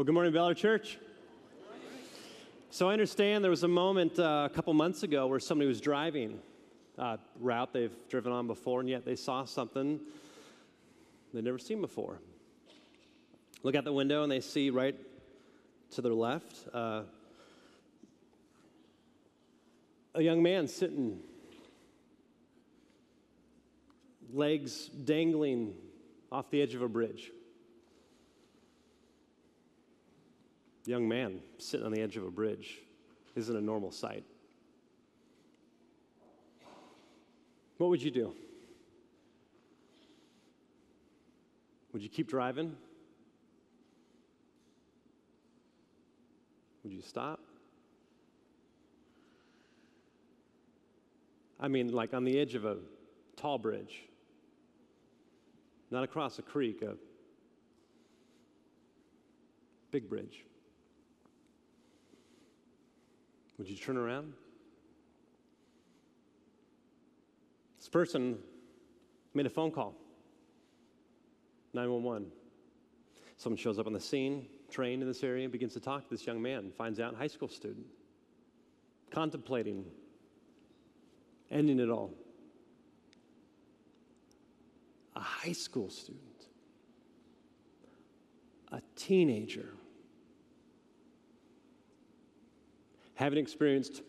Well, 0.00 0.06
good 0.06 0.14
morning, 0.14 0.32
Bellevue 0.32 0.54
Church. 0.54 0.96
So 2.70 2.88
I 2.88 2.94
understand 2.94 3.44
there 3.44 3.50
was 3.50 3.64
a 3.64 3.68
moment 3.68 4.18
uh, 4.18 4.48
a 4.50 4.54
couple 4.54 4.72
months 4.72 5.02
ago 5.02 5.26
where 5.26 5.38
somebody 5.38 5.68
was 5.68 5.78
driving 5.78 6.38
a 6.96 7.18
route 7.38 7.74
they've 7.74 7.92
driven 8.08 8.32
on 8.32 8.46
before, 8.46 8.80
and 8.80 8.88
yet 8.88 9.04
they 9.04 9.14
saw 9.14 9.44
something 9.44 10.00
they'd 11.34 11.44
never 11.44 11.58
seen 11.58 11.82
before. 11.82 12.18
Look 13.62 13.74
out 13.74 13.84
the 13.84 13.92
window 13.92 14.22
and 14.22 14.32
they 14.32 14.40
see 14.40 14.70
right 14.70 14.96
to 15.90 16.00
their 16.00 16.14
left 16.14 16.66
uh, 16.72 17.02
a 20.14 20.22
young 20.22 20.42
man 20.42 20.66
sitting, 20.66 21.20
legs 24.32 24.86
dangling 24.86 25.74
off 26.32 26.50
the 26.50 26.62
edge 26.62 26.74
of 26.74 26.80
a 26.80 26.88
bridge. 26.88 27.32
Young 30.86 31.08
man 31.08 31.40
sitting 31.58 31.86
on 31.86 31.92
the 31.92 32.00
edge 32.00 32.16
of 32.16 32.24
a 32.24 32.30
bridge 32.30 32.78
isn't 33.36 33.54
a 33.54 33.60
normal 33.60 33.90
sight. 33.90 34.24
What 37.78 37.90
would 37.90 38.02
you 38.02 38.10
do? 38.10 38.34
Would 41.92 42.02
you 42.02 42.08
keep 42.08 42.28
driving? 42.28 42.76
Would 46.84 46.92
you 46.92 47.02
stop? 47.02 47.40
I 51.58 51.68
mean, 51.68 51.92
like 51.92 52.14
on 52.14 52.24
the 52.24 52.38
edge 52.38 52.54
of 52.54 52.64
a 52.64 52.78
tall 53.36 53.58
bridge, 53.58 54.02
not 55.90 56.04
across 56.04 56.38
a 56.38 56.42
creek, 56.42 56.82
a 56.82 56.94
big 59.90 60.08
bridge. 60.08 60.44
Would 63.60 63.68
you 63.68 63.76
turn 63.76 63.98
around? 63.98 64.32
This 67.78 67.90
person 67.90 68.38
made 69.34 69.44
a 69.44 69.50
phone 69.50 69.70
call 69.70 69.94
911. 71.74 72.32
Someone 73.36 73.58
shows 73.58 73.78
up 73.78 73.86
on 73.86 73.92
the 73.92 74.00
scene, 74.00 74.46
trained 74.70 75.02
in 75.02 75.08
this 75.08 75.22
area, 75.22 75.46
begins 75.46 75.74
to 75.74 75.80
talk 75.80 76.04
to 76.04 76.08
this 76.08 76.26
young 76.26 76.40
man, 76.40 76.72
finds 76.72 76.98
out 77.00 77.14
high 77.14 77.26
school 77.26 77.48
student, 77.48 77.84
contemplating 79.10 79.84
ending 81.50 81.80
it 81.80 81.90
all. 81.90 82.14
A 85.16 85.20
high 85.20 85.52
school 85.52 85.90
student, 85.90 86.46
a 88.72 88.80
teenager 88.96 89.74
having 93.20 93.38
experienced 93.38 94.00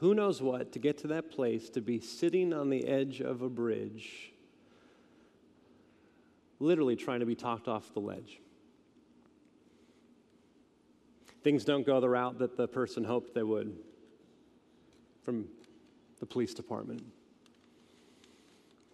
who 0.00 0.14
knows 0.14 0.42
what 0.42 0.70
to 0.72 0.78
get 0.78 0.98
to 0.98 1.06
that 1.06 1.30
place 1.30 1.70
to 1.70 1.80
be 1.80 1.98
sitting 1.98 2.52
on 2.52 2.68
the 2.68 2.86
edge 2.86 3.22
of 3.22 3.40
a 3.40 3.48
bridge, 3.48 4.30
literally 6.60 6.96
trying 6.96 7.20
to 7.20 7.26
be 7.26 7.34
talked 7.34 7.66
off 7.66 7.94
the 7.94 8.00
ledge. 8.00 8.38
Things 11.42 11.64
don't 11.64 11.86
go 11.86 11.98
the 11.98 12.10
route 12.10 12.38
that 12.40 12.58
the 12.58 12.68
person 12.68 13.04
hoped 13.04 13.34
they 13.34 13.42
would 13.42 13.74
from 15.22 15.48
the 16.20 16.26
police 16.26 16.52
department. 16.52 17.02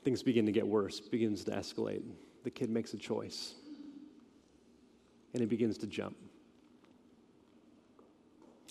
Things 0.05 0.23
begin 0.23 0.47
to 0.47 0.53
get 0.53 0.65
worse, 0.65 1.01
begins 1.01 1.43
to 1.45 1.51
escalate. 1.51 2.05
The 2.45 2.51
kid 2.51 2.70
makes 2.70 2.95
a 2.95 2.97
choice, 2.97 3.55
and 5.33 5.41
he 5.41 5.47
begins 5.47 5.79
to 5.79 5.89
jump. 5.89 6.17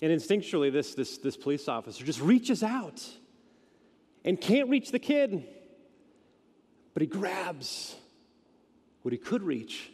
And 0.02 0.10
instinctually, 0.10 0.72
this, 0.72 0.94
this, 0.94 1.18
this 1.18 1.36
police 1.36 1.68
officer 1.68 2.04
just 2.04 2.20
reaches 2.20 2.64
out 2.64 3.08
and 4.24 4.38
can't 4.38 4.68
reach 4.68 4.90
the 4.90 4.98
kid, 4.98 5.46
but 6.92 7.02
he 7.02 7.06
grabs 7.06 7.94
what 9.02 9.12
he 9.12 9.18
could 9.18 9.44
reach 9.44 9.90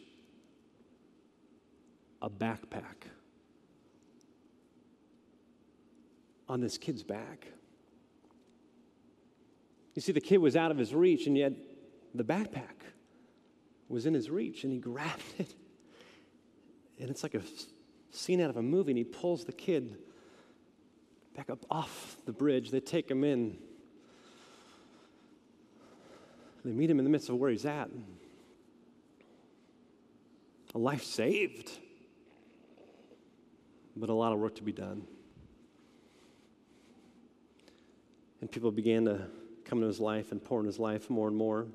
a 2.22 2.30
backpack 2.30 3.04
on 6.48 6.60
this 6.62 6.78
kid's 6.78 7.02
back. 7.02 7.46
You 9.94 10.00
see, 10.00 10.12
the 10.12 10.20
kid 10.20 10.38
was 10.38 10.56
out 10.56 10.70
of 10.70 10.78
his 10.78 10.94
reach, 10.94 11.26
and 11.26 11.36
yet 11.36 11.52
the 12.14 12.24
backpack 12.24 12.64
was 13.88 14.06
in 14.06 14.14
his 14.14 14.30
reach, 14.30 14.64
and 14.64 14.72
he 14.72 14.78
grabbed 14.78 15.22
it. 15.38 15.54
And 16.98 17.10
it's 17.10 17.22
like 17.22 17.34
a 17.34 17.42
scene 18.10 18.40
out 18.40 18.48
of 18.48 18.56
a 18.56 18.62
movie, 18.62 18.92
and 18.92 18.98
he 18.98 19.04
pulls 19.04 19.44
the 19.44 19.52
kid 19.52 19.98
back 21.38 21.50
up 21.50 21.64
off 21.70 22.16
the 22.26 22.32
bridge. 22.32 22.72
They 22.72 22.80
take 22.80 23.08
him 23.08 23.22
in. 23.22 23.56
They 26.64 26.72
meet 26.72 26.90
him 26.90 26.98
in 26.98 27.04
the 27.04 27.10
midst 27.10 27.28
of 27.28 27.36
where 27.36 27.48
he's 27.48 27.64
at. 27.64 27.88
A 30.74 30.78
life 30.78 31.04
saved, 31.04 31.70
but 33.94 34.08
a 34.08 34.12
lot 34.12 34.32
of 34.32 34.40
work 34.40 34.56
to 34.56 34.64
be 34.64 34.72
done. 34.72 35.06
And 38.40 38.50
people 38.50 38.72
began 38.72 39.04
to 39.04 39.28
come 39.64 39.78
into 39.78 39.86
his 39.86 40.00
life 40.00 40.32
and 40.32 40.42
pour 40.42 40.58
in 40.58 40.66
his 40.66 40.80
life 40.80 41.08
more 41.08 41.28
and 41.28 41.36
more. 41.36 41.68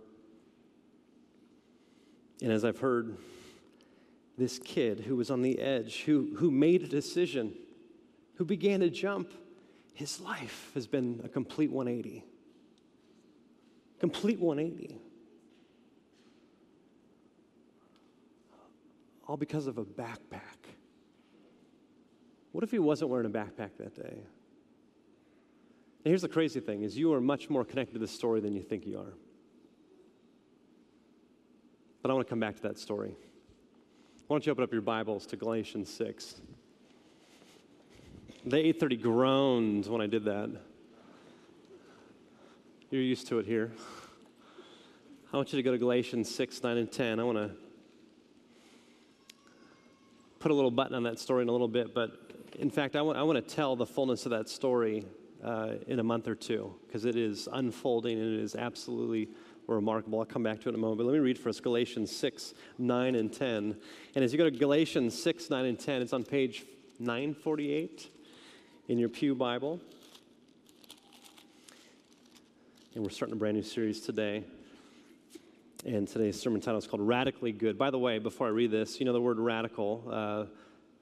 And 2.41 2.51
as 2.51 2.66
I've 2.66 2.80
heard 2.80 3.16
this 4.38 4.59
kid 4.59 5.00
who 5.00 5.16
was 5.16 5.31
on 5.31 5.41
the 5.41 5.57
edge, 5.59 6.01
who, 6.01 6.35
who 6.35 6.51
made 6.51 6.84
a 6.84 6.88
decision, 6.88 7.53
who 8.35 8.44
began 8.44 8.81
to 8.81 8.90
jump, 8.90 9.31
his 9.94 10.20
life 10.20 10.72
has 10.74 10.88
been 10.88 11.22
a 11.24 11.30
complete 11.30 11.72
180. 11.72 12.26
Complete 14.00 14.40
180. 14.40 15.00
All 19.28 19.38
because 19.38 19.68
of 19.68 19.78
a 19.78 19.86
backpack. 19.86 20.42
What 22.52 22.64
if 22.64 22.72
he 22.72 22.80
wasn't 22.80 23.09
wearing 23.09 23.26
a 23.26 23.30
backpack 23.30 23.78
that 23.80 23.96
day? 23.96 24.18
And 26.04 26.12
here's 26.12 26.22
the 26.22 26.30
crazy 26.30 26.60
thing 26.60 26.84
is 26.84 26.98
you 26.98 27.14
are 27.14 27.22
much 27.22 27.50
more 27.50 27.64
connected 27.64 27.94
to 27.94 28.00
this 28.00 28.12
story 28.12 28.42
than 28.42 28.54
you 28.54 28.62
think 28.62 28.86
you 28.86 29.00
are. 29.00 29.14
But 32.02 32.12
I 32.12 32.14
want 32.14 32.28
to 32.28 32.30
come 32.30 32.40
back 32.40 32.58
to 32.58 32.62
that 32.64 32.78
story. 32.78 33.16
Why 34.28 34.36
don't 34.36 34.46
you 34.46 34.52
open 34.52 34.64
up 34.64 34.74
your 34.74 34.81
Bibles 34.81 35.25
to 35.28 35.38
Galatians 35.38 35.90
6? 35.94 36.42
The 38.46 38.58
830 38.58 38.98
groaned 38.98 39.86
when 39.86 40.02
I 40.02 40.08
did 40.08 40.26
that. 40.26 40.50
You're 42.92 43.02
used 43.02 43.26
to 43.28 43.40
it 43.40 43.46
here. 43.46 43.72
I 45.31 45.38
want 45.38 45.54
you 45.54 45.58
to 45.58 45.64
go 45.64 45.72
to 45.72 45.78
Galatians 45.78 46.30
6, 46.36 46.62
9, 46.62 46.76
and 46.76 46.92
10. 46.92 47.22
I 47.22 47.24
want 47.24 47.38
to 47.38 47.52
put 50.40 50.52
a 50.52 50.54
little 50.54 50.72
button 50.72 50.94
on 50.94 51.04
that 51.04 51.20
story 51.20 51.44
in 51.44 51.48
a 51.48 51.54
little 51.54 51.70
bit, 51.70 51.96
but 51.96 52.34
in 52.59 52.70
fact, 52.70 52.98
I 52.98 53.02
want, 53.02 53.18
I 53.18 53.24
want 53.24 53.38
to 53.38 53.56
tell 53.56 53.78
the 53.78 53.86
fullness 53.86 54.26
of 54.26 54.31
that 54.31 54.50
story 54.50 55.06
uh, 55.42 55.75
in 55.88 56.00
a 56.00 56.04
month 56.04 56.28
or 56.28 56.36
two 56.36 56.75
because 56.86 57.06
it 57.06 57.16
is 57.16 57.48
unfolding 57.54 58.20
and 58.20 58.40
it 58.40 58.44
is 58.44 58.56
absolutely 58.56 59.30
remarkable. 59.68 60.20
I'll 60.20 60.25
come 60.25 60.44
back 60.44 60.60
to 60.64 60.66
it 60.68 60.74
in 60.74 60.75
a 60.75 60.80
moment. 60.80 60.98
But 60.98 61.06
let 61.06 61.14
me 61.14 61.20
read 61.20 61.40
for 61.40 61.48
us 61.48 61.62
Galatians 61.62 62.14
6, 62.14 62.56
9, 62.78 63.16
and 63.16 63.31
10. 63.31 63.78
And 64.16 64.24
as 64.25 64.34
you 64.34 64.38
go 64.38 64.44
to 64.44 64.52
Galatians 64.52 65.18
6, 65.24 65.50
9, 65.50 65.64
and 65.64 65.80
10, 65.80 66.02
it's 66.02 66.12
on 66.12 66.25
page 66.25 66.66
948 67.00 68.10
in 68.89 68.99
your 68.99 69.07
Pew 69.07 69.33
Bible. 69.33 69.79
And 72.95 73.03
we're 73.03 73.11
starting 73.11 73.33
a 73.33 73.38
brand 73.38 73.55
new 73.55 73.63
series 73.63 74.01
today. 74.01 74.44
And 75.85 76.05
today's 76.05 76.39
sermon 76.39 76.59
title 76.59 76.79
is 76.79 76.85
called 76.85 77.01
Radically 77.01 77.53
Good. 77.53 77.77
By 77.77 77.91
the 77.91 77.97
way, 77.97 78.19
before 78.19 78.47
I 78.47 78.50
read 78.50 78.71
this, 78.71 79.00
you 79.00 79.06
know 79.06 79.13
the 79.13 79.21
word 79.21 79.39
radical. 79.39 80.03
Uh, 80.12 80.45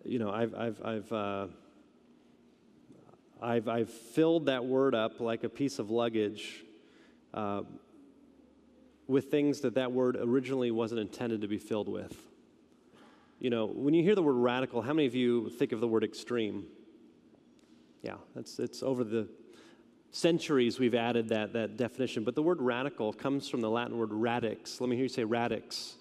you 0.05 0.19
know, 0.19 0.29
I've, 0.29 0.53
I've, 0.53 0.85
I've, 0.85 1.11
uh, 1.11 1.47
I've, 3.41 3.67
I've 3.67 3.89
filled 3.89 4.45
that 4.45 4.63
word 4.63 4.93
up 4.93 5.19
like 5.19 5.43
a 5.43 5.49
piece 5.49 5.79
of 5.79 5.89
luggage 5.89 6.63
uh, 7.33 7.63
with 9.07 9.31
things 9.31 9.61
that 9.61 9.73
that 9.73 9.91
word 9.91 10.17
originally 10.19 10.69
wasn't 10.69 11.01
intended 11.01 11.41
to 11.41 11.47
be 11.47 11.57
filled 11.57 11.89
with. 11.89 12.15
You 13.39 13.49
know, 13.49 13.65
when 13.65 13.95
you 13.95 14.03
hear 14.03 14.13
the 14.13 14.21
word 14.21 14.33
radical, 14.33 14.83
how 14.83 14.93
many 14.93 15.07
of 15.07 15.15
you 15.15 15.49
think 15.49 15.71
of 15.71 15.79
the 15.79 15.87
word 15.87 16.03
extreme? 16.03 16.67
Yeah, 18.01 18.15
that's 18.35 18.59
it's 18.59 18.81
over 18.81 19.03
the 19.03 19.27
centuries 20.11 20.79
we've 20.79 20.95
added 20.95 21.29
that, 21.29 21.53
that 21.53 21.77
definition. 21.77 22.23
But 22.23 22.35
the 22.35 22.43
word 22.43 22.61
radical 22.61 23.13
comes 23.13 23.47
from 23.47 23.61
the 23.61 23.69
Latin 23.69 23.97
word 23.97 24.11
radix. 24.11 24.81
Let 24.81 24.89
me 24.89 24.95
hear 24.95 25.03
you 25.03 25.09
say 25.09 25.23
radix. 25.23 25.95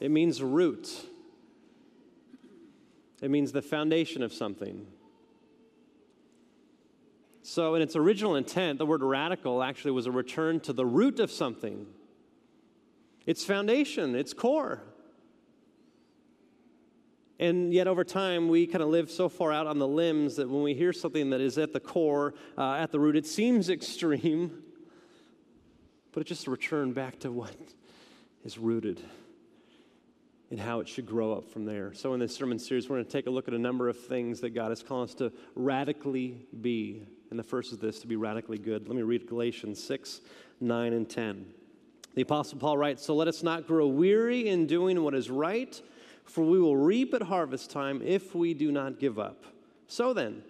It 0.00 0.10
means 0.10 0.42
root. 0.42 0.90
It 3.20 3.30
means 3.30 3.52
the 3.52 3.62
foundation 3.62 4.22
of 4.22 4.32
something. 4.32 4.86
So, 7.42 7.74
in 7.74 7.82
its 7.82 7.96
original 7.96 8.36
intent, 8.36 8.78
the 8.78 8.86
word 8.86 9.02
radical 9.02 9.62
actually 9.62 9.90
was 9.90 10.06
a 10.06 10.10
return 10.10 10.60
to 10.60 10.72
the 10.72 10.86
root 10.86 11.20
of 11.20 11.30
something 11.30 11.86
its 13.26 13.44
foundation, 13.44 14.14
its 14.14 14.32
core. 14.32 14.82
And 17.40 17.72
yet, 17.72 17.88
over 17.88 18.04
time, 18.04 18.50
we 18.50 18.66
kind 18.66 18.82
of 18.82 18.90
live 18.90 19.10
so 19.10 19.30
far 19.30 19.50
out 19.50 19.66
on 19.66 19.78
the 19.78 19.88
limbs 19.88 20.36
that 20.36 20.50
when 20.50 20.62
we 20.62 20.74
hear 20.74 20.92
something 20.92 21.30
that 21.30 21.40
is 21.40 21.56
at 21.56 21.72
the 21.72 21.80
core, 21.80 22.34
uh, 22.58 22.74
at 22.74 22.92
the 22.92 23.00
root, 23.00 23.16
it 23.16 23.26
seems 23.26 23.70
extreme, 23.70 24.62
but 26.12 26.20
it's 26.20 26.28
just 26.28 26.46
a 26.48 26.50
return 26.50 26.92
back 26.92 27.18
to 27.20 27.32
what 27.32 27.56
is 28.44 28.58
rooted 28.58 29.00
and 30.50 30.60
how 30.60 30.80
it 30.80 30.88
should 30.88 31.06
grow 31.06 31.32
up 31.32 31.48
from 31.48 31.64
there. 31.64 31.94
So, 31.94 32.12
in 32.12 32.20
this 32.20 32.36
sermon 32.36 32.58
series, 32.58 32.90
we're 32.90 32.96
going 32.96 33.06
to 33.06 33.10
take 33.10 33.26
a 33.26 33.30
look 33.30 33.48
at 33.48 33.54
a 33.54 33.58
number 33.58 33.88
of 33.88 33.98
things 33.98 34.40
that 34.40 34.50
God 34.50 34.68
has 34.68 34.82
called 34.82 35.08
us 35.08 35.14
to 35.14 35.32
radically 35.54 36.46
be. 36.60 37.06
And 37.30 37.38
the 37.38 37.42
first 37.42 37.72
is 37.72 37.78
this 37.78 38.00
to 38.00 38.06
be 38.06 38.16
radically 38.16 38.58
good. 38.58 38.86
Let 38.86 38.96
me 38.96 39.02
read 39.02 39.26
Galatians 39.26 39.82
6, 39.82 40.20
9, 40.60 40.92
and 40.92 41.08
10. 41.08 41.46
The 42.16 42.22
Apostle 42.22 42.58
Paul 42.58 42.76
writes 42.76 43.02
So 43.02 43.14
let 43.14 43.28
us 43.28 43.42
not 43.42 43.66
grow 43.66 43.86
weary 43.86 44.46
in 44.46 44.66
doing 44.66 45.02
what 45.02 45.14
is 45.14 45.30
right 45.30 45.80
for 46.24 46.44
we 46.44 46.60
will 46.60 46.76
reap 46.76 47.14
at 47.14 47.22
harvest 47.22 47.70
time 47.70 48.00
if 48.02 48.34
we 48.34 48.54
do 48.54 48.70
not 48.70 48.98
give 48.98 49.18
up. 49.18 49.44
So 49.86 50.12
then, 50.12 50.42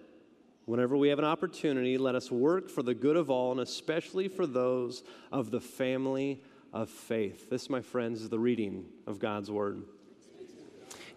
whenever 0.65 0.95
we 0.95 1.09
have 1.09 1.19
an 1.19 1.25
opportunity, 1.25 1.97
let 1.97 2.15
us 2.15 2.29
work 2.31 2.69
for 2.69 2.83
the 2.83 2.93
good 2.93 3.17
of 3.17 3.29
all, 3.29 3.51
and 3.51 3.59
especially 3.59 4.27
for 4.27 4.45
those 4.45 5.03
of 5.31 5.51
the 5.51 5.59
family 5.59 6.43
of 6.73 6.89
faith. 6.89 7.49
This, 7.49 7.69
my 7.69 7.81
friends, 7.81 8.21
is 8.21 8.29
the 8.29 8.39
reading 8.39 8.85
of 9.07 9.19
God's 9.19 9.49
word. 9.49 9.83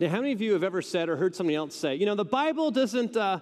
Now, 0.01 0.09
how 0.09 0.21
many 0.21 0.33
of 0.33 0.41
you 0.41 0.55
have 0.55 0.65
ever 0.65 0.83
said 0.83 1.09
or 1.09 1.17
heard 1.17 1.37
somebody 1.37 1.55
else 1.55 1.77
say, 1.77 1.95
you 1.95 2.07
know, 2.07 2.15
the 2.15 2.25
Bible 2.25 2.71
doesn't. 2.71 3.17
Uh, 3.17 3.41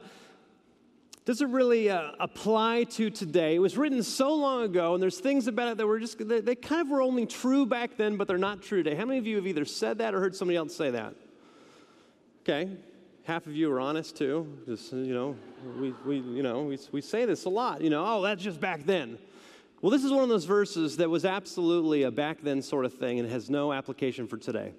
doesn't 1.24 1.52
really 1.52 1.88
uh, 1.88 2.12
apply 2.18 2.84
to 2.84 3.08
today. 3.08 3.54
It 3.54 3.60
was 3.60 3.76
written 3.76 4.02
so 4.02 4.34
long 4.34 4.64
ago, 4.64 4.94
and 4.94 5.02
there's 5.02 5.18
things 5.18 5.46
about 5.46 5.68
it 5.68 5.78
that 5.78 5.86
were 5.86 6.00
just, 6.00 6.26
they, 6.26 6.40
they, 6.40 6.56
kind 6.56 6.80
of 6.80 6.88
were 6.88 7.00
only 7.00 7.26
true 7.26 7.64
back 7.64 7.96
then, 7.96 8.16
but 8.16 8.26
they're 8.26 8.38
not 8.38 8.60
true 8.60 8.82
today. 8.82 8.96
How 8.96 9.04
many 9.04 9.18
of 9.18 9.26
you 9.26 9.36
have 9.36 9.46
either 9.46 9.64
said 9.64 9.98
that 9.98 10.14
or 10.14 10.20
heard 10.20 10.34
somebody 10.34 10.56
else 10.56 10.74
say 10.74 10.90
that? 10.90 11.14
Okay, 12.40 12.68
half 13.24 13.46
of 13.46 13.54
you 13.54 13.70
are 13.70 13.78
honest 13.78 14.16
too. 14.16 14.58
Just, 14.66 14.92
you 14.92 15.14
know, 15.14 15.36
we, 15.78 15.94
we, 16.04 16.16
you 16.18 16.42
know, 16.42 16.62
we, 16.62 16.78
we 16.90 17.00
say 17.00 17.24
this 17.24 17.44
a 17.44 17.48
lot, 17.48 17.82
you 17.82 17.90
know, 17.90 18.04
oh, 18.04 18.22
that's 18.22 18.42
just 18.42 18.60
back 18.60 18.84
then. 18.84 19.16
Well, 19.80 19.90
this 19.90 20.02
is 20.02 20.10
one 20.10 20.24
of 20.24 20.28
those 20.28 20.44
verses 20.44 20.96
that 20.96 21.08
was 21.08 21.24
absolutely 21.24 22.02
a 22.02 22.10
back 22.10 22.38
then 22.42 22.62
sort 22.62 22.84
of 22.84 22.94
thing 22.94 23.20
and 23.20 23.28
has 23.30 23.48
no 23.48 23.72
application 23.72 24.26
for 24.26 24.36
today. 24.36 24.72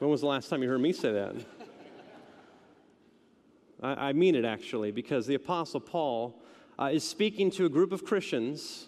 When 0.00 0.10
was 0.10 0.20
the 0.20 0.28
last 0.28 0.48
time 0.48 0.62
you 0.62 0.68
heard 0.68 0.80
me 0.80 0.92
say 0.92 1.12
that? 1.12 1.34
I, 3.82 4.08
I 4.08 4.12
mean 4.12 4.34
it 4.34 4.44
actually, 4.44 4.90
because 4.90 5.26
the 5.26 5.34
Apostle 5.34 5.80
Paul 5.80 6.40
uh, 6.78 6.90
is 6.92 7.04
speaking 7.04 7.50
to 7.52 7.66
a 7.66 7.68
group 7.68 7.92
of 7.92 8.04
Christians 8.04 8.86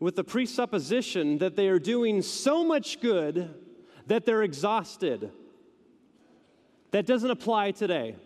with 0.00 0.16
the 0.16 0.24
presupposition 0.24 1.38
that 1.38 1.56
they 1.56 1.68
are 1.68 1.78
doing 1.78 2.22
so 2.22 2.64
much 2.64 3.00
good 3.00 3.54
that 4.06 4.24
they're 4.24 4.42
exhausted. 4.42 5.32
That 6.92 7.04
doesn't 7.04 7.30
apply 7.30 7.72
today. 7.72 8.16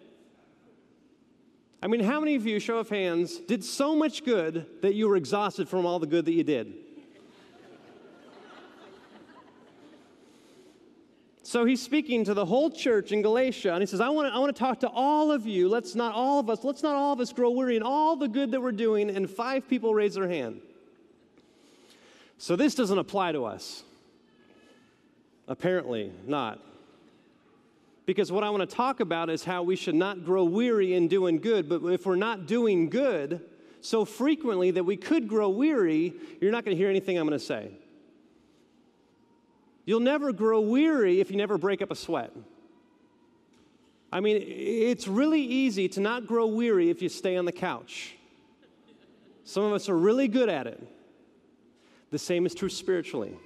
I 1.82 1.88
mean, 1.88 2.00
how 2.00 2.20
many 2.20 2.36
of 2.36 2.46
you, 2.46 2.60
show 2.60 2.78
of 2.78 2.88
hands, 2.88 3.38
did 3.38 3.64
so 3.64 3.96
much 3.96 4.24
good 4.24 4.66
that 4.82 4.94
you 4.94 5.08
were 5.08 5.16
exhausted 5.16 5.68
from 5.68 5.84
all 5.84 5.98
the 5.98 6.06
good 6.06 6.26
that 6.26 6.32
you 6.32 6.44
did? 6.44 6.72
So 11.52 11.66
he's 11.66 11.82
speaking 11.82 12.24
to 12.24 12.32
the 12.32 12.46
whole 12.46 12.70
church 12.70 13.12
in 13.12 13.20
Galatia, 13.20 13.74
and 13.74 13.82
he 13.82 13.86
says, 13.86 14.00
I 14.00 14.08
want 14.08 14.26
to 14.26 14.34
I 14.34 14.38
want 14.38 14.56
to 14.56 14.58
talk 14.58 14.80
to 14.80 14.88
all 14.88 15.30
of 15.30 15.46
you. 15.46 15.68
Let's 15.68 15.94
not 15.94 16.14
all 16.14 16.40
of 16.40 16.48
us, 16.48 16.64
let's 16.64 16.82
not 16.82 16.94
all 16.94 17.12
of 17.12 17.20
us 17.20 17.30
grow 17.30 17.50
weary 17.50 17.76
in 17.76 17.82
all 17.82 18.16
the 18.16 18.26
good 18.26 18.52
that 18.52 18.62
we're 18.62 18.72
doing. 18.72 19.10
And 19.10 19.28
five 19.28 19.68
people 19.68 19.92
raise 19.92 20.14
their 20.14 20.26
hand. 20.26 20.62
So 22.38 22.56
this 22.56 22.74
doesn't 22.74 22.96
apply 22.96 23.32
to 23.32 23.44
us. 23.44 23.82
Apparently 25.46 26.10
not. 26.26 26.58
Because 28.06 28.32
what 28.32 28.44
I 28.44 28.48
want 28.48 28.66
to 28.66 28.74
talk 28.74 29.00
about 29.00 29.28
is 29.28 29.44
how 29.44 29.62
we 29.62 29.76
should 29.76 29.94
not 29.94 30.24
grow 30.24 30.44
weary 30.44 30.94
in 30.94 31.06
doing 31.06 31.38
good, 31.38 31.68
but 31.68 31.84
if 31.84 32.06
we're 32.06 32.16
not 32.16 32.46
doing 32.46 32.88
good 32.88 33.42
so 33.82 34.06
frequently 34.06 34.70
that 34.70 34.84
we 34.84 34.96
could 34.96 35.28
grow 35.28 35.50
weary, 35.50 36.14
you're 36.40 36.50
not 36.50 36.64
going 36.64 36.74
to 36.74 36.80
hear 36.80 36.88
anything 36.88 37.18
I'm 37.18 37.28
going 37.28 37.38
to 37.38 37.44
say. 37.44 37.72
You'll 39.84 40.00
never 40.00 40.32
grow 40.32 40.60
weary 40.60 41.20
if 41.20 41.30
you 41.30 41.36
never 41.36 41.58
break 41.58 41.82
up 41.82 41.90
a 41.90 41.96
sweat. 41.96 42.32
I 44.12 44.20
mean, 44.20 44.42
it's 44.46 45.08
really 45.08 45.40
easy 45.40 45.88
to 45.88 46.00
not 46.00 46.26
grow 46.26 46.46
weary 46.46 46.90
if 46.90 47.00
you 47.00 47.08
stay 47.08 47.36
on 47.36 47.46
the 47.46 47.52
couch. 47.52 48.16
Some 49.44 49.64
of 49.64 49.72
us 49.72 49.88
are 49.88 49.96
really 49.96 50.28
good 50.28 50.48
at 50.48 50.66
it. 50.66 50.82
The 52.10 52.18
same 52.18 52.44
is 52.44 52.54
true 52.54 52.68
spiritually. 52.68 53.36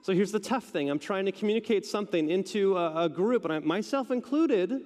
So 0.00 0.12
here's 0.12 0.32
the 0.32 0.40
tough 0.40 0.64
thing 0.64 0.88
I'm 0.88 0.98
trying 0.98 1.26
to 1.26 1.32
communicate 1.32 1.84
something 1.84 2.30
into 2.30 2.76
a, 2.76 3.04
a 3.04 3.08
group, 3.08 3.44
and 3.44 3.52
I, 3.52 3.58
myself 3.58 4.10
included, 4.10 4.80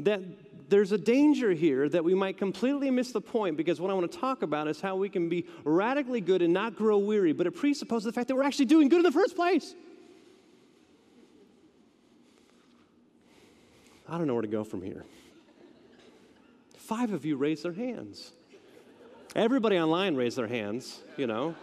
that 0.00 0.20
there's 0.68 0.92
a 0.92 0.98
danger 0.98 1.52
here 1.52 1.88
that 1.88 2.04
we 2.04 2.14
might 2.14 2.38
completely 2.38 2.90
miss 2.90 3.12
the 3.12 3.20
point 3.20 3.56
because 3.56 3.80
what 3.80 3.90
I 3.90 3.94
want 3.94 4.10
to 4.10 4.18
talk 4.18 4.42
about 4.42 4.68
is 4.68 4.80
how 4.80 4.96
we 4.96 5.08
can 5.08 5.28
be 5.28 5.46
radically 5.64 6.20
good 6.20 6.42
and 6.42 6.52
not 6.52 6.76
grow 6.76 6.98
weary, 6.98 7.32
but 7.32 7.46
it 7.46 7.52
presupposes 7.52 8.04
the 8.04 8.12
fact 8.12 8.28
that 8.28 8.34
we're 8.34 8.44
actually 8.44 8.66
doing 8.66 8.88
good 8.88 8.98
in 8.98 9.02
the 9.04 9.12
first 9.12 9.36
place. 9.36 9.74
I 14.08 14.18
don't 14.18 14.26
know 14.26 14.34
where 14.34 14.42
to 14.42 14.48
go 14.48 14.64
from 14.64 14.82
here. 14.82 15.04
Five 16.76 17.12
of 17.12 17.24
you 17.24 17.36
raised 17.36 17.64
their 17.64 17.72
hands. 17.72 18.32
Everybody 19.34 19.78
online 19.78 20.14
raised 20.14 20.36
their 20.36 20.46
hands, 20.46 21.00
you 21.16 21.26
know. 21.26 21.54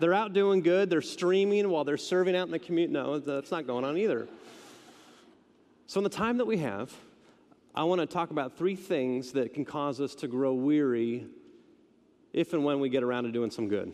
They're 0.00 0.14
out 0.14 0.32
doing 0.32 0.62
good, 0.62 0.88
they're 0.88 1.02
streaming 1.02 1.68
while 1.68 1.84
they're 1.84 1.98
serving 1.98 2.34
out 2.34 2.46
in 2.46 2.52
the 2.52 2.58
community. 2.58 2.94
No, 2.94 3.18
that's 3.18 3.50
not 3.50 3.66
going 3.66 3.84
on 3.84 3.98
either. 3.98 4.26
So, 5.86 6.00
in 6.00 6.04
the 6.04 6.10
time 6.10 6.38
that 6.38 6.46
we 6.46 6.56
have, 6.58 6.90
I 7.74 7.84
want 7.84 8.00
to 8.00 8.06
talk 8.06 8.30
about 8.30 8.58
three 8.58 8.74
things 8.74 9.32
that 9.32 9.54
can 9.54 9.64
cause 9.64 10.00
us 10.00 10.16
to 10.16 10.28
grow 10.28 10.54
weary 10.54 11.26
if 12.32 12.52
and 12.52 12.64
when 12.64 12.80
we 12.80 12.88
get 12.88 13.04
around 13.04 13.24
to 13.24 13.32
doing 13.32 13.50
some 13.50 13.68
good. 13.68 13.92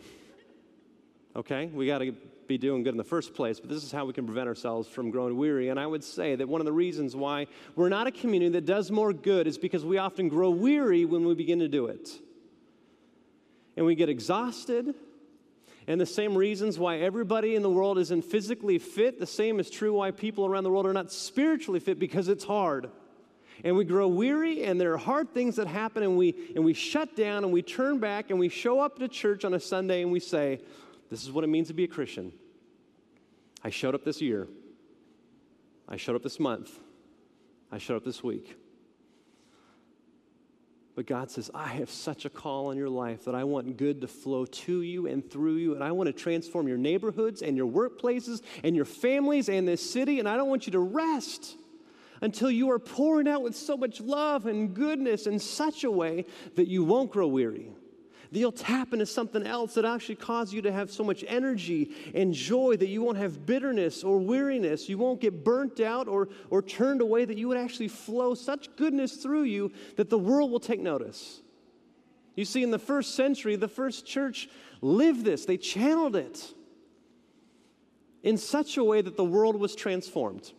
Okay? 1.35 1.67
We 1.67 1.85
got 1.85 1.99
to 1.99 2.15
be 2.47 2.57
doing 2.57 2.81
good 2.81 2.93
in 2.93 2.97
the 2.97 3.03
first 3.03 3.35
place, 3.35 3.59
but 3.59 3.69
this 3.69 3.83
is 3.83 3.91
how 3.91 4.05
we 4.05 4.13
can 4.13 4.25
prevent 4.25 4.47
ourselves 4.47 4.87
from 4.87 5.11
growing 5.11 5.37
weary. 5.37 5.69
And 5.69 5.79
I 5.79 5.85
would 5.85 6.03
say 6.03 6.35
that 6.35 6.49
one 6.49 6.59
of 6.59 6.65
the 6.65 6.73
reasons 6.73 7.15
why 7.15 7.45
we're 7.75 7.89
not 7.89 8.07
a 8.07 8.11
community 8.11 8.49
that 8.53 8.65
does 8.65 8.89
more 8.89 9.13
good 9.13 9.45
is 9.45 9.59
because 9.59 9.85
we 9.85 9.99
often 9.99 10.27
grow 10.27 10.49
weary 10.49 11.05
when 11.05 11.25
we 11.25 11.35
begin 11.35 11.59
to 11.59 11.67
do 11.67 11.85
it. 11.85 12.09
And 13.75 13.85
we 13.85 13.93
get 13.93 14.09
exhausted. 14.09 14.95
And 15.85 16.01
the 16.01 16.05
same 16.07 16.35
reasons 16.35 16.79
why 16.79 16.97
everybody 16.97 17.53
in 17.53 17.61
the 17.61 17.69
world 17.69 17.99
isn't 17.99 18.25
physically 18.25 18.79
fit, 18.79 19.19
the 19.19 19.27
same 19.27 19.59
is 19.59 19.69
true 19.69 19.93
why 19.93 20.09
people 20.09 20.47
around 20.47 20.63
the 20.63 20.71
world 20.71 20.87
are 20.87 20.93
not 20.93 21.11
spiritually 21.11 21.79
fit 21.79 21.99
because 21.99 22.27
it's 22.27 22.43
hard 22.43 22.89
and 23.63 23.75
we 23.75 23.85
grow 23.85 24.07
weary 24.07 24.63
and 24.63 24.79
there 24.79 24.93
are 24.93 24.97
hard 24.97 25.33
things 25.33 25.55
that 25.55 25.67
happen 25.67 26.03
and 26.03 26.17
we 26.17 26.35
and 26.55 26.63
we 26.63 26.73
shut 26.73 27.15
down 27.15 27.43
and 27.43 27.51
we 27.51 27.61
turn 27.61 27.99
back 27.99 28.29
and 28.29 28.39
we 28.39 28.49
show 28.49 28.79
up 28.79 28.99
to 28.99 29.07
church 29.07 29.45
on 29.45 29.53
a 29.53 29.59
Sunday 29.59 30.01
and 30.01 30.11
we 30.11 30.19
say, 30.19 30.59
This 31.09 31.23
is 31.23 31.31
what 31.31 31.43
it 31.43 31.47
means 31.47 31.67
to 31.67 31.73
be 31.73 31.85
a 31.85 31.87
Christian. 31.87 32.31
I 33.63 33.69
showed 33.69 33.95
up 33.95 34.03
this 34.03 34.21
year. 34.21 34.47
I 35.87 35.97
showed 35.97 36.15
up 36.15 36.23
this 36.23 36.39
month. 36.39 36.79
I 37.71 37.77
showed 37.77 37.97
up 37.97 38.05
this 38.05 38.23
week. 38.23 38.55
But 40.95 41.05
God 41.05 41.29
says, 41.29 41.51
I 41.53 41.67
have 41.67 41.91
such 41.91 42.25
a 42.25 42.29
call 42.29 42.67
on 42.67 42.77
your 42.77 42.89
life 42.89 43.25
that 43.25 43.35
I 43.35 43.43
want 43.43 43.77
good 43.77 44.01
to 44.01 44.07
flow 44.07 44.45
to 44.45 44.81
you 44.81 45.05
and 45.05 45.29
through 45.29 45.57
you. 45.57 45.75
And 45.75 45.83
I 45.83 45.91
want 45.91 46.07
to 46.07 46.13
transform 46.13 46.67
your 46.67 46.77
neighborhoods 46.77 47.43
and 47.43 47.55
your 47.55 47.67
workplaces 47.67 48.41
and 48.63 48.75
your 48.75 48.85
families 48.85 49.47
and 49.47 49.67
this 49.67 49.87
city. 49.87 50.17
And 50.17 50.27
I 50.27 50.35
don't 50.37 50.49
want 50.49 50.65
you 50.65 50.71
to 50.71 50.79
rest 50.79 51.55
until 52.21 52.49
you 52.49 52.69
are 52.71 52.79
pouring 52.79 53.27
out 53.27 53.41
with 53.41 53.55
so 53.55 53.77
much 53.77 54.01
love 54.01 54.45
and 54.45 54.73
goodness 54.73 55.27
in 55.27 55.39
such 55.39 55.83
a 55.83 55.91
way 55.91 56.25
that 56.55 56.67
you 56.67 56.83
won't 56.83 57.11
grow 57.11 57.27
weary. 57.27 57.71
That 58.31 58.39
you'll 58.39 58.51
tap 58.51 58.91
into 58.91 59.05
something 59.05 59.45
else 59.45 59.75
that 59.75 59.85
actually 59.85 60.15
causes 60.15 60.53
you 60.53 60.61
to 60.63 60.71
have 60.71 60.91
so 60.91 61.03
much 61.03 61.23
energy 61.27 61.91
and 62.13 62.33
joy 62.33 62.75
that 62.77 62.87
you 62.87 63.01
won't 63.01 63.17
have 63.17 63.45
bitterness 63.45 64.03
or 64.03 64.19
weariness. 64.19 64.89
You 64.89 64.97
won't 64.97 65.21
get 65.21 65.45
burnt 65.45 65.79
out 65.79 66.09
or, 66.09 66.27
or 66.49 66.61
turned 66.61 66.99
away, 66.99 67.23
that 67.23 67.37
you 67.37 67.47
would 67.47 67.57
actually 67.57 67.87
flow 67.87 68.33
such 68.33 68.75
goodness 68.75 69.17
through 69.17 69.43
you 69.43 69.71
that 69.95 70.09
the 70.09 70.17
world 70.17 70.51
will 70.51 70.59
take 70.59 70.81
notice. 70.81 71.41
You 72.35 72.45
see, 72.45 72.63
in 72.63 72.71
the 72.71 72.79
first 72.79 73.15
century, 73.15 73.55
the 73.55 73.67
first 73.67 74.05
church 74.05 74.49
lived 74.81 75.23
this, 75.23 75.45
they 75.45 75.57
channeled 75.57 76.15
it 76.15 76.53
in 78.23 78.37
such 78.37 78.77
a 78.77 78.83
way 78.83 79.01
that 79.01 79.15
the 79.15 79.23
world 79.23 79.59
was 79.59 79.73
transformed. 79.73 80.51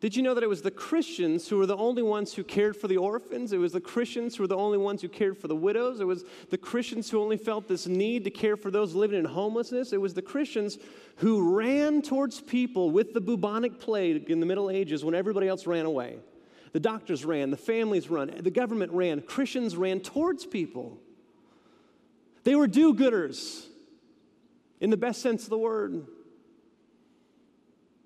Did 0.00 0.16
you 0.16 0.22
know 0.22 0.32
that 0.32 0.42
it 0.42 0.48
was 0.48 0.62
the 0.62 0.70
Christians 0.70 1.46
who 1.46 1.58
were 1.58 1.66
the 1.66 1.76
only 1.76 2.02
ones 2.02 2.32
who 2.32 2.42
cared 2.42 2.74
for 2.74 2.88
the 2.88 2.96
orphans? 2.96 3.52
It 3.52 3.58
was 3.58 3.72
the 3.72 3.82
Christians 3.82 4.34
who 4.34 4.44
were 4.44 4.48
the 4.48 4.56
only 4.56 4.78
ones 4.78 5.02
who 5.02 5.10
cared 5.10 5.36
for 5.36 5.46
the 5.46 5.54
widows. 5.54 6.00
It 6.00 6.06
was 6.06 6.24
the 6.48 6.56
Christians 6.56 7.10
who 7.10 7.20
only 7.20 7.36
felt 7.36 7.68
this 7.68 7.86
need 7.86 8.24
to 8.24 8.30
care 8.30 8.56
for 8.56 8.70
those 8.70 8.94
living 8.94 9.18
in 9.18 9.26
homelessness. 9.26 9.92
It 9.92 10.00
was 10.00 10.14
the 10.14 10.22
Christians 10.22 10.78
who 11.16 11.54
ran 11.54 12.00
towards 12.00 12.40
people 12.40 12.90
with 12.90 13.12
the 13.12 13.20
bubonic 13.20 13.78
plague 13.78 14.30
in 14.30 14.40
the 14.40 14.46
Middle 14.46 14.70
Ages 14.70 15.04
when 15.04 15.14
everybody 15.14 15.48
else 15.48 15.66
ran 15.66 15.84
away. 15.84 16.16
The 16.72 16.80
doctors 16.80 17.26
ran, 17.26 17.50
the 17.50 17.58
families 17.58 18.08
ran, 18.08 18.42
the 18.42 18.50
government 18.50 18.92
ran, 18.92 19.20
Christians 19.20 19.76
ran 19.76 20.00
towards 20.00 20.46
people. 20.46 20.98
They 22.44 22.54
were 22.54 22.68
do 22.68 22.94
gooders. 22.94 23.66
in 24.80 24.88
the 24.88 24.96
best 24.96 25.20
sense 25.20 25.44
of 25.44 25.50
the 25.50 25.58
word. 25.58 26.06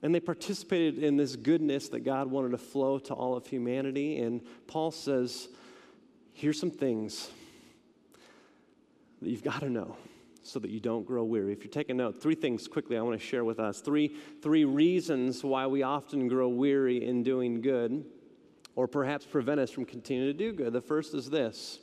And 0.04 0.14
they 0.14 0.20
participated 0.20 1.02
in 1.02 1.16
this 1.16 1.34
goodness 1.34 1.88
that 1.88 2.00
God 2.00 2.30
wanted 2.30 2.50
to 2.50 2.58
flow 2.58 2.98
to 2.98 3.14
all 3.14 3.38
of 3.38 3.46
humanity. 3.46 4.18
And 4.18 4.42
Paul 4.66 4.90
says, 4.90 5.48
here's 6.34 6.60
some 6.60 6.70
things 6.70 7.30
that 9.22 9.30
you've 9.30 9.42
got 9.42 9.60
to 9.60 9.70
know 9.70 9.96
so 10.42 10.58
that 10.58 10.70
you 10.70 10.78
don't 10.78 11.06
grow 11.06 11.24
weary. 11.24 11.54
If 11.54 11.64
you're 11.64 11.72
taking 11.72 11.96
note, 11.96 12.20
three 12.20 12.34
things 12.34 12.68
quickly 12.68 12.98
I 12.98 13.00
want 13.00 13.18
to 13.18 13.26
share 13.26 13.46
with 13.46 13.58
us. 13.58 13.80
Three, 13.80 14.14
three 14.42 14.66
reasons 14.66 15.42
why 15.42 15.66
we 15.66 15.82
often 15.82 16.28
grow 16.28 16.48
weary 16.48 17.02
in 17.02 17.22
doing 17.22 17.62
good, 17.62 18.04
or 18.76 18.86
perhaps 18.86 19.24
prevent 19.24 19.58
us 19.58 19.70
from 19.70 19.86
continuing 19.86 20.30
to 20.30 20.38
do 20.38 20.52
good. 20.52 20.74
The 20.74 20.82
first 20.82 21.14
is 21.14 21.30
this 21.30 21.78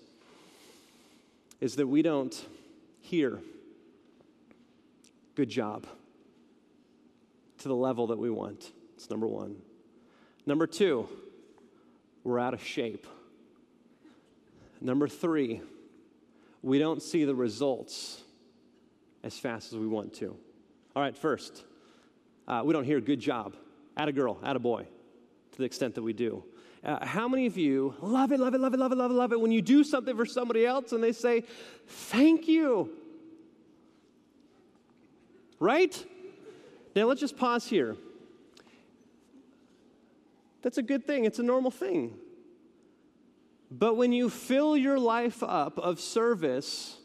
is 1.59 1.75
that 1.77 1.87
we 1.87 2.03
don't 2.03 2.39
hear 2.99 3.39
good 5.33 5.49
job 5.49 5.87
to 7.61 7.67
the 7.67 7.75
level 7.75 8.07
that 8.07 8.17
we 8.17 8.29
want. 8.29 8.71
It's 8.95 9.09
number 9.09 9.27
one. 9.27 9.55
Number 10.45 10.65
two, 10.65 11.07
we're 12.23 12.39
out 12.39 12.53
of 12.53 12.63
shape. 12.63 13.05
Number 14.79 15.07
three, 15.07 15.61
we 16.63 16.79
don't 16.79 17.01
see 17.01 17.23
the 17.23 17.35
results 17.35 18.21
as 19.23 19.37
fast 19.37 19.73
as 19.73 19.77
we 19.77 19.87
want 19.87 20.13
to. 20.15 20.35
All 20.95 21.01
right, 21.01 21.15
first, 21.15 21.63
uh, 22.47 22.63
we 22.65 22.73
don't 22.73 22.83
hear 22.83 22.99
good 22.99 23.19
job. 23.19 23.55
At 23.95 24.07
a 24.07 24.11
girl, 24.11 24.39
at 24.43 24.55
a 24.55 24.59
boy, 24.59 24.87
to 25.51 25.57
the 25.57 25.65
extent 25.65 25.95
that 25.95 26.01
we 26.01 26.13
do. 26.13 26.43
Uh, 26.83 27.05
how 27.05 27.27
many 27.27 27.45
of 27.45 27.57
you 27.57 27.93
love 28.01 28.31
it, 28.31 28.39
love 28.39 28.55
it, 28.55 28.59
love 28.59 28.73
it, 28.73 28.79
love 28.79 28.91
it, 28.91 28.95
love 28.95 29.11
it, 29.11 29.13
love 29.13 29.31
it 29.33 29.39
when 29.39 29.51
you 29.51 29.61
do 29.61 29.83
something 29.83 30.15
for 30.15 30.25
somebody 30.25 30.65
else 30.65 30.93
and 30.93 31.03
they 31.03 31.11
say, 31.11 31.43
thank 31.85 32.47
you? 32.47 32.89
Right? 35.59 36.03
Now 36.95 37.05
let's 37.05 37.21
just 37.21 37.37
pause 37.37 37.67
here. 37.67 37.95
That's 40.61 40.77
a 40.77 40.83
good 40.83 41.07
thing, 41.07 41.25
it's 41.25 41.39
a 41.39 41.43
normal 41.43 41.71
thing. 41.71 42.15
But 43.71 43.95
when 43.95 44.11
you 44.11 44.29
fill 44.29 44.75
your 44.75 44.99
life 44.99 45.41
up 45.41 45.79
of 45.79 45.99
service, 45.99 46.97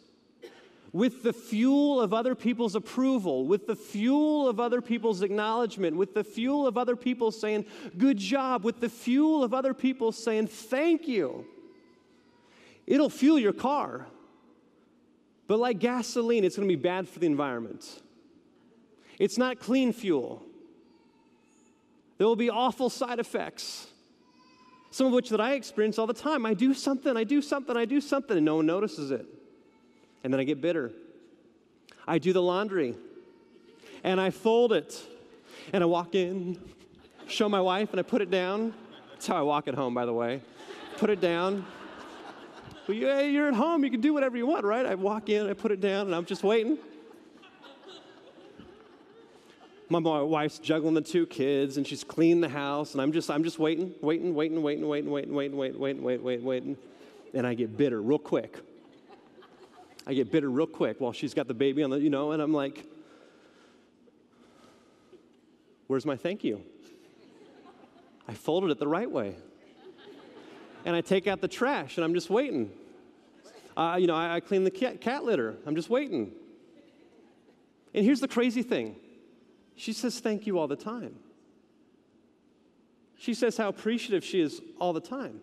with 0.92 1.22
the 1.22 1.32
fuel 1.32 2.00
of 2.00 2.14
other 2.14 2.34
people's 2.34 2.74
approval, 2.74 3.46
with 3.46 3.66
the 3.66 3.76
fuel 3.76 4.48
of 4.48 4.58
other 4.58 4.80
people's 4.80 5.20
acknowledgement, 5.20 5.94
with 5.94 6.14
the 6.14 6.24
fuel 6.24 6.66
of 6.66 6.78
other 6.78 6.96
people 6.96 7.30
saying, 7.30 7.66
good 7.98 8.16
job, 8.16 8.64
with 8.64 8.80
the 8.80 8.88
fuel 8.88 9.44
of 9.44 9.52
other 9.52 9.74
people 9.74 10.10
saying, 10.10 10.46
thank 10.46 11.06
you. 11.06 11.44
It'll 12.86 13.10
fuel 13.10 13.38
your 13.38 13.52
car. 13.52 14.06
But 15.46 15.58
like 15.58 15.78
gasoline, 15.78 16.44
it's 16.44 16.56
going 16.56 16.68
to 16.68 16.74
be 16.74 16.80
bad 16.80 17.08
for 17.08 17.18
the 17.18 17.26
environment. 17.26 18.02
It's 19.18 19.38
not 19.38 19.58
clean 19.58 19.92
fuel. 19.92 20.42
There 22.18 22.26
will 22.26 22.36
be 22.36 22.50
awful 22.50 22.90
side 22.90 23.18
effects. 23.18 23.88
Some 24.90 25.06
of 25.06 25.12
which 25.12 25.28
that 25.30 25.40
I 25.40 25.54
experience 25.54 25.98
all 25.98 26.06
the 26.06 26.14
time. 26.14 26.46
I 26.46 26.54
do 26.54 26.72
something, 26.72 27.16
I 27.16 27.24
do 27.24 27.42
something, 27.42 27.76
I 27.76 27.84
do 27.84 28.00
something, 28.00 28.36
and 28.36 28.46
no 28.46 28.56
one 28.56 28.66
notices 28.66 29.10
it 29.10 29.26
and 30.26 30.34
then 30.34 30.40
I 30.40 30.44
get 30.44 30.60
bitter. 30.60 30.90
I 32.04 32.18
do 32.18 32.32
the 32.32 32.42
laundry 32.42 32.96
and 34.02 34.20
I 34.20 34.30
fold 34.30 34.72
it 34.72 35.00
and 35.72 35.84
I 35.84 35.86
walk 35.86 36.16
in, 36.16 36.60
show 37.28 37.48
my 37.48 37.60
wife, 37.60 37.90
and 37.92 38.00
I 38.00 38.02
put 38.02 38.22
it 38.22 38.28
down. 38.28 38.74
That's 39.12 39.28
how 39.28 39.36
I 39.36 39.42
walk 39.42 39.68
at 39.68 39.74
home, 39.74 39.94
by 39.94 40.04
the 40.04 40.12
way. 40.12 40.42
Put 40.96 41.10
it 41.10 41.20
down. 41.20 41.64
Well, 42.88 42.96
you're 42.96 43.46
at 43.46 43.54
home, 43.54 43.84
you 43.84 43.90
can 43.90 44.00
do 44.00 44.12
whatever 44.12 44.36
you 44.36 44.48
want, 44.48 44.64
right? 44.64 44.84
I 44.84 44.96
walk 44.96 45.28
in, 45.28 45.48
I 45.48 45.52
put 45.52 45.70
it 45.70 45.80
down, 45.80 46.06
and 46.06 46.14
I'm 46.14 46.24
just 46.24 46.42
waiting. 46.42 46.76
My 49.88 50.00
wife's 50.00 50.58
juggling 50.58 50.94
the 50.94 51.00
two 51.00 51.26
kids, 51.26 51.76
and 51.76 51.86
she's 51.86 52.02
cleaning 52.02 52.40
the 52.40 52.48
house, 52.48 52.92
and 52.92 53.00
I'm 53.00 53.12
just, 53.12 53.30
I'm 53.30 53.44
just 53.44 53.58
waiting, 53.58 53.94
waiting, 54.00 54.34
waiting, 54.34 54.60
waiting, 54.60 54.88
waiting, 54.88 55.10
waiting, 55.10 55.32
waiting, 55.32 55.56
waiting, 55.56 55.78
waiting, 55.78 56.02
waiting, 56.02 56.24
waiting, 56.24 56.44
waiting, 56.44 56.76
and 57.34 57.46
I 57.46 57.54
get 57.54 57.76
bitter 57.76 58.02
real 58.02 58.18
quick. 58.18 58.58
I 60.06 60.14
get 60.14 60.32
bitter 60.32 60.50
real 60.50 60.66
quick 60.66 61.00
while 61.00 61.12
she's 61.12 61.34
got 61.34 61.46
the 61.46 61.54
baby 61.54 61.84
on 61.84 61.90
the, 61.90 62.00
you 62.00 62.10
know, 62.10 62.32
and 62.32 62.42
I'm 62.42 62.52
like, 62.52 62.84
where's 65.86 66.06
my 66.06 66.16
thank 66.16 66.42
you? 66.42 66.62
I 68.28 68.34
folded 68.34 68.70
it 68.70 68.78
the 68.78 68.88
right 68.88 69.10
way. 69.10 69.36
And 70.84 70.94
I 70.94 71.00
take 71.00 71.26
out 71.26 71.40
the 71.40 71.48
trash 71.48 71.96
and 71.96 72.04
I'm 72.04 72.14
just 72.14 72.30
waiting. 72.30 72.70
Uh, 73.76 73.98
you 74.00 74.06
know, 74.06 74.14
I, 74.14 74.36
I 74.36 74.40
clean 74.40 74.64
the 74.64 74.70
cat, 74.70 75.00
cat 75.00 75.24
litter. 75.24 75.56
I'm 75.66 75.74
just 75.74 75.90
waiting. 75.90 76.32
And 77.92 78.04
here's 78.04 78.20
the 78.20 78.28
crazy 78.28 78.62
thing 78.62 78.96
she 79.76 79.92
says 79.92 80.18
thank 80.18 80.46
you 80.46 80.58
all 80.58 80.66
the 80.66 80.76
time. 80.76 81.14
She 83.18 83.34
says 83.34 83.56
how 83.56 83.68
appreciative 83.68 84.24
she 84.24 84.40
is 84.40 84.60
all 84.78 84.92
the 84.92 85.00
time. 85.00 85.40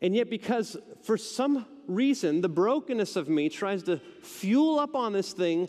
And 0.00 0.14
yet, 0.14 0.28
because 0.28 0.76
for 1.02 1.16
some 1.16 1.66
reason 1.86 2.40
the 2.40 2.48
brokenness 2.48 3.16
of 3.16 3.28
me 3.28 3.48
tries 3.48 3.82
to 3.84 3.98
fuel 4.22 4.78
up 4.78 4.94
on 4.94 5.12
this 5.12 5.32
thing, 5.32 5.68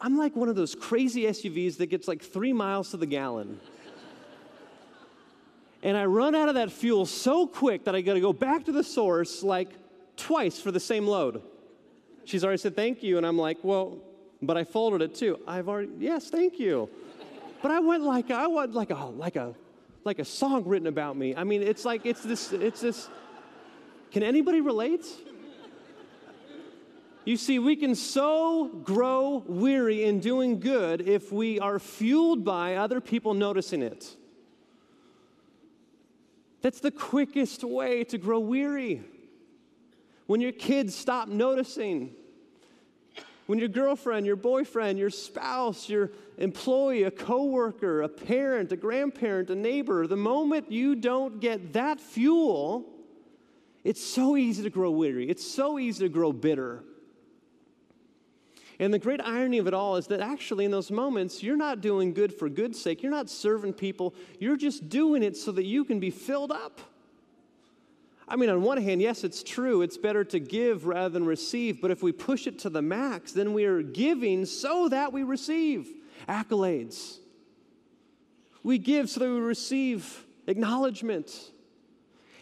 I'm 0.00 0.16
like 0.16 0.36
one 0.36 0.48
of 0.48 0.56
those 0.56 0.74
crazy 0.74 1.22
SUVs 1.22 1.78
that 1.78 1.86
gets 1.86 2.06
like 2.06 2.22
three 2.22 2.52
miles 2.52 2.90
to 2.90 2.96
the 2.96 3.06
gallon. 3.06 3.60
and 5.82 5.96
I 5.96 6.04
run 6.04 6.34
out 6.34 6.48
of 6.48 6.54
that 6.54 6.70
fuel 6.70 7.06
so 7.06 7.46
quick 7.46 7.84
that 7.84 7.96
I 7.96 8.00
gotta 8.00 8.20
go 8.20 8.32
back 8.32 8.64
to 8.66 8.72
the 8.72 8.84
source 8.84 9.42
like 9.42 9.70
twice 10.16 10.60
for 10.60 10.70
the 10.70 10.80
same 10.80 11.06
load. 11.06 11.42
She's 12.24 12.44
already 12.44 12.58
said 12.58 12.76
thank 12.76 13.02
you, 13.02 13.16
and 13.16 13.26
I'm 13.26 13.38
like, 13.38 13.58
well, 13.62 13.98
but 14.42 14.56
I 14.56 14.64
folded 14.64 15.02
it 15.02 15.14
too. 15.14 15.38
I've 15.46 15.68
already, 15.68 15.90
yes, 15.98 16.28
thank 16.30 16.58
you. 16.58 16.88
But 17.62 17.70
I 17.70 17.80
went 17.80 18.02
like 18.02 18.30
I 18.30 18.46
went 18.46 18.74
like 18.74 18.90
a 18.90 19.06
like 19.06 19.36
a 19.36 19.54
like 20.04 20.18
a 20.18 20.24
song 20.24 20.64
written 20.64 20.86
about 20.86 21.16
me. 21.16 21.34
I 21.34 21.44
mean, 21.44 21.62
it's 21.62 21.84
like 21.84 22.04
it's 22.04 22.22
this 22.22 22.52
it's 22.52 22.80
this 22.80 23.08
can 24.10 24.22
anybody 24.22 24.60
relate? 24.60 25.04
You 27.24 27.36
see, 27.36 27.58
we 27.58 27.74
can 27.74 27.96
so 27.96 28.68
grow 28.84 29.42
weary 29.48 30.04
in 30.04 30.20
doing 30.20 30.60
good 30.60 31.00
if 31.00 31.32
we 31.32 31.58
are 31.58 31.80
fueled 31.80 32.44
by 32.44 32.76
other 32.76 33.00
people 33.00 33.34
noticing 33.34 33.82
it. 33.82 34.16
That's 36.62 36.78
the 36.78 36.92
quickest 36.92 37.64
way 37.64 38.04
to 38.04 38.18
grow 38.18 38.38
weary. 38.38 39.02
When 40.26 40.40
your 40.40 40.52
kids 40.52 40.94
stop 40.94 41.26
noticing, 41.26 42.14
when 43.46 43.58
your 43.58 43.68
girlfriend, 43.68 44.26
your 44.26 44.36
boyfriend, 44.36 44.98
your 44.98 45.10
spouse, 45.10 45.88
your 45.88 46.10
employee, 46.36 47.04
a 47.04 47.10
coworker, 47.10 48.02
a 48.02 48.08
parent, 48.08 48.72
a 48.72 48.76
grandparent, 48.76 49.50
a 49.50 49.54
neighbor, 49.54 50.06
the 50.06 50.16
moment 50.16 50.70
you 50.70 50.96
don't 50.96 51.40
get 51.40 51.72
that 51.72 52.00
fuel, 52.00 52.84
it's 53.84 54.04
so 54.04 54.36
easy 54.36 54.64
to 54.64 54.70
grow 54.70 54.90
weary. 54.90 55.28
It's 55.28 55.46
so 55.46 55.78
easy 55.78 56.04
to 56.04 56.08
grow 56.08 56.32
bitter. 56.32 56.82
And 58.78 58.92
the 58.92 58.98
great 58.98 59.20
irony 59.22 59.58
of 59.58 59.66
it 59.66 59.74
all 59.74 59.96
is 59.96 60.08
that 60.08 60.20
actually, 60.20 60.64
in 60.64 60.70
those 60.70 60.90
moments, 60.90 61.42
you're 61.42 61.56
not 61.56 61.80
doing 61.80 62.12
good 62.12 62.34
for 62.34 62.48
good's 62.48 62.80
sake. 62.80 63.02
You're 63.02 63.12
not 63.12 63.30
serving 63.30 63.74
people. 63.74 64.14
You're 64.38 64.56
just 64.56 64.88
doing 64.88 65.22
it 65.22 65.36
so 65.36 65.52
that 65.52 65.64
you 65.64 65.84
can 65.84 65.98
be 65.98 66.10
filled 66.10 66.52
up. 66.52 66.80
I 68.28 68.36
mean, 68.36 68.50
on 68.50 68.62
one 68.62 68.78
hand, 68.78 69.00
yes, 69.00 69.22
it's 69.22 69.42
true. 69.42 69.82
It's 69.82 69.96
better 69.96 70.24
to 70.24 70.40
give 70.40 70.86
rather 70.86 71.08
than 71.08 71.24
receive. 71.24 71.80
But 71.80 71.92
if 71.92 72.02
we 72.02 72.10
push 72.10 72.46
it 72.46 72.58
to 72.60 72.70
the 72.70 72.82
max, 72.82 73.32
then 73.32 73.52
we 73.52 73.64
are 73.66 73.82
giving 73.82 74.44
so 74.46 74.88
that 74.88 75.12
we 75.12 75.22
receive 75.22 75.88
accolades. 76.28 77.18
We 78.64 78.78
give 78.78 79.08
so 79.08 79.20
that 79.20 79.30
we 79.30 79.38
receive 79.38 80.24
acknowledgement. 80.48 81.52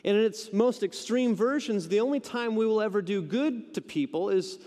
And 0.04 0.16
in 0.16 0.24
its 0.24 0.52
most 0.54 0.82
extreme 0.82 1.34
versions, 1.34 1.88
the 1.88 2.00
only 2.00 2.20
time 2.20 2.56
we 2.56 2.66
will 2.66 2.80
ever 2.80 3.02
do 3.02 3.20
good 3.20 3.74
to 3.74 3.82
people 3.82 4.30
is 4.30 4.58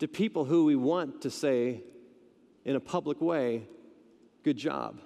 to 0.00 0.08
people 0.08 0.44
who 0.44 0.64
we 0.64 0.74
want 0.74 1.22
to 1.22 1.30
say 1.30 1.84
in 2.64 2.74
a 2.74 2.80
public 2.80 3.20
way, 3.20 3.62
good 4.42 4.56
job. 4.56 5.00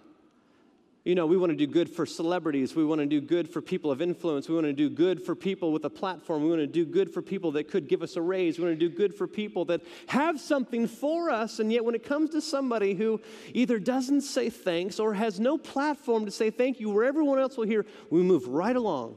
You 1.06 1.14
know, 1.14 1.24
we 1.24 1.36
want 1.36 1.50
to 1.50 1.56
do 1.56 1.68
good 1.68 1.88
for 1.88 2.04
celebrities. 2.04 2.74
We 2.74 2.84
want 2.84 3.00
to 3.00 3.06
do 3.06 3.20
good 3.20 3.48
for 3.48 3.62
people 3.62 3.92
of 3.92 4.02
influence. 4.02 4.48
We 4.48 4.56
want 4.56 4.66
to 4.66 4.72
do 4.72 4.90
good 4.90 5.22
for 5.22 5.36
people 5.36 5.70
with 5.70 5.84
a 5.84 5.90
platform. 5.90 6.42
We 6.42 6.48
want 6.48 6.62
to 6.62 6.66
do 6.66 6.84
good 6.84 7.14
for 7.14 7.22
people 7.22 7.52
that 7.52 7.70
could 7.70 7.86
give 7.86 8.02
us 8.02 8.16
a 8.16 8.20
raise. 8.20 8.58
We 8.58 8.64
want 8.64 8.76
to 8.76 8.88
do 8.88 8.92
good 8.92 9.14
for 9.14 9.28
people 9.28 9.64
that 9.66 9.82
have 10.08 10.40
something 10.40 10.88
for 10.88 11.30
us. 11.30 11.60
And 11.60 11.72
yet, 11.72 11.84
when 11.84 11.94
it 11.94 12.02
comes 12.02 12.30
to 12.30 12.40
somebody 12.40 12.94
who 12.94 13.20
either 13.54 13.78
doesn't 13.78 14.22
say 14.22 14.50
thanks 14.50 14.98
or 14.98 15.14
has 15.14 15.38
no 15.38 15.56
platform 15.56 16.24
to 16.24 16.32
say 16.32 16.50
thank 16.50 16.80
you, 16.80 16.90
where 16.90 17.04
everyone 17.04 17.38
else 17.38 17.56
will 17.56 17.68
hear, 17.68 17.86
we 18.10 18.22
move 18.22 18.48
right 18.48 18.74
along. 18.74 19.16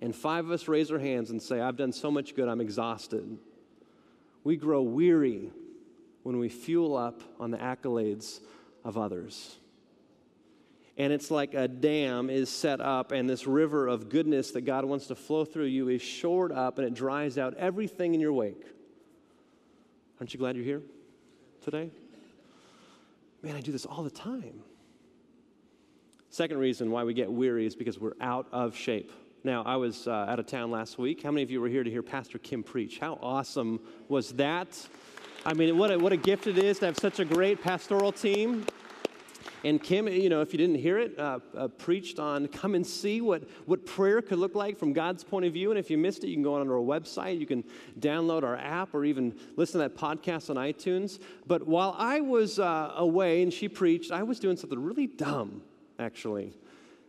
And 0.00 0.16
five 0.16 0.46
of 0.46 0.52
us 0.52 0.68
raise 0.68 0.90
our 0.90 0.98
hands 0.98 1.30
and 1.30 1.42
say, 1.42 1.60
I've 1.60 1.76
done 1.76 1.92
so 1.92 2.10
much 2.10 2.34
good, 2.34 2.48
I'm 2.48 2.62
exhausted. 2.62 3.36
We 4.42 4.56
grow 4.56 4.80
weary 4.80 5.50
when 6.22 6.38
we 6.38 6.48
fuel 6.48 6.96
up 6.96 7.20
on 7.38 7.50
the 7.50 7.58
accolades 7.58 8.40
of 8.86 8.96
others 8.96 9.58
and 10.96 11.12
it's 11.12 11.30
like 11.30 11.54
a 11.54 11.66
dam 11.68 12.28
is 12.28 12.50
set 12.50 12.80
up, 12.80 13.12
and 13.12 13.28
this 13.28 13.46
river 13.46 13.88
of 13.88 14.08
goodness 14.08 14.50
that 14.52 14.62
God 14.62 14.84
wants 14.84 15.06
to 15.06 15.14
flow 15.14 15.44
through 15.44 15.66
you 15.66 15.88
is 15.88 16.02
shored 16.02 16.52
up, 16.52 16.78
and 16.78 16.86
it 16.86 16.94
dries 16.94 17.38
out 17.38 17.54
everything 17.54 18.14
in 18.14 18.20
your 18.20 18.32
wake. 18.32 18.64
Aren't 20.20 20.34
you 20.34 20.38
glad 20.38 20.56
you're 20.56 20.64
here 20.64 20.82
today? 21.62 21.90
Man, 23.42 23.56
I 23.56 23.60
do 23.60 23.72
this 23.72 23.86
all 23.86 24.02
the 24.02 24.10
time. 24.10 24.62
Second 26.30 26.58
reason 26.58 26.90
why 26.90 27.04
we 27.04 27.12
get 27.12 27.30
weary 27.30 27.66
is 27.66 27.74
because 27.74 27.98
we're 27.98 28.14
out 28.20 28.46
of 28.52 28.76
shape. 28.76 29.10
Now, 29.44 29.62
I 29.64 29.76
was 29.76 30.06
uh, 30.06 30.12
out 30.12 30.38
of 30.38 30.46
town 30.46 30.70
last 30.70 30.96
week. 30.96 31.22
How 31.22 31.30
many 31.30 31.42
of 31.42 31.50
you 31.50 31.60
were 31.60 31.68
here 31.68 31.82
to 31.82 31.90
hear 31.90 32.02
Pastor 32.02 32.38
Kim 32.38 32.62
preach? 32.62 32.98
How 33.00 33.18
awesome 33.20 33.80
was 34.08 34.32
that? 34.34 34.68
I 35.44 35.54
mean, 35.54 35.76
what 35.76 35.90
a, 35.90 35.98
what 35.98 36.12
a 36.12 36.16
gift 36.16 36.46
it 36.46 36.56
is 36.56 36.78
to 36.78 36.86
have 36.86 36.96
such 36.96 37.18
a 37.18 37.24
great 37.24 37.60
pastoral 37.60 38.12
team. 38.12 38.64
And 39.64 39.80
Kim, 39.80 40.08
you 40.08 40.28
know, 40.28 40.40
if 40.40 40.52
you 40.52 40.58
didn't 40.58 40.76
hear 40.76 40.98
it, 40.98 41.16
uh, 41.18 41.38
uh, 41.56 41.68
preached 41.68 42.18
on 42.18 42.48
come 42.48 42.74
and 42.74 42.84
see 42.84 43.20
what, 43.20 43.48
what 43.66 43.86
prayer 43.86 44.20
could 44.20 44.38
look 44.38 44.56
like 44.56 44.76
from 44.76 44.92
God's 44.92 45.22
point 45.22 45.46
of 45.46 45.52
view. 45.52 45.70
And 45.70 45.78
if 45.78 45.88
you 45.88 45.96
missed 45.96 46.24
it, 46.24 46.28
you 46.28 46.34
can 46.34 46.42
go 46.42 46.54
on 46.54 46.68
our 46.68 46.76
website, 46.76 47.38
you 47.38 47.46
can 47.46 47.62
download 48.00 48.42
our 48.42 48.56
app, 48.56 48.92
or 48.92 49.04
even 49.04 49.34
listen 49.56 49.80
to 49.80 49.88
that 49.88 49.96
podcast 49.96 50.50
on 50.50 50.56
iTunes. 50.56 51.20
But 51.46 51.66
while 51.66 51.94
I 51.96 52.20
was 52.20 52.58
uh, 52.58 52.92
away 52.96 53.42
and 53.42 53.52
she 53.52 53.68
preached, 53.68 54.10
I 54.10 54.24
was 54.24 54.40
doing 54.40 54.56
something 54.56 54.82
really 54.82 55.06
dumb, 55.06 55.62
actually. 55.98 56.54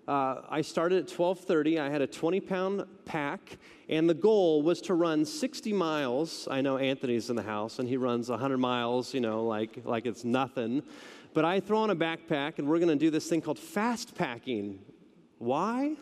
Uh, 0.07 0.41
I 0.49 0.61
started 0.61 0.99
at 0.99 1.07
12:30. 1.07 1.79
I 1.79 1.89
had 1.89 2.01
a 2.01 2.07
20-pound 2.07 2.85
pack, 3.05 3.57
and 3.87 4.09
the 4.09 4.13
goal 4.13 4.61
was 4.61 4.81
to 4.81 4.93
run 4.95 5.23
60 5.23 5.71
miles. 5.71 6.47
I 6.51 6.59
know 6.59 6.77
Anthony's 6.77 7.29
in 7.29 7.37
the 7.37 7.43
house, 7.43 7.79
and 7.79 7.87
he 7.87 7.95
runs 7.95 8.29
100 8.29 8.57
miles, 8.57 9.13
you 9.13 9.21
know, 9.21 9.45
like 9.45 9.79
like 9.85 10.05
it's 10.05 10.25
nothing. 10.25 10.83
But 11.33 11.45
I 11.45 11.59
throw 11.59 11.79
on 11.79 11.89
a 11.89 11.95
backpack, 11.95 12.59
and 12.59 12.67
we're 12.67 12.79
going 12.79 12.89
to 12.89 12.95
do 12.95 13.09
this 13.09 13.27
thing 13.27 13.41
called 13.41 13.57
fast 13.57 14.15
packing. 14.15 14.79
Why? 15.39 15.95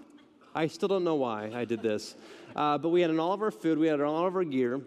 I 0.54 0.68
still 0.68 0.90
don't 0.90 1.06
know 1.06 1.16
why 1.16 1.52
I 1.54 1.64
did 1.64 1.82
this. 1.82 2.16
Uh, 2.56 2.78
but 2.78 2.90
we 2.90 3.02
had 3.02 3.16
all 3.18 3.32
of 3.32 3.42
our 3.42 3.52
food, 3.52 3.78
we 3.78 3.88
had 3.88 4.02
all 4.02 4.28
of 4.28 4.36
our 4.36 4.44
gear. 4.44 4.82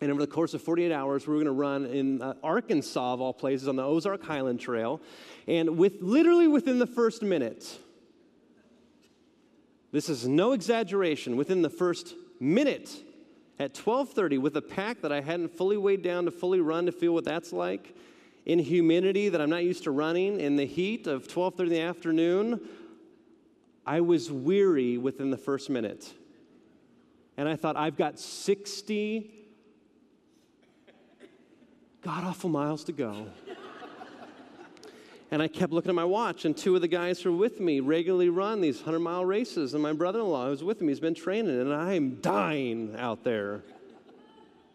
And 0.00 0.10
over 0.10 0.20
the 0.20 0.26
course 0.26 0.52
of 0.52 0.62
48 0.62 0.92
hours, 0.92 1.26
we 1.26 1.32
were 1.32 1.42
going 1.42 1.46
to 1.46 1.52
run 1.52 1.86
in 1.86 2.20
uh, 2.20 2.34
Arkansas, 2.42 3.14
of 3.14 3.20
all 3.20 3.32
places, 3.32 3.66
on 3.66 3.76
the 3.76 3.82
Ozark 3.82 4.22
Highland 4.22 4.60
Trail. 4.60 5.00
And 5.46 5.78
with 5.78 5.94
literally 6.02 6.46
within 6.46 6.78
the 6.78 6.86
first 6.86 7.22
minute, 7.22 7.78
this 9.90 10.10
is 10.10 10.28
no 10.28 10.52
exaggeration. 10.52 11.36
Within 11.36 11.62
the 11.62 11.70
first 11.70 12.14
minute, 12.38 13.02
at 13.58 13.74
12:30, 13.74 14.38
with 14.38 14.56
a 14.56 14.62
pack 14.62 15.00
that 15.00 15.10
I 15.10 15.20
hadn't 15.20 15.48
fully 15.48 15.76
weighed 15.76 16.02
down 16.02 16.26
to 16.26 16.30
fully 16.30 16.60
run 16.60 16.86
to 16.86 16.92
feel 16.92 17.14
what 17.14 17.24
that's 17.24 17.52
like, 17.52 17.96
in 18.44 18.58
humidity 18.58 19.28
that 19.28 19.40
I'm 19.40 19.50
not 19.50 19.64
used 19.64 19.84
to 19.84 19.90
running, 19.90 20.40
in 20.40 20.56
the 20.56 20.66
heat 20.66 21.06
of 21.06 21.28
12:30 21.28 21.60
in 21.60 21.68
the 21.68 21.80
afternoon, 21.80 22.60
I 23.86 24.00
was 24.00 24.30
weary 24.30 24.98
within 24.98 25.30
the 25.30 25.36
first 25.36 25.70
minute. 25.70 26.12
And 27.36 27.48
I 27.48 27.56
thought, 27.56 27.76
I've 27.76 27.96
got 27.96 28.18
60 28.18 29.30
god 32.02 32.24
awful 32.24 32.50
miles 32.50 32.84
to 32.84 32.92
go. 32.92 33.28
And 35.30 35.42
I 35.42 35.48
kept 35.48 35.72
looking 35.74 35.90
at 35.90 35.94
my 35.94 36.06
watch, 36.06 36.46
and 36.46 36.56
two 36.56 36.74
of 36.74 36.80
the 36.80 36.88
guys 36.88 37.20
who 37.20 37.32
were 37.32 37.36
with 37.36 37.60
me 37.60 37.80
regularly 37.80 38.30
run 38.30 38.62
these 38.62 38.76
100 38.76 38.98
mile 38.98 39.26
races. 39.26 39.74
And 39.74 39.82
my 39.82 39.92
brother 39.92 40.20
in 40.20 40.26
law 40.26 40.48
who's 40.48 40.64
with 40.64 40.80
me, 40.80 40.88
he's 40.88 41.00
been 41.00 41.14
training, 41.14 41.60
and 41.60 41.72
I 41.72 41.94
am 41.94 42.16
dying 42.22 42.94
out 42.96 43.24
there. 43.24 43.62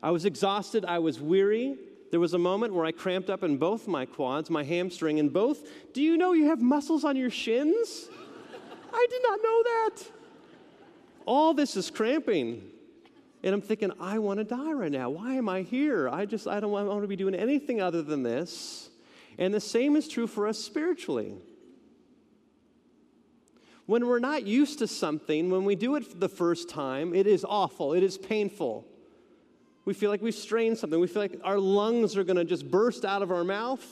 I 0.03 0.11
was 0.11 0.25
exhausted, 0.25 0.85
I 0.85 0.99
was 0.99 1.19
weary. 1.19 1.77
There 2.13 2.19
was 2.19 2.35
a 2.35 2.37
moment 2.37 2.75
where 2.75 2.85
I 2.85 2.91
cramped 2.91 3.31
up 3.31 3.41
in 3.41 3.57
both 3.57 3.87
my 3.87 4.05
quads, 4.05 4.51
my 4.51 4.63
hamstring, 4.63 5.17
and 5.17 5.33
both. 5.33 5.67
Do 5.93 6.01
you 6.03 6.15
know 6.15 6.33
you 6.33 6.45
have 6.45 6.61
muscles 6.61 7.03
on 7.03 7.15
your 7.15 7.31
shins? 7.31 8.07
I 8.93 9.07
did 9.09 9.23
not 9.23 9.39
know 9.41 9.63
that. 9.63 10.11
All 11.25 11.55
this 11.55 11.75
is 11.75 11.89
cramping. 11.89 12.69
And 13.41 13.55
I'm 13.55 13.61
thinking, 13.61 13.91
I 13.99 14.19
want 14.19 14.37
to 14.37 14.43
die 14.43 14.73
right 14.73 14.91
now. 14.91 15.09
Why 15.09 15.33
am 15.33 15.49
I 15.49 15.63
here? 15.63 16.07
I 16.07 16.27
just, 16.27 16.47
I 16.47 16.59
don't 16.59 16.69
want 16.69 17.01
to 17.01 17.07
be 17.07 17.15
doing 17.15 17.33
anything 17.33 17.81
other 17.81 18.03
than 18.03 18.21
this. 18.21 18.91
And 19.39 19.51
the 19.51 19.59
same 19.59 19.95
is 19.95 20.07
true 20.07 20.27
for 20.27 20.47
us 20.47 20.59
spiritually. 20.59 21.33
When 23.87 24.05
we're 24.05 24.19
not 24.19 24.45
used 24.45 24.77
to 24.77 24.87
something, 24.87 25.49
when 25.49 25.65
we 25.65 25.73
do 25.73 25.95
it 25.95 26.19
the 26.19 26.29
first 26.29 26.69
time, 26.69 27.15
it 27.15 27.25
is 27.25 27.43
awful, 27.43 27.93
it 27.93 28.03
is 28.03 28.19
painful. 28.19 28.85
We 29.85 29.93
feel 29.93 30.09
like 30.09 30.21
we've 30.21 30.33
strained 30.33 30.77
something. 30.77 30.99
We 30.99 31.07
feel 31.07 31.21
like 31.21 31.39
our 31.43 31.59
lungs 31.59 32.15
are 32.15 32.23
going 32.23 32.37
to 32.37 32.45
just 32.45 32.69
burst 32.69 33.03
out 33.03 33.21
of 33.21 33.31
our 33.31 33.43
mouth. 33.43 33.85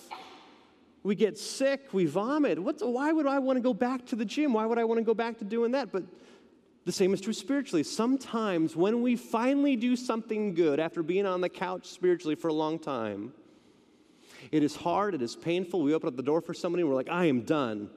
We 1.03 1.15
get 1.15 1.37
sick, 1.37 1.87
we 1.93 2.05
vomit. 2.05 2.59
What's, 2.59 2.83
why 2.83 3.11
would 3.11 3.25
I 3.25 3.39
want 3.39 3.57
to 3.57 3.61
go 3.61 3.73
back 3.73 4.05
to 4.07 4.15
the 4.15 4.25
gym? 4.25 4.53
Why 4.53 4.65
would 4.65 4.77
I 4.77 4.83
want 4.83 4.99
to 4.99 5.03
go 5.03 5.13
back 5.13 5.39
to 5.39 5.43
doing 5.43 5.71
that? 5.71 5.91
But 5.91 6.03
the 6.85 6.91
same 6.91 7.13
is 7.13 7.21
true 7.21 7.33
spiritually. 7.33 7.83
Sometimes 7.83 8.75
when 8.75 9.01
we 9.01 9.15
finally 9.15 9.75
do 9.75 9.95
something 9.95 10.53
good 10.53 10.79
after 10.79 11.03
being 11.03 11.25
on 11.25 11.41
the 11.41 11.49
couch 11.49 11.87
spiritually 11.87 12.35
for 12.35 12.47
a 12.47 12.53
long 12.53 12.79
time, 12.79 13.33
it 14.51 14.63
is 14.63 14.75
hard, 14.75 15.13
it 15.13 15.21
is 15.21 15.35
painful. 15.35 15.81
We 15.81 15.93
open 15.93 16.07
up 16.07 16.15
the 16.15 16.23
door 16.23 16.41
for 16.41 16.53
somebody 16.53 16.81
and 16.81 16.89
we're 16.89 16.95
like, 16.95 17.09
I 17.09 17.25
am 17.25 17.41
done 17.41 17.89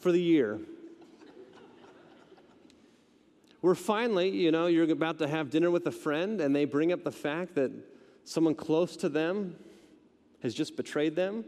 for 0.00 0.10
the 0.10 0.20
year. 0.20 0.58
We're 3.62 3.76
finally, 3.76 4.28
you 4.28 4.50
know, 4.50 4.66
you're 4.66 4.90
about 4.90 5.18
to 5.20 5.28
have 5.28 5.48
dinner 5.48 5.70
with 5.70 5.86
a 5.86 5.92
friend 5.92 6.40
and 6.40 6.54
they 6.54 6.64
bring 6.64 6.92
up 6.92 7.04
the 7.04 7.12
fact 7.12 7.54
that 7.54 7.70
someone 8.24 8.56
close 8.56 8.96
to 8.98 9.08
them 9.08 9.56
has 10.42 10.52
just 10.52 10.76
betrayed 10.76 11.14
them. 11.14 11.44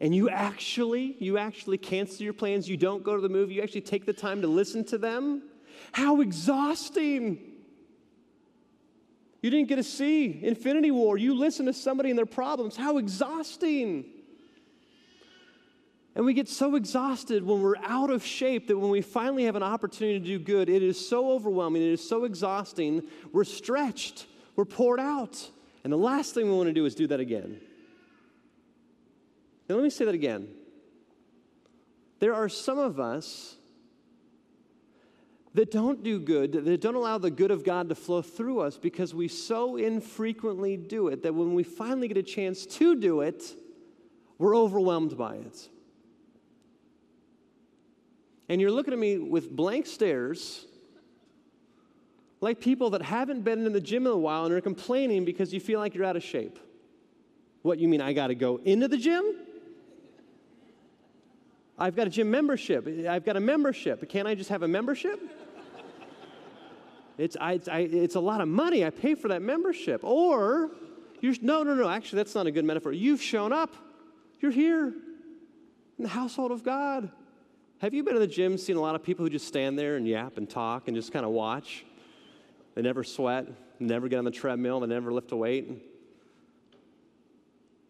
And 0.00 0.14
you 0.14 0.28
actually, 0.28 1.16
you 1.20 1.38
actually 1.38 1.78
cancel 1.78 2.24
your 2.24 2.32
plans. 2.32 2.68
You 2.68 2.76
don't 2.76 3.04
go 3.04 3.14
to 3.14 3.22
the 3.22 3.28
movie. 3.28 3.54
You 3.54 3.62
actually 3.62 3.82
take 3.82 4.04
the 4.04 4.12
time 4.12 4.42
to 4.42 4.48
listen 4.48 4.84
to 4.86 4.98
them. 4.98 5.44
How 5.92 6.20
exhausting. 6.20 7.38
You 9.40 9.50
didn't 9.50 9.68
get 9.68 9.76
to 9.76 9.84
see 9.84 10.40
Infinity 10.42 10.90
War. 10.90 11.16
You 11.16 11.32
listen 11.32 11.66
to 11.66 11.72
somebody 11.72 12.10
and 12.10 12.18
their 12.18 12.26
problems. 12.26 12.76
How 12.76 12.98
exhausting. 12.98 14.04
And 16.16 16.24
we 16.24 16.32
get 16.32 16.48
so 16.48 16.76
exhausted 16.76 17.44
when 17.44 17.60
we're 17.60 17.76
out 17.84 18.08
of 18.08 18.24
shape 18.24 18.68
that 18.68 18.78
when 18.78 18.88
we 18.88 19.02
finally 19.02 19.44
have 19.44 19.54
an 19.54 19.62
opportunity 19.62 20.18
to 20.18 20.24
do 20.24 20.38
good, 20.38 20.70
it 20.70 20.82
is 20.82 21.06
so 21.08 21.30
overwhelming, 21.30 21.82
it 21.82 21.90
is 21.90 22.08
so 22.08 22.24
exhausting. 22.24 23.02
We're 23.34 23.44
stretched, 23.44 24.24
we're 24.56 24.64
poured 24.64 24.98
out. 24.98 25.50
And 25.84 25.92
the 25.92 25.98
last 25.98 26.32
thing 26.32 26.46
we 26.46 26.56
want 26.56 26.68
to 26.68 26.72
do 26.72 26.86
is 26.86 26.94
do 26.94 27.06
that 27.08 27.20
again. 27.20 27.60
Now, 29.68 29.74
let 29.74 29.84
me 29.84 29.90
say 29.90 30.06
that 30.06 30.14
again. 30.14 30.48
There 32.18 32.32
are 32.32 32.48
some 32.48 32.78
of 32.78 32.98
us 32.98 33.56
that 35.52 35.70
don't 35.70 36.02
do 36.02 36.18
good, 36.18 36.52
that 36.52 36.80
don't 36.80 36.94
allow 36.94 37.18
the 37.18 37.30
good 37.30 37.50
of 37.50 37.62
God 37.62 37.90
to 37.90 37.94
flow 37.94 38.22
through 38.22 38.60
us 38.60 38.78
because 38.78 39.14
we 39.14 39.28
so 39.28 39.76
infrequently 39.76 40.78
do 40.78 41.08
it 41.08 41.22
that 41.24 41.34
when 41.34 41.52
we 41.52 41.62
finally 41.62 42.08
get 42.08 42.16
a 42.16 42.22
chance 42.22 42.64
to 42.64 42.98
do 42.98 43.20
it, 43.20 43.54
we're 44.38 44.56
overwhelmed 44.56 45.18
by 45.18 45.34
it. 45.34 45.68
And 48.48 48.60
you're 48.60 48.70
looking 48.70 48.92
at 48.92 48.98
me 48.98 49.18
with 49.18 49.50
blank 49.50 49.86
stares, 49.86 50.66
like 52.40 52.60
people 52.60 52.90
that 52.90 53.02
haven't 53.02 53.42
been 53.42 53.66
in 53.66 53.72
the 53.72 53.80
gym 53.80 54.06
in 54.06 54.12
a 54.12 54.16
while 54.16 54.44
and 54.44 54.54
are 54.54 54.60
complaining 54.60 55.24
because 55.24 55.52
you 55.52 55.60
feel 55.60 55.80
like 55.80 55.94
you're 55.94 56.04
out 56.04 56.16
of 56.16 56.22
shape. 56.22 56.58
What, 57.62 57.78
you 57.78 57.88
mean 57.88 58.00
I 58.00 58.12
got 58.12 58.28
to 58.28 58.34
go 58.34 58.60
into 58.64 58.86
the 58.86 58.98
gym? 58.98 59.24
I've 61.78 61.96
got 61.96 62.06
a 62.06 62.10
gym 62.10 62.30
membership. 62.30 62.86
I've 63.08 63.24
got 63.24 63.36
a 63.36 63.40
membership. 63.40 64.08
Can't 64.08 64.28
I 64.28 64.34
just 64.34 64.50
have 64.50 64.62
a 64.62 64.68
membership? 64.68 65.20
It's, 67.18 67.36
I, 67.40 67.60
I, 67.70 67.80
it's 67.80 68.14
a 68.14 68.20
lot 68.20 68.40
of 68.40 68.48
money. 68.48 68.84
I 68.84 68.90
pay 68.90 69.14
for 69.14 69.28
that 69.28 69.42
membership. 69.42 70.04
Or, 70.04 70.70
you're, 71.20 71.34
no, 71.40 71.62
no, 71.62 71.74
no, 71.74 71.88
actually, 71.88 72.18
that's 72.18 72.34
not 72.34 72.46
a 72.46 72.50
good 72.50 72.64
metaphor. 72.64 72.92
You've 72.92 73.22
shown 73.22 73.52
up. 73.52 73.74
You're 74.40 74.52
here 74.52 74.88
in 74.88 76.02
the 76.02 76.08
household 76.08 76.52
of 76.52 76.62
God. 76.62 77.10
Have 77.78 77.92
you 77.92 78.02
been 78.02 78.14
to 78.14 78.20
the 78.20 78.26
gym, 78.26 78.56
seen 78.56 78.76
a 78.76 78.80
lot 78.80 78.94
of 78.94 79.02
people 79.02 79.24
who 79.24 79.30
just 79.30 79.46
stand 79.46 79.78
there 79.78 79.96
and 79.96 80.08
yap 80.08 80.38
and 80.38 80.48
talk 80.48 80.88
and 80.88 80.96
just 80.96 81.12
kind 81.12 81.26
of 81.26 81.32
watch? 81.32 81.84
They 82.74 82.80
never 82.80 83.04
sweat, 83.04 83.46
never 83.78 84.08
get 84.08 84.18
on 84.18 84.24
the 84.24 84.30
treadmill, 84.30 84.80
they 84.80 84.86
never 84.86 85.12
lift 85.12 85.30
a 85.32 85.36
weight. 85.36 85.70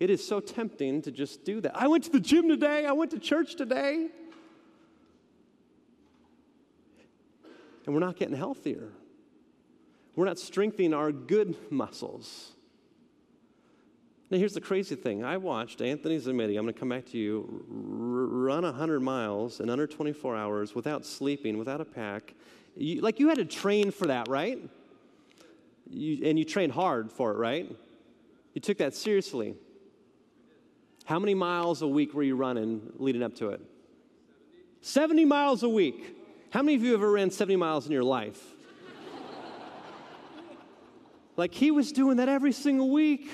It 0.00 0.10
is 0.10 0.26
so 0.26 0.40
tempting 0.40 1.02
to 1.02 1.12
just 1.12 1.44
do 1.44 1.60
that. 1.60 1.76
I 1.76 1.86
went 1.86 2.04
to 2.04 2.10
the 2.10 2.20
gym 2.20 2.48
today, 2.48 2.84
I 2.84 2.92
went 2.92 3.12
to 3.12 3.18
church 3.20 3.54
today. 3.54 4.08
And 7.84 7.94
we're 7.94 8.00
not 8.00 8.16
getting 8.16 8.36
healthier. 8.36 8.88
We're 10.16 10.24
not 10.24 10.40
strengthening 10.40 10.94
our 10.94 11.12
good 11.12 11.56
muscles. 11.70 12.55
Now, 14.28 14.38
here's 14.38 14.54
the 14.54 14.60
crazy 14.60 14.96
thing. 14.96 15.22
I 15.22 15.36
watched 15.36 15.80
Anthony 15.80 16.18
Zamiti, 16.18 16.58
I'm 16.58 16.64
going 16.64 16.74
to 16.74 16.80
come 16.80 16.88
back 16.88 17.06
to 17.06 17.18
you, 17.18 17.64
run 17.68 18.64
100 18.64 19.00
miles 19.00 19.60
in 19.60 19.70
under 19.70 19.86
24 19.86 20.36
hours 20.36 20.74
without 20.74 21.06
sleeping, 21.06 21.58
without 21.58 21.80
a 21.80 21.84
pack. 21.84 22.34
You, 22.76 23.02
like, 23.02 23.20
you 23.20 23.28
had 23.28 23.38
to 23.38 23.44
train 23.44 23.92
for 23.92 24.08
that, 24.08 24.26
right? 24.26 24.58
You, 25.88 26.28
and 26.28 26.36
you 26.36 26.44
trained 26.44 26.72
hard 26.72 27.12
for 27.12 27.30
it, 27.30 27.36
right? 27.36 27.70
You 28.52 28.60
took 28.60 28.78
that 28.78 28.96
seriously. 28.96 29.54
How 31.04 31.20
many 31.20 31.34
miles 31.34 31.82
a 31.82 31.86
week 31.86 32.12
were 32.12 32.24
you 32.24 32.34
running 32.34 32.82
leading 32.96 33.22
up 33.22 33.36
to 33.36 33.50
it? 33.50 33.60
70 34.80 35.24
miles 35.24 35.62
a 35.62 35.68
week. 35.68 36.16
How 36.50 36.62
many 36.62 36.74
of 36.74 36.82
you 36.82 36.94
ever 36.94 37.12
ran 37.12 37.30
70 37.30 37.54
miles 37.54 37.86
in 37.86 37.92
your 37.92 38.04
life? 38.04 38.42
Like 41.36 41.52
he 41.52 41.70
was 41.70 41.92
doing 41.92 42.16
that 42.16 42.30
every 42.30 42.52
single 42.52 42.90
week. 42.90 43.30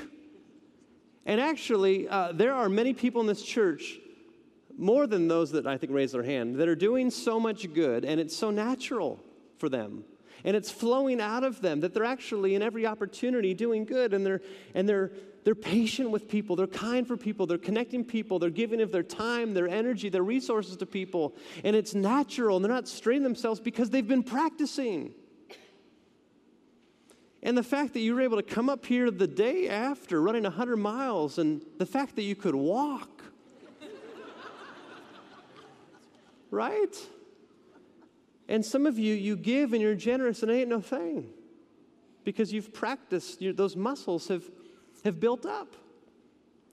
And 1.25 1.41
actually, 1.41 2.09
uh, 2.09 2.33
there 2.33 2.55
are 2.55 2.69
many 2.69 2.93
people 2.93 3.21
in 3.21 3.27
this 3.27 3.43
church, 3.43 3.99
more 4.77 5.07
than 5.07 5.29
those 5.29 5.53
that 5.53 5.67
I 5.67 5.77
think 5.77 5.93
raise 5.93 6.13
their 6.13 6.23
hand, 6.23 6.57
that 6.57 6.69
are 6.69 6.75
doing 6.75 7.11
so 7.11 7.39
much 7.39 7.73
good, 7.73 8.05
and 8.05 8.19
it's 8.21 8.37
so 8.37 8.51
natural 8.51 9.21
for 9.59 9.69
them. 9.69 10.05
And 10.45 10.57
it's 10.57 10.71
flowing 10.71 11.21
out 11.21 11.45
of 11.45 11.61
them 11.61 11.81
that 11.81 11.95
they're 11.95 12.05
actually 12.05 12.57
in 12.57 12.63
every 12.63 12.87
opportunity 12.87 13.55
doing 13.55 13.85
good, 13.85 14.13
and 14.13 14.27
they're, 14.27 14.41
and 14.75 14.89
they're, 14.89 15.13
they're 15.45 15.55
patient 15.55 16.11
with 16.11 16.29
people, 16.29 16.57
they're 16.57 16.67
kind 16.67 17.07
for 17.07 17.17
people, 17.17 17.47
they're 17.47 17.59
connecting 17.59 18.05
people, 18.05 18.41
they're 18.41 18.51
giving 18.51 18.81
of 18.81 18.91
their 18.91 19.05
time, 19.05 19.55
their 19.55 19.69
energy, 19.69 20.09
their 20.09 20.25
resources 20.25 20.77
to 20.79 20.87
people. 20.87 21.37
And 21.63 21.77
it's 21.77 21.95
natural, 21.95 22.57
and 22.57 22.65
they're 22.65 22.73
not 22.73 22.89
straining 22.89 23.23
themselves 23.23 23.61
because 23.61 23.91
they've 23.91 24.07
been 24.07 24.25
practicing. 24.25 25.15
And 27.43 27.59
the 27.59 27.63
fact 27.63 27.95
that 27.95 28.01
you 28.01 28.15
were 28.15 28.21
able 28.21 28.37
to 28.37 28.43
come 28.43 28.69
up 28.69 28.87
here 28.87 29.11
the 29.11 29.27
day 29.27 29.69
after 29.69 30.23
running 30.23 30.45
100 30.45 30.77
miles, 30.77 31.39
and 31.39 31.63
the 31.79 31.87
fact 31.87 32.15
that 32.17 32.23
you 32.23 32.37
could 32.37 32.55
walk. 32.55 33.23
right? 36.51 36.97
And 38.49 38.65
some 38.65 38.87
of 38.87 38.99
you, 38.99 39.15
you 39.15 39.37
give 39.37 39.73
and 39.73 39.83
you're 39.83 39.97
generous, 39.97 40.43
and 40.43 40.53
it 40.53 40.55
ain't 40.55 40.69
no 40.69 40.81
thing 40.81 41.31
because 42.25 42.53
you've 42.53 42.73
practiced, 42.73 43.43
those 43.57 43.75
muscles 43.75 44.29
have, 44.29 44.45
have 45.05 45.19
built 45.19 45.45
up. 45.45 45.75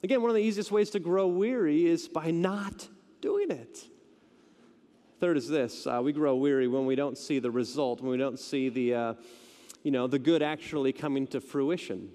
Again, 0.02 0.22
one 0.22 0.30
of 0.30 0.36
the 0.36 0.42
easiest 0.42 0.70
ways 0.70 0.90
to 0.90 1.00
grow 1.00 1.26
weary 1.26 1.86
is 1.86 2.08
by 2.08 2.30
not 2.30 2.88
doing 3.20 3.50
it. 3.50 3.84
Third 5.18 5.36
is 5.36 5.48
this 5.48 5.86
uh, 5.86 6.00
we 6.02 6.12
grow 6.12 6.36
weary 6.36 6.66
when 6.66 6.86
we 6.86 6.94
don't 6.94 7.18
see 7.18 7.40
the 7.40 7.50
result, 7.50 8.00
when 8.00 8.10
we 8.10 8.16
don't 8.16 8.38
see 8.38 8.68
the. 8.68 8.94
Uh, 8.94 9.14
you 9.82 9.90
know, 9.90 10.06
the 10.06 10.18
good 10.18 10.42
actually 10.42 10.92
coming 10.92 11.26
to 11.28 11.40
fruition. 11.40 12.10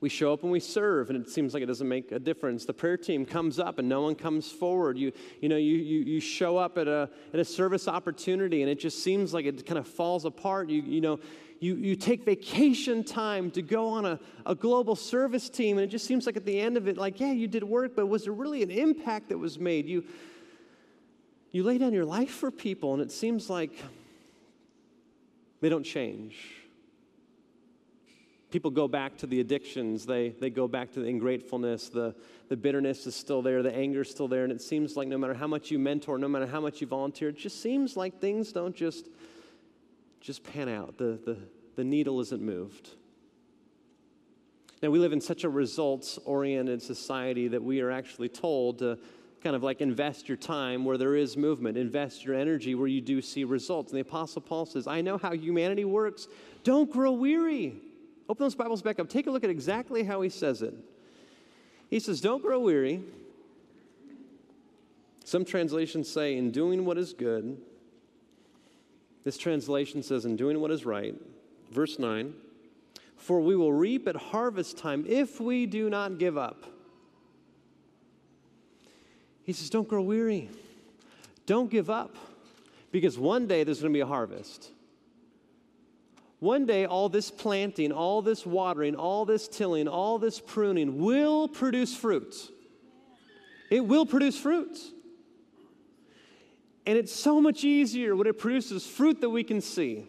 We 0.00 0.08
show 0.08 0.32
up 0.32 0.44
and 0.44 0.52
we 0.52 0.60
serve, 0.60 1.10
and 1.10 1.20
it 1.20 1.28
seems 1.28 1.54
like 1.54 1.62
it 1.62 1.66
doesn't 1.66 1.88
make 1.88 2.12
a 2.12 2.20
difference. 2.20 2.64
The 2.64 2.72
prayer 2.72 2.96
team 2.96 3.26
comes 3.26 3.58
up 3.58 3.80
and 3.80 3.88
no 3.88 4.02
one 4.02 4.14
comes 4.14 4.50
forward. 4.50 4.96
You, 4.96 5.10
you 5.40 5.48
know, 5.48 5.56
you, 5.56 5.76
you, 5.76 6.00
you 6.00 6.20
show 6.20 6.56
up 6.56 6.78
at 6.78 6.86
a, 6.86 7.10
at 7.34 7.40
a 7.40 7.44
service 7.44 7.88
opportunity 7.88 8.62
and 8.62 8.70
it 8.70 8.78
just 8.78 9.02
seems 9.02 9.34
like 9.34 9.44
it 9.44 9.66
kind 9.66 9.78
of 9.78 9.88
falls 9.88 10.24
apart. 10.24 10.70
You, 10.70 10.82
you 10.82 11.00
know, 11.00 11.18
you, 11.60 11.74
you 11.74 11.96
take 11.96 12.24
vacation 12.24 13.02
time 13.02 13.50
to 13.52 13.62
go 13.62 13.88
on 13.88 14.06
a, 14.06 14.20
a 14.46 14.54
global 14.54 14.94
service 14.94 15.50
team, 15.50 15.78
and 15.78 15.84
it 15.84 15.88
just 15.88 16.06
seems 16.06 16.26
like 16.26 16.36
at 16.36 16.44
the 16.44 16.60
end 16.60 16.76
of 16.76 16.86
it, 16.86 16.96
like, 16.96 17.18
yeah, 17.18 17.32
you 17.32 17.48
did 17.48 17.64
work, 17.64 17.96
but 17.96 18.06
was 18.06 18.24
there 18.24 18.32
really 18.32 18.62
an 18.62 18.70
impact 18.70 19.30
that 19.30 19.38
was 19.38 19.58
made? 19.58 19.88
You, 19.88 20.04
you 21.50 21.64
lay 21.64 21.78
down 21.78 21.92
your 21.92 22.04
life 22.04 22.30
for 22.30 22.52
people, 22.52 22.92
and 22.92 23.02
it 23.02 23.10
seems 23.10 23.50
like 23.50 23.72
they 25.60 25.68
don't 25.68 25.84
change. 25.84 26.36
People 28.50 28.70
go 28.70 28.88
back 28.88 29.18
to 29.18 29.26
the 29.26 29.40
addictions, 29.40 30.06
they, 30.06 30.30
they 30.30 30.48
go 30.48 30.66
back 30.66 30.92
to 30.92 31.00
the 31.00 31.06
ingratefulness, 31.06 31.92
the, 31.92 32.14
the 32.48 32.56
bitterness 32.56 33.06
is 33.06 33.14
still 33.14 33.42
there, 33.42 33.62
the 33.62 33.74
anger 33.74 34.00
is 34.00 34.10
still 34.10 34.26
there, 34.26 34.44
and 34.44 34.52
it 34.52 34.62
seems 34.62 34.96
like 34.96 35.06
no 35.06 35.18
matter 35.18 35.34
how 35.34 35.46
much 35.46 35.70
you 35.70 35.78
mentor, 35.78 36.16
no 36.16 36.28
matter 36.28 36.46
how 36.46 36.60
much 36.60 36.80
you 36.80 36.86
volunteer, 36.86 37.28
it 37.28 37.36
just 37.36 37.62
seems 37.62 37.94
like 37.94 38.20
things 38.20 38.52
don't 38.52 38.74
just, 38.74 39.08
just 40.22 40.42
pan 40.44 40.68
out. 40.70 40.96
The, 40.96 41.18
the, 41.26 41.36
the 41.76 41.84
needle 41.84 42.20
isn't 42.20 42.40
moved. 42.40 42.90
Now, 44.82 44.90
we 44.90 44.98
live 44.98 45.12
in 45.12 45.20
such 45.20 45.44
a 45.44 45.48
results 45.48 46.18
oriented 46.24 46.80
society 46.80 47.48
that 47.48 47.62
we 47.62 47.80
are 47.80 47.90
actually 47.90 48.28
told 48.28 48.78
to 48.78 48.98
kind 49.42 49.54
of 49.54 49.62
like 49.62 49.80
invest 49.80 50.28
your 50.28 50.36
time 50.36 50.84
where 50.84 50.98
there 50.98 51.14
is 51.14 51.36
movement, 51.36 51.76
invest 51.76 52.24
your 52.24 52.34
energy 52.34 52.74
where 52.74 52.88
you 52.88 53.00
do 53.00 53.22
see 53.22 53.44
results. 53.44 53.92
And 53.92 53.96
the 53.96 54.02
Apostle 54.02 54.42
Paul 54.42 54.66
says, 54.66 54.86
I 54.86 55.00
know 55.00 55.18
how 55.18 55.32
humanity 55.32 55.84
works. 55.84 56.28
Don't 56.64 56.90
grow 56.90 57.12
weary. 57.12 57.80
Open 58.28 58.44
those 58.44 58.54
Bibles 58.54 58.82
back 58.82 58.98
up. 58.98 59.08
Take 59.08 59.26
a 59.26 59.30
look 59.30 59.44
at 59.44 59.50
exactly 59.50 60.02
how 60.02 60.20
he 60.20 60.28
says 60.28 60.62
it. 60.62 60.74
He 61.88 62.00
says, 62.00 62.20
Don't 62.20 62.42
grow 62.42 62.60
weary. 62.60 63.02
Some 65.24 65.44
translations 65.44 66.08
say, 66.08 66.36
In 66.36 66.50
doing 66.50 66.84
what 66.84 66.98
is 66.98 67.12
good. 67.12 67.58
This 69.24 69.38
translation 69.38 70.02
says, 70.02 70.24
In 70.24 70.36
doing 70.36 70.60
what 70.60 70.70
is 70.70 70.84
right. 70.84 71.14
Verse 71.70 71.98
9, 71.98 72.34
For 73.16 73.40
we 73.40 73.56
will 73.56 73.72
reap 73.72 74.08
at 74.08 74.16
harvest 74.16 74.78
time 74.78 75.04
if 75.08 75.40
we 75.40 75.66
do 75.66 75.88
not 75.88 76.18
give 76.18 76.36
up. 76.36 76.64
He 79.48 79.54
says, 79.54 79.70
Don't 79.70 79.88
grow 79.88 80.02
weary. 80.02 80.50
Don't 81.46 81.70
give 81.70 81.88
up. 81.88 82.14
Because 82.92 83.18
one 83.18 83.46
day 83.46 83.64
there's 83.64 83.80
going 83.80 83.94
to 83.94 83.96
be 83.96 84.02
a 84.02 84.06
harvest. 84.06 84.70
One 86.38 86.66
day, 86.66 86.84
all 86.84 87.08
this 87.08 87.30
planting, 87.30 87.90
all 87.90 88.20
this 88.20 88.44
watering, 88.44 88.94
all 88.94 89.24
this 89.24 89.48
tilling, 89.48 89.88
all 89.88 90.18
this 90.18 90.38
pruning 90.38 90.98
will 90.98 91.48
produce 91.48 91.96
fruit. 91.96 92.34
It 93.70 93.80
will 93.86 94.04
produce 94.04 94.38
fruit. 94.38 94.78
And 96.84 96.98
it's 96.98 97.14
so 97.14 97.40
much 97.40 97.64
easier 97.64 98.14
when 98.14 98.26
it 98.26 98.38
produces 98.38 98.86
fruit 98.86 99.22
that 99.22 99.30
we 99.30 99.44
can 99.44 99.62
see. 99.62 100.04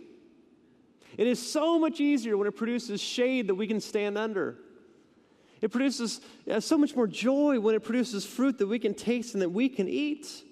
It 1.18 1.28
is 1.28 1.40
so 1.52 1.80
much 1.80 2.02
easier 2.02 2.36
when 2.36 2.48
it 2.48 2.58
produces 2.58 3.00
shade 3.00 3.48
that 3.48 3.56
we 3.56 3.68
can 3.68 3.80
stand 3.80 4.18
under. 4.18 4.58
It 5.62 5.72
produces 5.72 6.22
so 6.60 6.78
much 6.78 6.96
more 6.96 7.08
joy 7.08 7.60
when 7.60 7.76
it 7.76 7.84
produces 7.84 8.26
fruit 8.26 8.58
that 8.60 8.68
we 8.68 8.80
can 8.80 8.94
taste 8.94 9.34
and 9.34 9.42
that 9.42 9.50
we 9.50 9.68
can 9.68 9.88
eat. 9.88 10.44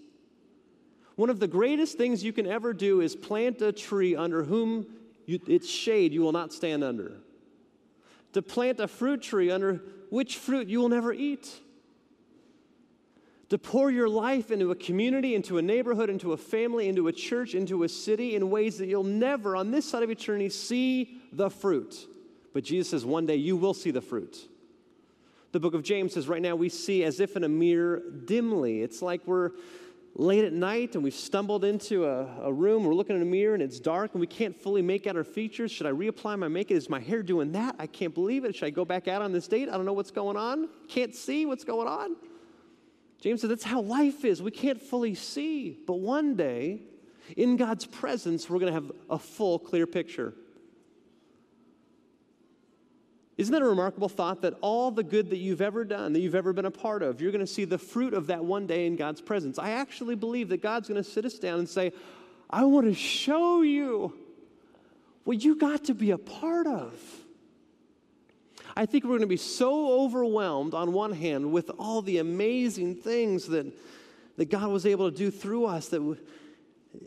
One 1.16 1.30
of 1.30 1.40
the 1.40 1.48
greatest 1.48 1.98
things 1.98 2.24
you 2.24 2.34
can 2.34 2.46
ever 2.46 2.74
do 2.74 3.02
is 3.02 3.16
plant 3.16 3.62
a 3.62 3.72
tree 3.72 4.16
under 4.16 4.44
whom 4.44 4.86
you, 5.26 5.40
its 5.48 5.70
shade 5.70 6.14
you 6.14 6.22
will 6.22 6.32
not 6.32 6.54
stand 6.54 6.84
under. 6.84 7.18
To 8.34 8.42
plant 8.42 8.80
a 8.80 8.88
fruit 8.88 9.22
tree 9.22 9.50
under 9.50 9.82
which 10.10 10.38
fruit 10.38 10.68
you 10.68 10.80
will 10.80 10.90
never 10.90 11.12
eat. 11.14 11.50
To 13.50 13.58
pour 13.58 13.90
your 13.90 14.10
life 14.10 14.52
into 14.52 14.72
a 14.72 14.76
community, 14.76 15.34
into 15.34 15.58
a 15.58 15.62
neighborhood, 15.62 16.10
into 16.10 16.34
a 16.34 16.38
family, 16.38 16.90
into 16.90 17.08
a 17.08 17.14
church, 17.14 17.56
into 17.56 17.84
a 17.84 17.90
city 17.90 18.36
in 18.36 18.50
ways 18.50 18.78
that 18.78 18.88
you'll 18.88 19.04
never, 19.04 19.56
on 19.56 19.72
this 19.72 19.90
side 19.90 20.04
of 20.04 20.10
eternity, 20.10 20.50
see 20.50 21.22
the 21.32 21.50
fruit. 21.50 21.96
But 22.54 22.66
Jesus 22.66 22.90
says 22.90 23.06
one 23.06 23.26
day 23.26 23.38
you 23.38 23.56
will 23.56 23.74
see 23.74 23.92
the 23.92 24.02
fruit. 24.02 24.38
The 25.52 25.60
book 25.60 25.74
of 25.74 25.84
James 25.84 26.14
says, 26.14 26.28
right 26.28 26.42
now 26.42 26.56
we 26.56 26.70
see 26.70 27.04
as 27.04 27.20
if 27.20 27.36
in 27.36 27.44
a 27.44 27.50
mirror 27.50 28.02
dimly. 28.26 28.82
It's 28.82 29.02
like 29.02 29.22
we're 29.26 29.52
late 30.16 30.44
at 30.44 30.52
night 30.52 30.96
and 30.96 31.04
we've 31.04 31.14
stumbled 31.14 31.64
into 31.64 32.06
a, 32.06 32.26
a, 32.42 32.52
room, 32.52 32.84
we're 32.84 32.94
looking 32.94 33.16
in 33.16 33.22
a 33.22 33.26
mirror 33.26 33.54
and 33.54 33.62
it's 33.62 33.80
dark 33.80 34.12
and 34.14 34.20
we 34.20 34.28
can't 34.28 34.56
fully 34.56 34.82
make 34.82 35.08
out 35.08 35.16
our 35.16 35.24
features. 35.24 35.72
Should 35.72 35.86
I 35.86 35.92
reapply 35.92 36.38
my 36.40 36.48
makeup? 36.48 36.76
Is 36.76 36.90
my 36.90 37.00
hair 37.00 37.22
doing 37.22 37.52
that? 37.54 37.76
I 37.80 37.88
can't 37.88 38.14
believe 38.14 38.44
it. 38.44 38.56
Should 38.56 38.66
I 38.66 38.72
go 38.72 38.84
back 38.84 39.08
out 39.08 39.22
on 39.22 39.32
this 39.32 39.48
date? 39.48 39.70
I 39.70 39.74
don't 39.74 39.86
know 39.86 39.94
what's 39.94 40.12
going 40.12 40.36
on. 40.36 40.70
Can't 40.88 41.16
see 41.16 41.46
what's 41.46 41.64
going 41.64 41.88
on. 41.88 42.16
James 43.22 43.42
said, 43.42 43.50
that's 43.50 43.64
how 43.64 43.82
life 43.82 44.26
is. 44.26 44.42
We 44.42 44.52
can't 44.52 44.82
fully 44.82 45.16
see. 45.16 45.78
But 45.86 46.00
one 46.00 46.36
day, 46.36 46.82
in 47.36 47.58
God's 47.58 47.86
presence, 47.86 48.50
we're 48.50 48.60
going 48.60 48.74
to 48.74 48.80
have 48.80 48.92
a 49.10 49.20
full, 49.20 49.60
clear 49.60 49.88
picture. 49.88 50.34
Isn't 53.38 53.54
that 53.54 53.62
a 53.62 53.66
remarkable 53.66 54.10
thought 54.10 54.42
that 54.42 54.56
all 54.62 54.90
the 54.90 55.04
good 55.04 55.30
that 55.30 55.38
you've 55.38 55.62
ever 55.62 55.84
done, 55.86 56.14
that 56.14 56.22
you've 56.22 56.34
ever 56.34 56.54
been 56.54 56.66
a 56.66 56.72
part 56.72 57.04
of, 57.04 57.22
you're 57.22 57.32
going 57.32 57.46
to 57.46 57.52
see 57.52 57.66
the 57.66 57.78
fruit 57.78 58.16
of 58.16 58.28
that 58.28 58.44
one 58.44 58.66
day 58.66 58.88
in 58.88 58.96
God's 58.96 59.22
presence? 59.22 59.60
I 59.60 59.72
actually 59.72 60.16
believe 60.16 60.50
that 60.50 60.64
God's 60.64 60.88
going 60.88 61.02
to 61.02 61.08
sit 61.08 61.24
us 61.24 61.38
down 61.38 61.60
and 61.60 61.70
say, 61.70 61.94
I 62.50 62.66
want 62.66 62.88
to 62.88 62.96
show 62.96 63.62
you 63.62 64.14
what 65.24 65.44
you 65.44 65.56
got 65.56 65.84
to 65.86 65.94
be 65.94 66.12
a 66.12 66.18
part 66.18 66.66
of. 66.66 66.94
I 68.76 68.86
think 68.86 69.04
we're 69.04 69.12
going 69.12 69.22
to 69.22 69.28
be 69.28 69.38
so 69.38 70.02
overwhelmed 70.02 70.74
on 70.74 70.94
one 70.94 71.12
hand 71.12 71.52
with 71.52 71.70
all 71.78 72.02
the 72.02 72.18
amazing 72.18 72.96
things 72.96 73.48
that, 73.48 73.68
that 74.38 74.50
God 74.50 74.70
was 74.70 74.86
able 74.86 75.12
to 75.12 75.16
do 75.16 75.30
through 75.30 75.66
us 75.66 75.90
that 75.90 76.18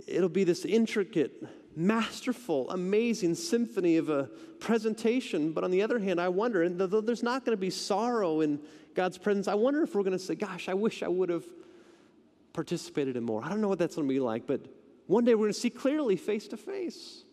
it'll 0.07 0.29
be 0.29 0.45
this 0.45 0.65
intricate 0.65 1.43
masterful, 1.81 2.71
amazing 2.71 3.35
symphony 3.35 3.97
of 3.97 4.11
a 4.11 4.25
presentation. 4.59 5.53
But 5.53 5.65
on 5.65 5.71
the 5.71 5.83
other 5.83 5.99
hand, 5.99 6.21
I 6.21 6.29
wonder, 6.29 6.63
and 6.63 6.79
though 6.79 7.01
there's 7.01 7.23
not 7.23 7.45
going 7.45 7.57
to 7.57 7.61
be 7.61 7.71
sorrow 7.71 8.43
in 8.43 8.61
God's 8.95 9.17
presence, 9.17 9.49
I 9.49 9.55
wonder 9.55 9.83
if 9.83 9.95
we're 9.95 10.03
going 10.03 10.13
to 10.13 10.19
say, 10.19 10.35
Gosh, 10.35 10.69
I 10.69 10.75
wish 10.75 11.03
I 11.03 11.09
would 11.09 11.31
have 11.31 11.45
participated 12.53 13.17
in 13.17 13.25
more. 13.25 13.43
I 13.43 13.49
don't 13.49 13.61
know 13.61 13.69
what 13.69 13.79
that's 13.79 13.97
going 13.97 14.07
to 14.07 14.13
be 14.13 14.21
like, 14.21 14.47
but 14.47 14.61
one 15.07 15.25
day 15.25 15.35
we're 15.35 15.47
going 15.47 15.55
to 15.55 15.59
see 15.59 15.71
clearly 15.71 16.17
face 16.17 16.49
to 16.49 16.57
face. 16.57 17.25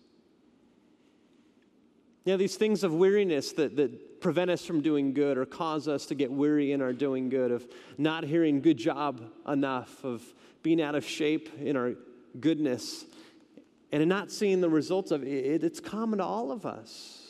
You 2.23 2.33
know, 2.33 2.37
these 2.37 2.55
things 2.55 2.83
of 2.83 2.93
weariness 2.93 3.53
that, 3.53 3.75
that 3.77 4.21
prevent 4.21 4.51
us 4.51 4.65
from 4.65 4.81
doing 4.81 5.13
good 5.13 5.37
or 5.37 5.45
cause 5.45 5.87
us 5.87 6.05
to 6.07 6.15
get 6.15 6.31
weary 6.31 6.71
in 6.71 6.81
our 6.81 6.93
doing 6.93 7.29
good, 7.29 7.51
of 7.51 7.67
not 7.97 8.23
hearing 8.23 8.61
good 8.61 8.77
job 8.77 9.21
enough, 9.47 10.03
of 10.03 10.23
being 10.61 10.81
out 10.81 10.95
of 10.95 11.05
shape 11.05 11.49
in 11.59 11.77
our 11.77 11.93
goodness 12.39 13.05
and 13.91 14.03
in 14.03 14.09
not 14.09 14.31
seeing 14.31 14.61
the 14.61 14.69
results 14.69 15.11
of 15.11 15.23
it, 15.23 15.63
it's 15.63 15.79
common 15.79 16.19
to 16.19 16.25
all 16.25 16.51
of 16.51 16.65
us. 16.65 17.23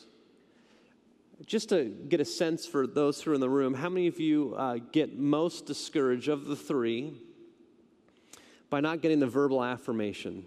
Just 1.46 1.70
to 1.70 1.86
get 1.86 2.20
a 2.20 2.26
sense 2.26 2.66
for 2.66 2.88
those 2.88 3.22
who 3.22 3.32
are 3.32 3.34
in 3.36 3.42
the 3.42 3.50
room, 3.50 3.76
how 3.76 3.90
many 3.90 4.08
of 4.08 4.20
you 4.20 4.56
uh, 4.58 4.80
get 4.92 5.18
most 5.18 5.68
discouraged 5.68 6.30
of 6.30 6.46
the 6.46 6.56
three 6.56 7.14
by 8.72 8.80
not 8.80 9.02
getting 9.02 9.20
the 9.20 9.28
verbal 9.28 9.64
affirmation? 9.64 10.46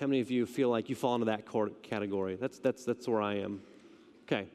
How 0.00 0.06
many 0.06 0.20
of 0.20 0.30
you 0.30 0.46
feel 0.46 0.68
like 0.70 0.88
you 0.88 0.94
fall 0.94 1.14
into 1.14 1.26
that 1.26 1.44
category? 1.82 2.36
That's, 2.36 2.58
that's, 2.58 2.84
that's 2.84 3.08
where 3.08 3.20
I 3.20 3.38
am. 3.38 3.60
Okay. 4.22 4.46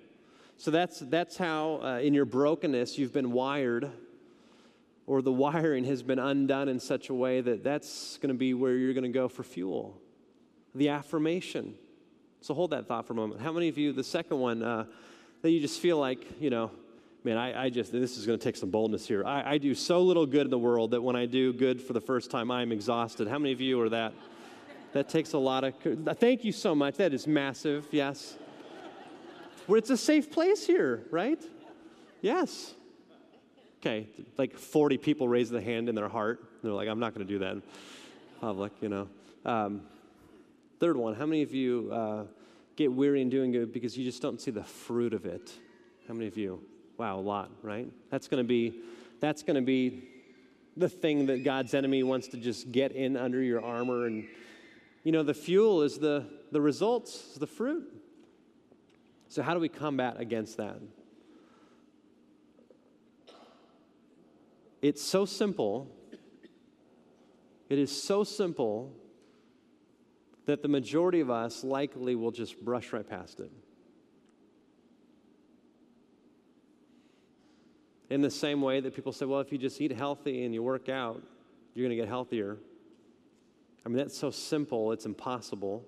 So 0.57 0.71
that's, 0.71 0.99
that's 0.99 1.37
how, 1.37 1.81
uh, 1.83 1.99
in 1.99 2.13
your 2.13 2.25
brokenness, 2.25 2.97
you've 2.97 3.13
been 3.13 3.31
wired, 3.31 3.91
or 5.07 5.21
the 5.21 5.31
wiring 5.45 5.83
has 5.85 6.03
been 6.03 6.19
undone 6.19 6.69
in 6.69 6.79
such 6.79 7.09
a 7.09 7.13
way 7.13 7.41
that 7.41 7.63
that's 7.63 8.17
going 8.17 8.29
to 8.33 8.37
be 8.37 8.53
where 8.53 8.75
you're 8.75 8.93
going 8.93 9.03
to 9.03 9.09
go 9.09 9.27
for 9.27 9.43
fuel. 9.43 9.97
The 10.75 10.89
affirmation. 10.89 11.75
So 12.41 12.53
hold 12.53 12.71
that 12.71 12.87
thought 12.87 13.05
for 13.05 13.13
a 13.13 13.15
moment. 13.15 13.41
How 13.41 13.51
many 13.51 13.67
of 13.67 13.77
you, 13.77 13.91
the 13.91 14.03
second 14.03 14.39
one, 14.39 14.63
uh, 14.63 14.85
that 15.41 15.51
you 15.51 15.59
just 15.59 15.79
feel 15.79 15.97
like, 15.97 16.41
you 16.41 16.49
know, 16.49 16.71
man, 17.23 17.37
I, 17.37 17.65
I 17.65 17.69
just, 17.69 17.91
this 17.91 18.17
is 18.17 18.25
going 18.25 18.37
to 18.37 18.43
take 18.43 18.55
some 18.55 18.69
boldness 18.69 19.07
here. 19.07 19.25
I, 19.25 19.53
I 19.53 19.57
do 19.57 19.75
so 19.75 20.01
little 20.01 20.25
good 20.25 20.45
in 20.45 20.49
the 20.49 20.59
world 20.59 20.91
that 20.91 21.01
when 21.01 21.15
I 21.15 21.25
do 21.25 21.51
good 21.53 21.81
for 21.81 21.93
the 21.93 22.01
first 22.01 22.31
time, 22.31 22.51
I'm 22.51 22.71
exhausted. 22.71 23.27
How 23.27 23.39
many 23.39 23.51
of 23.51 23.61
you 23.61 23.81
are 23.81 23.89
that? 23.89 24.13
That 24.93 25.09
takes 25.09 25.33
a 25.33 25.37
lot 25.37 25.63
of, 25.63 25.73
thank 26.17 26.43
you 26.43 26.51
so 26.51 26.73
much. 26.73 26.95
That 26.95 27.13
is 27.13 27.27
massive, 27.27 27.87
yes 27.91 28.37
where 29.69 29.77
it's 29.77 29.91
a 29.91 29.97
safe 29.97 30.31
place 30.31 30.65
here, 30.65 31.03
right? 31.11 31.39
Yes. 32.21 32.73
Okay, 33.79 34.07
like 34.35 34.57
40 34.57 34.97
people 34.97 35.27
raise 35.27 35.51
the 35.51 35.61
hand 35.61 35.89
in 35.89 35.95
their 35.95 36.09
heart. 36.09 36.43
They're 36.63 36.71
like, 36.71 36.89
I'm 36.89 36.99
not 36.99 37.13
going 37.13 37.25
to 37.25 37.31
do 37.31 37.37
that 37.39 37.51
in 37.51 37.63
public, 38.41 38.71
you 38.81 38.89
know. 38.89 39.07
Um, 39.45 39.83
third 40.79 40.95
one, 40.95 41.13
how 41.13 41.25
many 41.25 41.41
of 41.41 41.53
you 41.53 41.89
uh, 41.91 42.23
get 42.75 42.91
weary 42.91 43.21
in 43.21 43.29
doing 43.29 43.51
good 43.51 43.73
because 43.73 43.97
you 43.97 44.05
just 44.05 44.21
don't 44.21 44.39
see 44.39 44.51
the 44.51 44.63
fruit 44.63 45.13
of 45.13 45.25
it? 45.25 45.51
How 46.07 46.13
many 46.13 46.27
of 46.27 46.37
you? 46.37 46.63
Wow, 46.97 47.19
a 47.19 47.21
lot, 47.21 47.51
right? 47.61 47.91
That's 48.09 48.27
going 48.27 48.43
to 48.43 48.47
be, 48.47 48.81
that's 49.19 49.43
going 49.43 49.55
to 49.55 49.61
be 49.61 50.09
the 50.77 50.89
thing 50.89 51.25
that 51.25 51.43
God's 51.43 51.73
enemy 51.73 52.03
wants 52.03 52.29
to 52.29 52.37
just 52.37 52.71
get 52.71 52.93
in 52.93 53.17
under 53.17 53.41
your 53.41 53.63
armor. 53.63 54.05
And, 54.05 54.25
you 55.03 55.11
know, 55.11 55.23
the 55.23 55.33
fuel 55.33 55.81
is 55.81 55.97
the, 55.99 56.25
the 56.51 56.61
results, 56.61 57.35
the 57.35 57.47
fruit. 57.47 57.85
So, 59.27 59.43
how 59.43 59.53
do 59.53 59.59
we 59.59 59.69
combat 59.69 60.15
against 60.19 60.57
that? 60.57 60.77
It's 64.81 65.01
so 65.01 65.25
simple. 65.25 65.93
It 67.69 67.77
is 67.77 68.01
so 68.01 68.23
simple 68.23 68.95
that 70.49 70.63
the 70.63 70.67
majority 70.67 71.19
of 71.19 71.29
us 71.29 71.63
likely 71.63 72.15
will 72.15 72.31
just 72.31 72.65
brush 72.65 72.91
right 72.91 73.07
past 73.07 73.39
it. 73.39 73.51
In 78.09 78.21
the 78.21 78.31
same 78.31 78.59
way 78.59 78.79
that 78.79 78.95
people 78.95 79.13
say, 79.13 79.25
well, 79.25 79.41
if 79.41 79.51
you 79.51 79.59
just 79.59 79.79
eat 79.79 79.91
healthy 79.91 80.45
and 80.45 80.53
you 80.55 80.63
work 80.63 80.89
out, 80.89 81.21
you're 81.75 81.85
going 81.85 81.95
to 81.95 82.01
get 82.01 82.07
healthier. 82.07 82.57
I 83.85 83.89
mean, 83.89 83.99
that's 83.99 84.17
so 84.17 84.31
simple, 84.31 84.91
it's 84.91 85.05
impossible. 85.05 85.85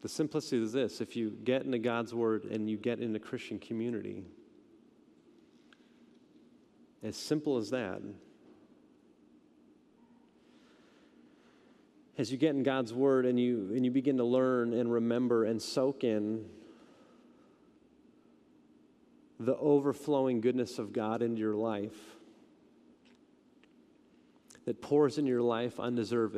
The 0.00 0.08
simplicity 0.08 0.62
is 0.62 0.72
this 0.72 1.02
if 1.02 1.14
you 1.14 1.36
get 1.44 1.64
into 1.66 1.78
God's 1.78 2.14
Word 2.14 2.44
and 2.44 2.70
you 2.70 2.78
get 2.78 3.00
into 3.00 3.18
Christian 3.18 3.58
community, 3.58 4.24
as 7.02 7.18
simple 7.18 7.58
as 7.58 7.68
that, 7.68 8.00
as 12.18 12.32
you 12.32 12.36
get 12.36 12.54
in 12.54 12.64
God's 12.64 12.92
Word 12.92 13.24
and 13.24 13.38
you, 13.38 13.70
and 13.74 13.84
you 13.84 13.92
begin 13.92 14.16
to 14.16 14.24
learn 14.24 14.74
and 14.74 14.92
remember 14.92 15.44
and 15.44 15.62
soak 15.62 16.02
in 16.02 16.44
the 19.40 19.56
overflowing 19.56 20.40
goodness 20.40 20.80
of 20.80 20.92
God 20.92 21.22
into 21.22 21.38
your 21.38 21.54
life 21.54 21.96
that 24.64 24.82
pours 24.82 25.16
into 25.16 25.30
your 25.30 25.42
life 25.42 25.78
undeserved 25.78 26.36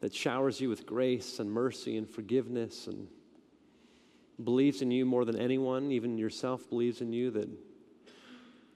that 0.00 0.12
showers 0.12 0.60
you 0.60 0.68
with 0.68 0.84
grace 0.84 1.38
and 1.38 1.50
mercy 1.50 1.96
and 1.96 2.10
forgiveness 2.10 2.88
and 2.88 3.06
believes 4.42 4.82
in 4.82 4.90
you 4.90 5.06
more 5.06 5.24
than 5.24 5.38
anyone, 5.38 5.92
even 5.92 6.18
yourself 6.18 6.68
believes 6.68 7.00
in 7.00 7.12
you, 7.12 7.30
that, 7.30 7.48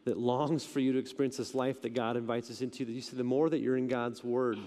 that 0.04 0.16
longs 0.16 0.64
for 0.64 0.78
you 0.78 0.92
to 0.92 1.00
experience 1.00 1.36
this 1.36 1.52
life 1.52 1.82
that 1.82 1.94
God 1.94 2.16
invites 2.16 2.48
us 2.48 2.60
into. 2.60 2.84
That 2.84 2.92
you 2.92 3.00
see, 3.00 3.16
the 3.16 3.24
more 3.24 3.50
that 3.50 3.58
you're 3.58 3.76
in 3.76 3.88
God's 3.88 4.22
Word, 4.22 4.58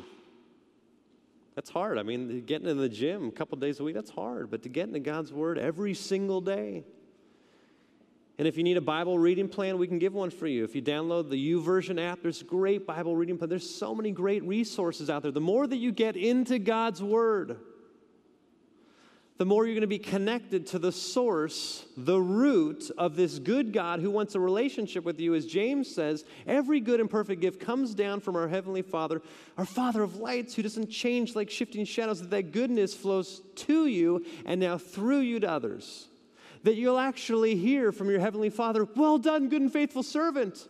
that's 1.56 1.70
hard. 1.70 1.98
I 1.98 2.04
mean, 2.04 2.44
getting 2.46 2.68
in 2.68 2.78
the 2.78 2.90
gym 2.90 3.28
a 3.28 3.32
couple 3.32 3.58
days 3.58 3.80
a 3.80 3.84
week, 3.84 3.96
that's 3.96 4.12
hard. 4.12 4.50
But 4.50 4.64
to 4.64 4.70
get 4.70 4.88
into 4.88 5.00
God's 5.00 5.34
Word 5.34 5.58
every 5.58 5.94
single 5.94 6.42
day, 6.42 6.84
and 8.38 8.48
if 8.48 8.56
you 8.56 8.64
need 8.64 8.78
a 8.78 8.82
Bible 8.82 9.20
reading 9.20 9.50
plan, 9.50 9.78
we 9.78 9.86
can 9.86 10.00
give 10.00 10.14
one 10.14 10.30
for 10.30 10.48
you. 10.48 10.64
If 10.64 10.74
you 10.74 10.82
download 10.82 11.30
the 11.30 11.54
YouVersion 11.54 12.02
app, 12.02 12.22
there's 12.22 12.42
great 12.42 12.88
Bible 12.88 13.16
reading 13.16 13.38
plan. 13.38 13.50
There's 13.50 13.70
so 13.70 13.94
many 13.94 14.12
great 14.12 14.44
resources 14.46 15.10
out 15.10 15.24
there. 15.24 15.32
The 15.32 15.42
more 15.42 15.68
that 15.68 15.76
you 15.76 15.92
get 15.92 16.16
into 16.16 16.58
God's 16.58 17.04
Word, 17.04 17.58
the 19.40 19.46
more 19.46 19.66
you're 19.66 19.74
going 19.74 19.82
to 19.82 19.88
be 19.88 19.98
connected 19.98 20.68
to 20.68 20.78
the 20.78 20.92
source, 20.92 21.86
the 21.96 22.20
root 22.20 22.92
of 22.98 23.16
this 23.16 23.40
good 23.40 23.72
God 23.72 24.02
who 24.02 24.12
wants 24.12 24.36
a 24.36 24.40
relationship 24.40 25.06
with 25.06 25.18
you. 25.18 25.34
As 25.34 25.46
James 25.46 25.90
says, 25.90 26.26
every 26.46 26.82
good 26.82 27.00
and 27.00 27.10
perfect 27.10 27.42
gift 27.42 27.62
comes 27.62 27.96
down 27.96 28.20
from 28.20 28.36
our 28.36 28.50
Heavenly 28.50 28.82
Father, 28.82 29.22
our 29.58 29.64
Father 29.64 30.04
of 30.04 30.18
lights, 30.18 30.56
who 30.56 30.62
doesn't 30.62 30.90
change 30.90 31.38
like 31.38 31.50
shifting 31.50 31.86
shadows, 31.86 32.20
that 32.20 32.30
that 32.32 32.52
goodness 32.52 32.94
flows 32.94 33.42
to 33.56 33.88
you 33.88 34.26
and 34.46 34.60
now 34.60 34.78
through 34.78 35.22
you 35.22 35.40
to 35.40 35.50
others 35.50 36.10
that 36.64 36.76
you'll 36.76 37.00
actually 37.00 37.56
hear 37.56 37.94
from 37.94 38.10
your 38.10 38.20
Heavenly 38.20 38.50
Father, 38.50 38.86
Well 38.96 39.18
done, 39.18 39.48
good 39.48 39.62
and 39.62 39.72
faithful 39.72 40.04
servant. 40.04 40.68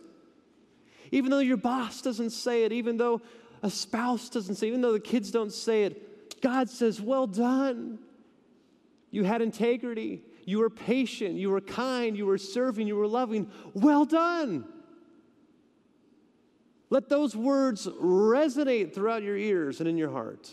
Even 1.10 1.32
though 1.32 1.40
your 1.40 1.56
boss 1.56 2.00
doesn't 2.02 2.30
say 2.30 2.62
it, 2.62 2.70
even 2.70 2.96
though 2.96 3.20
a 3.64 3.70
spouse 3.70 4.28
doesn't 4.28 4.54
say 4.54 4.68
it, 4.68 4.70
even 4.70 4.80
though 4.80 4.92
the 4.92 5.00
kids 5.00 5.32
don't 5.32 5.52
say 5.52 5.82
it, 5.82 6.40
God 6.40 6.70
says, 6.70 7.00
Well 7.00 7.26
done. 7.26 7.98
You 9.10 9.24
had 9.24 9.42
integrity. 9.42 10.22
You 10.44 10.58
were 10.58 10.70
patient. 10.70 11.34
You 11.34 11.50
were 11.50 11.60
kind. 11.60 12.16
You 12.16 12.26
were 12.26 12.38
serving. 12.38 12.86
You 12.86 12.96
were 12.96 13.06
loving. 13.06 13.50
Well 13.74 14.04
done. 14.04 14.64
Let 16.90 17.08
those 17.08 17.36
words 17.36 17.86
resonate 17.86 18.94
throughout 18.94 19.22
your 19.22 19.36
ears 19.36 19.80
and 19.80 19.88
in 19.88 19.96
your 19.96 20.10
heart 20.10 20.50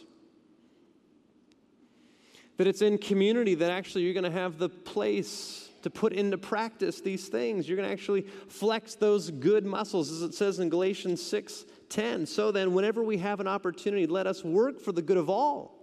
that 2.57 2.67
it's 2.67 2.81
in 2.81 2.97
community 2.97 3.55
that 3.55 3.71
actually 3.71 4.03
you're 4.03 4.13
going 4.13 4.23
to 4.23 4.31
have 4.31 4.57
the 4.57 4.69
place 4.69 5.69
to 5.83 5.89
put 5.89 6.11
into 6.11 6.37
practice 6.37 7.01
these 7.01 7.27
things. 7.27 7.67
You're 7.67 7.77
going 7.77 7.87
to 7.87 7.93
actually 7.93 8.23
flex 8.49 8.95
those 8.95 9.29
good 9.29 9.65
muscles, 9.65 10.11
as 10.11 10.23
it 10.23 10.33
says 10.33 10.59
in 10.59 10.69
Galatians 10.69 11.23
6 11.23 11.65
10. 11.89 12.25
So 12.25 12.51
then, 12.51 12.73
whenever 12.73 13.01
we 13.01 13.17
have 13.19 13.39
an 13.39 13.47
opportunity, 13.47 14.07
let 14.07 14.27
us 14.27 14.43
work 14.43 14.81
for 14.81 14.91
the 14.91 15.01
good 15.01 15.15
of 15.15 15.29
all, 15.29 15.76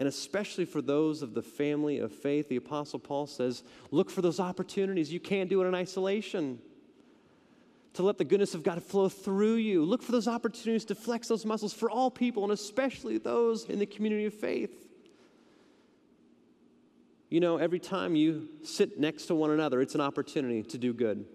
and 0.00 0.08
especially 0.08 0.64
for 0.64 0.80
those 0.80 1.20
of 1.20 1.34
the 1.34 1.42
family 1.42 1.98
of 1.98 2.10
faith. 2.10 2.48
The 2.48 2.56
Apostle 2.56 2.98
Paul 2.98 3.26
says, 3.26 3.62
Look 3.90 4.08
for 4.08 4.22
those 4.22 4.40
opportunities. 4.40 5.12
You 5.12 5.20
can't 5.20 5.50
do 5.50 5.62
it 5.62 5.66
in 5.66 5.74
isolation. 5.74 6.58
To 7.94 8.02
let 8.02 8.16
the 8.16 8.24
goodness 8.24 8.54
of 8.54 8.62
God 8.62 8.82
flow 8.82 9.10
through 9.10 9.56
you. 9.56 9.84
Look 9.84 10.02
for 10.02 10.12
those 10.12 10.26
opportunities 10.26 10.86
to 10.86 10.94
flex 10.94 11.28
those 11.28 11.44
muscles 11.44 11.74
for 11.74 11.90
all 11.90 12.10
people, 12.10 12.44
and 12.44 12.52
especially 12.52 13.18
those 13.18 13.64
in 13.64 13.78
the 13.78 13.84
community 13.84 14.24
of 14.24 14.32
faith. 14.32 14.88
You 17.28 17.40
know, 17.40 17.58
every 17.58 17.78
time 17.78 18.16
you 18.16 18.48
sit 18.62 18.98
next 18.98 19.26
to 19.26 19.34
one 19.34 19.50
another, 19.50 19.82
it's 19.82 19.94
an 19.94 20.00
opportunity 20.00 20.62
to 20.62 20.78
do 20.78 20.94
good. 20.94 21.26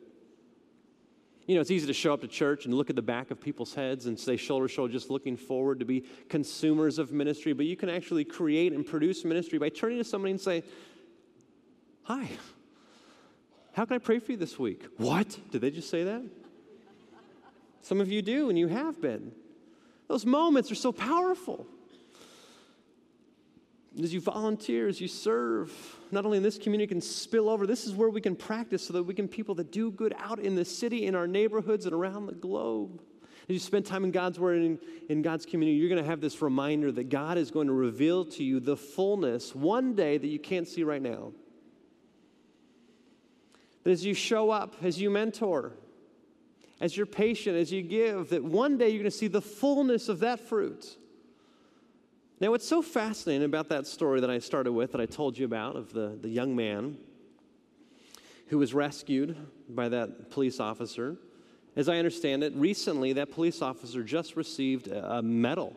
You 1.47 1.55
know, 1.55 1.61
it's 1.61 1.71
easy 1.71 1.85
to 1.85 1.93
show 1.93 2.13
up 2.13 2.21
to 2.21 2.27
church 2.27 2.65
and 2.65 2.73
look 2.73 2.89
at 2.89 2.95
the 2.95 3.03
back 3.03 3.29
of 3.29 3.39
people's 3.39 3.75
heads 3.75 4.07
and 4.07 4.19
say 4.19 4.35
shoulder 4.35 4.67
to 4.67 4.73
shoulder, 4.73 4.91
just 4.91 5.11
looking 5.11 5.37
forward 5.37 5.79
to 5.79 5.85
be 5.85 6.05
consumers 6.27 6.97
of 6.97 7.11
ministry. 7.11 7.53
But 7.53 7.67
you 7.67 7.75
can 7.75 7.89
actually 7.89 8.25
create 8.25 8.73
and 8.73 8.85
produce 8.85 9.23
ministry 9.23 9.59
by 9.59 9.69
turning 9.69 9.99
to 9.99 10.03
somebody 10.03 10.31
and 10.31 10.41
say, 10.41 10.63
Hi, 12.03 12.29
how 13.73 13.85
can 13.85 13.95
I 13.95 13.99
pray 13.99 14.19
for 14.19 14.31
you 14.31 14.37
this 14.37 14.57
week? 14.57 14.85
What? 14.97 15.39
Did 15.51 15.61
they 15.61 15.71
just 15.71 15.89
say 15.89 16.03
that? 16.03 16.23
Some 17.81 18.01
of 18.01 18.11
you 18.11 18.21
do, 18.21 18.49
and 18.49 18.57
you 18.57 18.67
have 18.67 18.99
been. 19.01 19.31
Those 20.07 20.25
moments 20.25 20.71
are 20.71 20.75
so 20.75 20.91
powerful 20.91 21.67
as 24.01 24.13
you 24.13 24.19
volunteer, 24.19 24.87
as 24.87 24.99
you 24.99 25.07
serve, 25.07 25.71
not 26.11 26.25
only 26.25 26.37
in 26.37 26.43
this 26.43 26.57
community 26.57 26.87
can 26.87 27.01
spill 27.01 27.49
over, 27.49 27.65
this 27.65 27.85
is 27.85 27.93
where 27.93 28.09
we 28.09 28.19
can 28.19 28.35
practice 28.35 28.85
so 28.85 28.93
that 28.93 29.03
we 29.03 29.13
can 29.13 29.27
people 29.27 29.55
that 29.55 29.71
do 29.71 29.91
good 29.91 30.13
out 30.19 30.39
in 30.39 30.55
the 30.55 30.65
city, 30.65 31.05
in 31.05 31.15
our 31.15 31.27
neighborhoods, 31.27 31.85
and 31.85 31.93
around 31.93 32.25
the 32.25 32.33
globe. 32.33 33.01
As 33.47 33.53
you 33.53 33.59
spend 33.59 33.85
time 33.85 34.03
in 34.03 34.11
God's 34.11 34.39
Word 34.39 34.57
and 34.57 34.65
in, 34.65 34.79
in 35.09 35.21
God's 35.21 35.45
community, 35.45 35.77
you're 35.77 35.89
going 35.89 36.03
to 36.03 36.09
have 36.09 36.19
this 36.19 36.41
reminder 36.41 36.91
that 36.91 37.09
God 37.09 37.37
is 37.37 37.51
going 37.51 37.67
to 37.67 37.73
reveal 37.73 38.25
to 38.25 38.43
you 38.43 38.59
the 38.59 38.75
fullness 38.75 39.53
one 39.53 39.93
day 39.93 40.17
that 40.17 40.27
you 40.27 40.39
can't 40.39 40.67
see 40.67 40.83
right 40.83 41.01
now. 41.01 41.31
That 43.83 43.91
as 43.91 44.03
you 44.03 44.15
show 44.15 44.49
up, 44.49 44.75
as 44.81 44.99
you 44.99 45.11
mentor, 45.11 45.73
as 46.81 46.97
you're 46.97 47.05
patient, 47.05 47.55
as 47.55 47.71
you 47.71 47.81
give, 47.83 48.29
that 48.29 48.43
one 48.43 48.77
day 48.77 48.89
you're 48.89 48.99
going 48.99 49.11
to 49.11 49.17
see 49.17 49.27
the 49.27 49.41
fullness 49.41 50.09
of 50.09 50.19
that 50.19 50.39
fruit. 50.39 50.97
Now, 52.41 52.51
what's 52.51 52.67
so 52.67 52.81
fascinating 52.81 53.45
about 53.45 53.69
that 53.69 53.87
story 53.87 54.19
that 54.19 54.29
I 54.29 54.39
started 54.39 54.73
with, 54.73 54.91
that 54.91 54.99
I 54.99 55.05
told 55.05 55.37
you 55.37 55.45
about, 55.45 55.77
of 55.77 55.93
the, 55.93 56.17
the 56.21 56.27
young 56.27 56.53
man 56.53 56.97
who 58.47 58.57
was 58.57 58.73
rescued 58.73 59.37
by 59.69 59.87
that 59.89 60.29
police 60.31 60.59
officer, 60.59 61.15
as 61.77 61.87
I 61.87 61.97
understand 61.97 62.43
it, 62.43 62.53
recently 62.55 63.13
that 63.13 63.31
police 63.31 63.61
officer 63.61 64.03
just 64.03 64.35
received 64.35 64.87
a 64.87 65.21
medal 65.21 65.75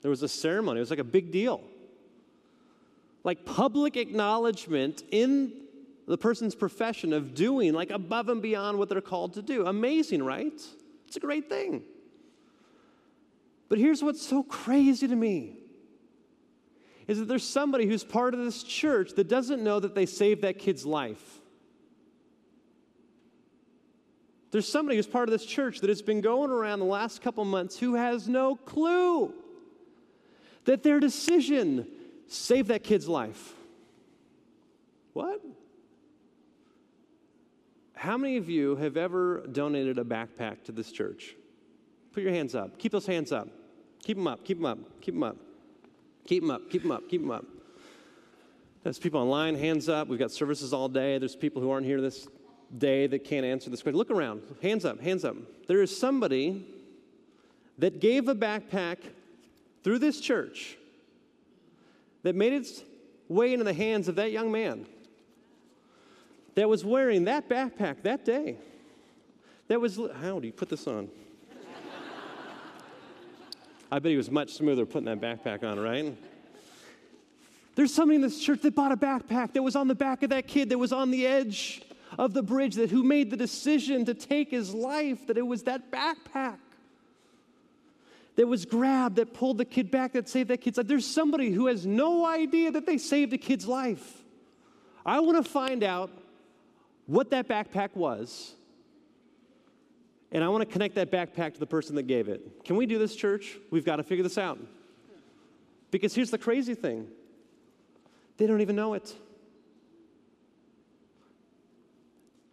There 0.00 0.10
was 0.10 0.22
a 0.22 0.28
ceremony, 0.28 0.78
it 0.78 0.80
was 0.80 0.90
like 0.90 0.98
a 0.98 1.04
big 1.04 1.30
deal. 1.30 1.62
Like 3.22 3.44
public 3.44 3.96
acknowledgement 3.96 5.04
in 5.10 5.52
the 6.06 6.18
person's 6.18 6.54
profession 6.54 7.12
of 7.12 7.34
doing 7.34 7.72
like 7.72 7.90
above 7.90 8.28
and 8.28 8.42
beyond 8.42 8.78
what 8.78 8.88
they're 8.88 9.00
called 9.00 9.34
to 9.34 9.42
do. 9.42 9.66
Amazing, 9.66 10.22
right? 10.22 10.60
It's 11.06 11.16
a 11.16 11.20
great 11.20 11.48
thing. 11.48 11.82
But 13.68 13.78
here's 13.78 14.02
what's 14.02 14.26
so 14.26 14.42
crazy 14.42 15.06
to 15.06 15.14
me 15.14 15.58
is 17.08 17.18
that 17.18 17.28
there's 17.28 17.46
somebody 17.46 17.86
who's 17.86 18.04
part 18.04 18.34
of 18.34 18.40
this 18.40 18.62
church 18.62 19.12
that 19.16 19.28
doesn't 19.28 19.62
know 19.62 19.80
that 19.80 19.94
they 19.94 20.06
saved 20.06 20.42
that 20.42 20.58
kid's 20.58 20.86
life. 20.86 21.40
There's 24.50 24.68
somebody 24.68 24.96
who's 24.96 25.06
part 25.06 25.28
of 25.28 25.32
this 25.32 25.46
church 25.46 25.80
that 25.80 25.88
has 25.88 26.02
been 26.02 26.20
going 26.20 26.50
around 26.50 26.78
the 26.78 26.84
last 26.84 27.22
couple 27.22 27.44
months 27.44 27.78
who 27.78 27.94
has 27.94 28.28
no 28.28 28.54
clue 28.54 29.32
that 30.64 30.82
their 30.82 31.00
decision 31.00 31.86
saved 32.28 32.68
that 32.68 32.84
kid's 32.84 33.08
life. 33.08 33.54
What? 35.14 35.40
How 37.94 38.16
many 38.16 38.36
of 38.36 38.48
you 38.50 38.76
have 38.76 38.96
ever 38.96 39.46
donated 39.50 39.98
a 39.98 40.04
backpack 40.04 40.64
to 40.64 40.72
this 40.72 40.92
church? 40.92 41.34
Put 42.12 42.22
your 42.22 42.32
hands 42.32 42.54
up. 42.54 42.78
Keep 42.78 42.92
those 42.92 43.06
hands 43.06 43.32
up. 43.32 43.48
Keep 44.04 44.18
them 44.18 44.26
up. 44.26 44.44
Keep 44.44 44.58
them 44.58 44.66
up. 44.66 45.00
Keep 45.00 45.14
them 45.14 45.22
up. 45.22 45.36
Keep 46.26 46.42
them 46.42 46.50
up. 46.50 46.70
Keep 46.70 46.82
them 46.82 46.92
up. 46.92 47.08
Keep 47.08 47.20
them 47.22 47.30
up. 47.30 47.44
There's 48.82 48.98
people 48.98 49.20
online, 49.20 49.54
hands 49.54 49.88
up. 49.88 50.08
We've 50.08 50.18
got 50.18 50.32
services 50.32 50.72
all 50.72 50.88
day. 50.88 51.18
There's 51.18 51.36
people 51.36 51.62
who 51.62 51.70
aren't 51.70 51.86
here 51.86 52.00
this 52.00 52.26
day 52.76 53.06
that 53.06 53.24
can't 53.24 53.46
answer 53.46 53.70
this 53.70 53.82
question. 53.82 53.96
Look 53.96 54.10
around. 54.10 54.42
Hands 54.60 54.84
up, 54.84 55.00
hands 55.00 55.24
up. 55.24 55.36
There 55.68 55.82
is 55.82 55.96
somebody 55.96 56.66
that 57.78 58.00
gave 58.00 58.28
a 58.28 58.34
backpack 58.34 58.98
through 59.84 60.00
this 60.00 60.20
church 60.20 60.76
that 62.22 62.34
made 62.34 62.52
its 62.52 62.82
way 63.28 63.52
into 63.52 63.64
the 63.64 63.72
hands 63.72 64.08
of 64.08 64.16
that 64.16 64.32
young 64.32 64.50
man 64.50 64.86
that 66.54 66.68
was 66.68 66.84
wearing 66.84 67.24
that 67.24 67.48
backpack 67.48 68.02
that 68.02 68.24
day. 68.24 68.56
That 69.68 69.80
was, 69.80 69.98
how 70.20 70.38
do 70.38 70.46
you 70.46 70.52
put 70.52 70.68
this 70.68 70.86
on? 70.86 71.08
I 73.92 73.98
bet 73.98 74.10
he 74.10 74.16
was 74.16 74.30
much 74.30 74.54
smoother 74.54 74.86
putting 74.86 75.04
that 75.04 75.20
backpack 75.20 75.62
on, 75.62 75.78
right? 75.78 76.16
There's 77.74 77.92
somebody 77.92 78.16
in 78.16 78.22
this 78.22 78.40
church 78.40 78.62
that 78.62 78.74
bought 78.74 78.90
a 78.90 78.96
backpack 78.96 79.52
that 79.52 79.62
was 79.62 79.76
on 79.76 79.86
the 79.86 79.94
back 79.94 80.22
of 80.22 80.30
that 80.30 80.46
kid 80.46 80.70
that 80.70 80.78
was 80.78 80.94
on 80.94 81.10
the 81.10 81.26
edge 81.26 81.82
of 82.18 82.32
the 82.32 82.42
bridge 82.42 82.76
that 82.76 82.90
who 82.90 83.02
made 83.02 83.30
the 83.30 83.36
decision 83.36 84.06
to 84.06 84.14
take 84.14 84.50
his 84.50 84.72
life, 84.72 85.26
that 85.26 85.36
it 85.36 85.46
was 85.46 85.64
that 85.64 85.90
backpack 85.90 86.56
that 88.36 88.46
was 88.46 88.64
grabbed, 88.64 89.16
that 89.16 89.34
pulled 89.34 89.58
the 89.58 89.64
kid 89.66 89.90
back, 89.90 90.14
that 90.14 90.26
saved 90.26 90.48
that 90.48 90.62
kid's 90.62 90.78
life. 90.78 90.86
There's 90.86 91.06
somebody 91.06 91.50
who 91.50 91.66
has 91.66 91.84
no 91.84 92.24
idea 92.24 92.70
that 92.70 92.86
they 92.86 92.96
saved 92.96 93.34
a 93.34 93.38
kid's 93.38 93.68
life. 93.68 94.22
I 95.04 95.20
want 95.20 95.44
to 95.44 95.50
find 95.50 95.84
out 95.84 96.10
what 97.04 97.28
that 97.28 97.46
backpack 97.46 97.94
was, 97.94 98.54
and 100.32 100.42
I 100.42 100.48
want 100.48 100.66
to 100.66 100.72
connect 100.72 100.94
that 100.94 101.12
backpack 101.12 101.54
to 101.54 101.60
the 101.60 101.66
person 101.66 101.94
that 101.96 102.04
gave 102.04 102.28
it. 102.28 102.64
Can 102.64 102.76
we 102.76 102.86
do 102.86 102.98
this, 102.98 103.14
church? 103.14 103.58
We've 103.70 103.84
got 103.84 103.96
to 103.96 104.02
figure 104.02 104.22
this 104.22 104.38
out. 104.38 104.58
Because 105.90 106.14
here's 106.14 106.30
the 106.30 106.38
crazy 106.38 106.74
thing 106.74 107.06
they 108.38 108.46
don't 108.46 108.62
even 108.62 108.74
know 108.74 108.94
it. 108.94 109.14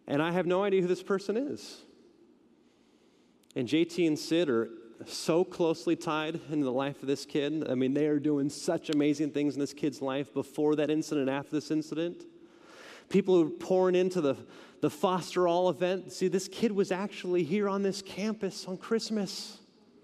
And 0.06 0.20
I 0.22 0.30
have 0.32 0.46
no 0.46 0.62
idea 0.62 0.82
who 0.82 0.88
this 0.88 1.02
person 1.02 1.36
is. 1.36 1.82
And 3.56 3.66
JT 3.66 4.06
and 4.06 4.18
Sid 4.18 4.50
are 4.50 4.68
so 5.06 5.44
closely 5.44 5.96
tied 5.96 6.40
into 6.50 6.64
the 6.64 6.72
life 6.72 7.00
of 7.00 7.08
this 7.08 7.24
kid. 7.24 7.66
I 7.68 7.74
mean, 7.74 7.94
they 7.94 8.06
are 8.06 8.18
doing 8.18 8.50
such 8.50 8.90
amazing 8.90 9.30
things 9.30 9.54
in 9.54 9.60
this 9.60 9.72
kid's 9.72 10.02
life 10.02 10.34
before 10.34 10.76
that 10.76 10.90
incident, 10.90 11.30
after 11.30 11.52
this 11.52 11.70
incident. 11.70 12.24
People 13.08 13.36
who 13.36 13.46
are 13.46 13.50
pouring 13.50 13.94
into 13.94 14.20
the, 14.20 14.36
the 14.80 14.90
Foster 14.90 15.46
All 15.46 15.68
event. 15.68 16.12
See, 16.12 16.28
this 16.28 16.48
kid 16.48 16.72
was 16.72 16.90
actually 16.90 17.44
here 17.44 17.68
on 17.68 17.82
this 17.82 18.02
campus 18.02 18.66
on 18.66 18.76
Christmas. 18.76 19.58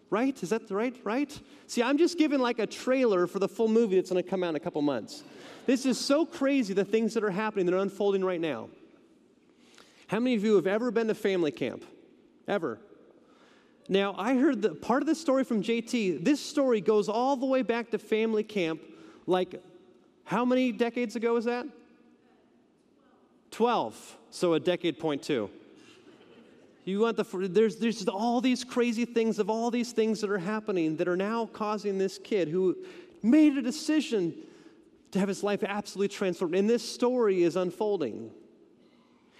Right? 0.09 0.41
Is 0.41 0.51
that 0.51 0.69
the 0.69 0.77
right? 0.77 0.95
Right? 1.03 1.39
See, 1.67 1.83
I'm 1.83 1.99
just 1.99 2.17
giving 2.17 2.39
like 2.39 2.61
a 2.61 2.67
trailer 2.67 3.27
for 3.27 3.41
the 3.41 3.49
full 3.49 3.69
movie 3.69 3.97
that's 3.97 4.11
going 4.11 4.23
to 4.23 4.29
come 4.29 4.45
out 4.45 4.51
in 4.51 4.57
a 4.57 4.61
couple 4.61 4.81
months. 4.81 5.25
This 5.67 5.85
is 5.85 5.99
so 5.99 6.25
crazy, 6.25 6.75
the 6.75 6.85
things 6.85 7.15
that 7.15 7.25
are 7.25 7.31
happening, 7.31 7.67
that 7.67 7.75
are 7.75 7.79
unfolding 7.79 8.25
right 8.25 8.41
now. 8.41 8.69
How 10.07 10.21
many 10.21 10.37
of 10.37 10.45
you 10.45 10.55
have 10.55 10.69
ever 10.69 10.93
been 10.93 11.09
to 11.09 11.15
family 11.15 11.51
camp? 11.51 11.85
Ever? 12.47 12.79
Now, 13.89 14.15
I 14.17 14.35
heard 14.37 14.63
the 14.63 14.75
part 14.75 15.03
of 15.03 15.09
the 15.09 15.15
story 15.15 15.43
from 15.43 15.63
JT. 15.63 16.25
This 16.25 16.41
story 16.41 16.81
goes 16.81 17.09
all 17.09 17.37
the 17.37 17.47
way 17.47 17.63
back 17.63 17.91
to 17.91 17.99
family 17.99 18.45
camp, 18.45 18.81
like 19.27 19.61
how 20.25 20.45
many 20.45 20.71
decades 20.73 21.17
ago 21.17 21.35
was 21.35 21.45
that? 21.47 21.67
12. 23.51 24.19
So 24.31 24.55
a 24.55 24.61
decade 24.61 24.99
point 24.99 25.23
two. 25.23 25.51
You 26.85 27.01
want 27.01 27.17
the 27.17 27.25
there's 27.49 27.77
there's 27.77 28.07
all 28.07 28.41
these 28.41 28.63
crazy 28.63 29.05
things 29.05 29.39
of 29.39 29.51
all 29.51 29.71
these 29.71 29.93
things 29.93 30.21
that 30.21 30.31
are 30.31 30.39
happening 30.39 30.97
that 30.97 31.09
are 31.09 31.17
now 31.17 31.47
causing 31.47 31.99
this 31.99 32.19
kid 32.19 32.49
who 32.49 32.77
made 33.23 33.57
a 33.57 33.63
decision 33.63 34.35
to 35.11 35.19
have 35.19 35.29
his 35.29 35.43
life 35.43 35.65
absolutely 35.65 36.15
transformed. 36.15 36.55
And 36.55 36.69
this 36.69 36.89
story 36.89 37.43
is 37.43 37.57
unfolding. 37.57 38.31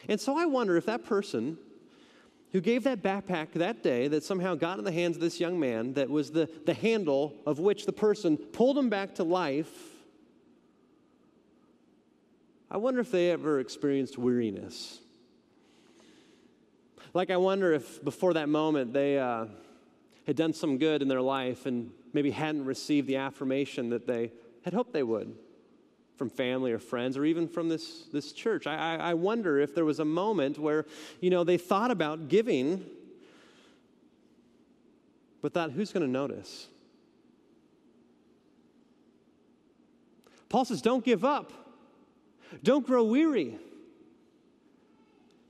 And 0.09 0.21
so 0.21 0.37
I 0.37 0.47
wonder 0.47 0.77
if 0.77 0.87
that 0.87 1.05
person 1.05 1.59
who 2.53 2.61
gave 2.61 2.85
that 2.85 3.03
backpack 3.03 3.53
that 3.53 3.83
day 3.83 4.09
that 4.09 4.25
somehow 4.25 4.55
got 4.55 4.79
in 4.79 4.85
the 4.85 4.93
hands 4.93 5.17
of 5.17 5.21
this 5.21 5.39
young 5.41 5.59
man, 5.59 5.95
that 5.95 6.09
was 6.09 6.31
the, 6.31 6.49
the 6.65 6.75
handle 6.75 7.35
of 7.45 7.59
which 7.59 7.87
the 7.87 7.93
person 7.93 8.37
pulled 8.37 8.79
him 8.79 8.89
back 8.89 9.15
to 9.17 9.25
life, 9.25 9.69
I 12.71 12.79
wonder 12.79 13.01
if 13.01 13.11
they 13.11 13.31
ever 13.31 13.61
experienced 13.61 14.19
weariness. 14.19 15.01
Like, 17.15 17.31
I 17.31 17.37
wonder 17.37 17.73
if 17.73 18.03
before 18.05 18.35
that 18.35 18.49
moment 18.49 18.93
they 18.93 19.19
uh, 19.19 19.47
had 20.27 20.37
done 20.37 20.53
some 20.53 20.77
good 20.79 21.01
in 21.01 21.09
their 21.09 21.23
life 21.23 21.67
and 21.67 21.91
maybe 22.13 22.31
hadn't 22.31 22.65
received 22.65 23.07
the 23.07 23.17
affirmation 23.17 23.91
that 23.91 24.07
they 24.07 24.33
had 24.65 24.75
hoped 24.75 24.93
they 24.93 25.03
would 25.03 25.35
from 26.17 26.29
family 26.31 26.73
or 26.73 26.79
friends 26.79 27.17
or 27.17 27.25
even 27.25 27.47
from 27.47 27.69
this, 27.69 28.07
this 28.13 28.33
church. 28.33 28.67
I, 28.67 28.97
I, 28.97 29.15
wonder 29.15 29.61
if 29.61 29.75
there 29.75 29.85
was 29.85 30.01
a 30.01 30.05
moment 30.05 30.59
where, 30.59 30.87
you 31.21 31.29
know, 31.29 31.45
they 31.45 31.59
thought 31.59 31.91
about 31.91 32.29
giving, 32.29 32.85
but 35.43 35.53
thought, 35.53 35.73
who's 35.73 35.93
going 35.93 36.05
to 36.05 36.11
notice? 36.11 36.69
Paul 40.49 40.65
says, 40.65 40.81
don't 40.81 41.05
give 41.05 41.25
up. 41.25 41.66
Don't 42.63 42.87
grow 42.87 43.05
weary. 43.05 43.59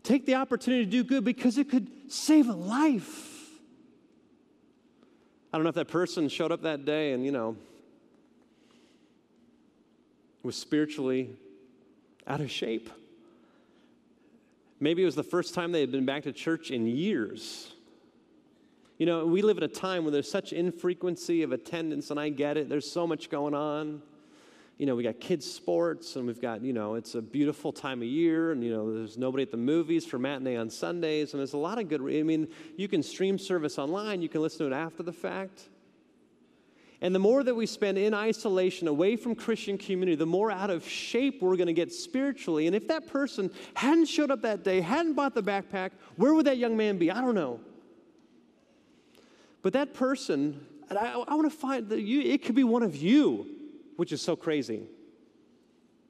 Take 0.02 0.26
the 0.26 0.36
opportunity 0.36 0.84
to 0.84 0.90
do 0.90 1.04
good 1.04 1.24
because 1.24 1.58
it 1.58 1.68
could 1.68 1.88
save 2.08 2.48
a 2.48 2.54
life. 2.54 3.48
I 5.52 5.58
don't 5.58 5.64
know 5.64 5.70
if 5.70 5.74
that 5.76 5.88
person 5.88 6.28
showed 6.28 6.52
up 6.52 6.62
that 6.62 6.84
day 6.84 7.12
and, 7.12 7.24
you 7.24 7.32
know, 7.32 7.56
was 10.42 10.56
spiritually 10.56 11.30
out 12.26 12.40
of 12.40 12.50
shape. 12.50 12.88
Maybe 14.78 15.02
it 15.02 15.06
was 15.06 15.14
the 15.14 15.22
first 15.22 15.54
time 15.54 15.72
they 15.72 15.80
had 15.80 15.90
been 15.90 16.06
back 16.06 16.24
to 16.24 16.32
church 16.32 16.70
in 16.70 16.86
years. 16.86 17.72
You 18.98 19.06
know, 19.06 19.26
we 19.26 19.42
live 19.42 19.56
in 19.56 19.62
a 19.62 19.68
time 19.68 20.04
where 20.04 20.12
there's 20.12 20.30
such 20.30 20.52
infrequency 20.52 21.42
of 21.42 21.52
attendance, 21.52 22.10
and 22.10 22.20
I 22.20 22.28
get 22.28 22.56
it. 22.56 22.68
There's 22.68 22.90
so 22.90 23.06
much 23.06 23.28
going 23.30 23.54
on. 23.54 24.02
You 24.78 24.84
know, 24.84 24.94
we 24.94 25.02
got 25.02 25.20
kids' 25.20 25.50
sports, 25.50 26.16
and 26.16 26.26
we've 26.26 26.40
got, 26.40 26.62
you 26.62 26.74
know, 26.74 26.96
it's 26.96 27.14
a 27.14 27.22
beautiful 27.22 27.72
time 27.72 28.02
of 28.02 28.08
year, 28.08 28.52
and, 28.52 28.62
you 28.62 28.70
know, 28.70 28.92
there's 28.92 29.16
nobody 29.16 29.42
at 29.42 29.50
the 29.50 29.56
movies 29.56 30.04
for 30.04 30.18
matinee 30.18 30.56
on 30.56 30.68
Sundays, 30.68 31.32
and 31.32 31.40
there's 31.40 31.54
a 31.54 31.58
lot 31.58 31.78
of 31.78 31.88
good. 31.88 32.02
I 32.02 32.22
mean, 32.22 32.48
you 32.76 32.86
can 32.86 33.02
stream 33.02 33.38
service 33.38 33.78
online, 33.78 34.20
you 34.20 34.28
can 34.28 34.42
listen 34.42 34.68
to 34.68 34.74
it 34.74 34.78
after 34.78 35.02
the 35.02 35.14
fact. 35.14 35.70
And 37.00 37.14
the 37.14 37.18
more 37.18 37.42
that 37.42 37.54
we 37.54 37.66
spend 37.66 37.96
in 37.96 38.12
isolation, 38.12 38.86
away 38.86 39.16
from 39.16 39.34
Christian 39.34 39.78
community, 39.78 40.14
the 40.14 40.26
more 40.26 40.50
out 40.50 40.70
of 40.70 40.86
shape 40.86 41.42
we're 41.42 41.56
going 41.56 41.66
to 41.66 41.74
get 41.74 41.92
spiritually. 41.92 42.66
And 42.66 42.76
if 42.76 42.88
that 42.88 43.06
person 43.06 43.50
hadn't 43.74 44.06
showed 44.06 44.30
up 44.30 44.42
that 44.42 44.64
day, 44.64 44.80
hadn't 44.80 45.14
bought 45.14 45.34
the 45.34 45.42
backpack, 45.42 45.90
where 46.16 46.34
would 46.34 46.46
that 46.46 46.58
young 46.58 46.76
man 46.76 46.98
be? 46.98 47.10
I 47.10 47.20
don't 47.20 47.34
know. 47.34 47.60
But 49.62 49.72
that 49.74 49.94
person, 49.94 50.66
and 50.88 50.98
I, 50.98 51.12
I 51.12 51.34
want 51.34 51.50
to 51.50 51.56
find 51.56 51.88
that 51.90 52.00
you, 52.00 52.20
it 52.20 52.42
could 52.42 52.54
be 52.54 52.64
one 52.64 52.82
of 52.82 52.96
you, 52.96 53.55
which 53.96 54.12
is 54.12 54.22
so 54.22 54.36
crazy. 54.36 54.82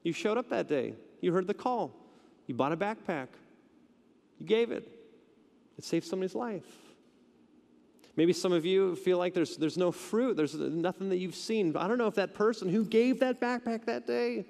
You 0.03 0.13
showed 0.13 0.37
up 0.37 0.49
that 0.49 0.67
day, 0.67 0.93
you 1.21 1.33
heard 1.33 1.47
the 1.47 1.53
call, 1.53 1.91
you 2.45 2.55
bought 2.55 2.71
a 2.71 2.77
backpack, 2.77 3.27
you 4.39 4.45
gave 4.45 4.71
it, 4.71 4.87
it 5.77 5.83
saved 5.83 6.05
somebody's 6.05 6.35
life. 6.35 6.65
Maybe 8.15 8.33
some 8.33 8.51
of 8.51 8.65
you 8.65 8.95
feel 8.95 9.19
like 9.19 9.33
there's, 9.33 9.57
there's 9.57 9.77
no 9.77 9.91
fruit, 9.91 10.37
there's 10.37 10.55
nothing 10.55 11.09
that 11.09 11.17
you've 11.17 11.35
seen. 11.35 11.75
I 11.77 11.87
don't 11.87 11.99
know 11.99 12.07
if 12.07 12.15
that 12.15 12.33
person 12.33 12.67
who 12.67 12.83
gave 12.83 13.19
that 13.19 13.39
backpack 13.39 13.85
that 13.85 14.07
day 14.07 14.45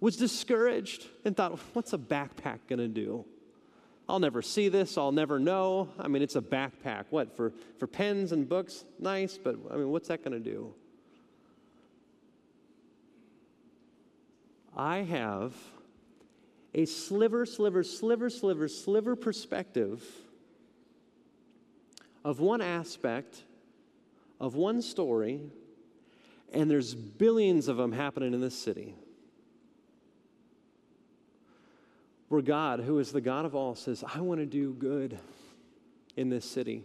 was 0.00 0.16
discouraged 0.16 1.06
and 1.24 1.36
thought, 1.36 1.58
what's 1.72 1.92
a 1.92 1.98
backpack 1.98 2.58
to 2.78 2.88
do? 2.88 3.24
I'll 4.08 4.20
never 4.20 4.42
see 4.42 4.68
this, 4.68 4.98
I'll 4.98 5.12
never 5.12 5.38
know. 5.38 5.88
I 5.98 6.06
mean, 6.06 6.22
it's 6.22 6.36
a 6.36 6.40
backpack. 6.40 7.06
What, 7.10 7.36
for, 7.36 7.52
for 7.78 7.86
pens 7.86 8.32
and 8.32 8.48
books? 8.48 8.84
Nice, 8.98 9.36
but 9.36 9.56
I 9.70 9.76
mean, 9.76 9.90
what's 9.90 10.08
that 10.08 10.22
to 10.34 10.40
do? 10.40 10.74
I 14.76 14.98
have 14.98 15.54
a 16.74 16.86
sliver, 16.86 17.44
sliver, 17.44 17.82
sliver, 17.82 18.30
sliver, 18.30 18.68
sliver 18.68 19.16
perspective 19.16 20.02
of 22.24 22.40
one 22.40 22.60
aspect 22.60 23.42
of 24.40 24.54
one 24.54 24.82
story, 24.82 25.40
and 26.52 26.70
there's 26.70 26.94
billions 26.94 27.68
of 27.68 27.76
them 27.76 27.92
happening 27.92 28.34
in 28.34 28.40
this 28.40 28.58
city. 28.58 28.94
Where 32.28 32.42
God, 32.42 32.80
who 32.80 32.98
is 32.98 33.12
the 33.12 33.20
God 33.20 33.44
of 33.44 33.54
all, 33.54 33.74
says, 33.74 34.02
I 34.14 34.20
want 34.20 34.40
to 34.40 34.46
do 34.46 34.72
good 34.72 35.18
in 36.16 36.30
this 36.30 36.48
city. 36.48 36.84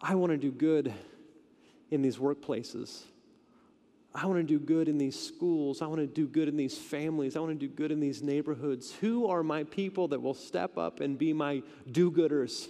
I 0.00 0.14
want 0.14 0.32
to 0.32 0.38
do 0.38 0.50
good 0.50 0.92
in 1.90 2.00
these 2.00 2.16
workplaces. 2.16 3.02
I 4.14 4.26
want 4.26 4.38
to 4.38 4.42
do 4.42 4.58
good 4.58 4.88
in 4.88 4.98
these 4.98 5.18
schools. 5.18 5.82
I 5.82 5.86
want 5.86 6.00
to 6.00 6.06
do 6.06 6.26
good 6.26 6.48
in 6.48 6.56
these 6.56 6.76
families. 6.76 7.36
I 7.36 7.40
want 7.40 7.58
to 7.58 7.66
do 7.66 7.72
good 7.72 7.92
in 7.92 8.00
these 8.00 8.22
neighborhoods. 8.22 8.92
Who 9.00 9.28
are 9.28 9.42
my 9.42 9.64
people 9.64 10.08
that 10.08 10.20
will 10.20 10.34
step 10.34 10.76
up 10.76 11.00
and 11.00 11.16
be 11.16 11.32
my 11.32 11.62
do 11.90 12.10
gooders? 12.10 12.68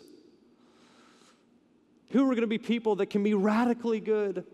Who 2.11 2.24
are 2.24 2.34
going 2.34 2.43
to 2.43 2.47
be 2.47 2.59
people 2.59 2.97
that 2.97 3.07
can 3.07 3.22
be 3.22 3.34
radically 3.34 4.01
good 4.01 4.45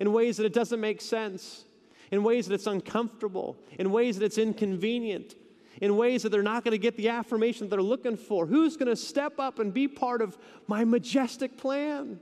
in 0.00 0.12
ways 0.12 0.38
that 0.38 0.46
it 0.46 0.54
doesn't 0.54 0.80
make 0.80 1.02
sense, 1.02 1.64
in 2.10 2.22
ways 2.22 2.46
that 2.46 2.54
it's 2.54 2.66
uncomfortable, 2.66 3.58
in 3.78 3.90
ways 3.92 4.18
that 4.18 4.24
it's 4.24 4.38
inconvenient, 4.38 5.34
in 5.82 5.96
ways 5.96 6.22
that 6.22 6.30
they're 6.30 6.42
not 6.42 6.64
going 6.64 6.72
to 6.72 6.78
get 6.78 6.96
the 6.96 7.10
affirmation 7.10 7.66
that 7.68 7.76
they're 7.76 7.82
looking 7.82 8.16
for? 8.16 8.46
Who's 8.46 8.78
going 8.78 8.88
to 8.88 8.96
step 8.96 9.38
up 9.38 9.58
and 9.58 9.74
be 9.74 9.86
part 9.86 10.22
of 10.22 10.38
my 10.66 10.84
majestic 10.84 11.58
plan? 11.58 12.20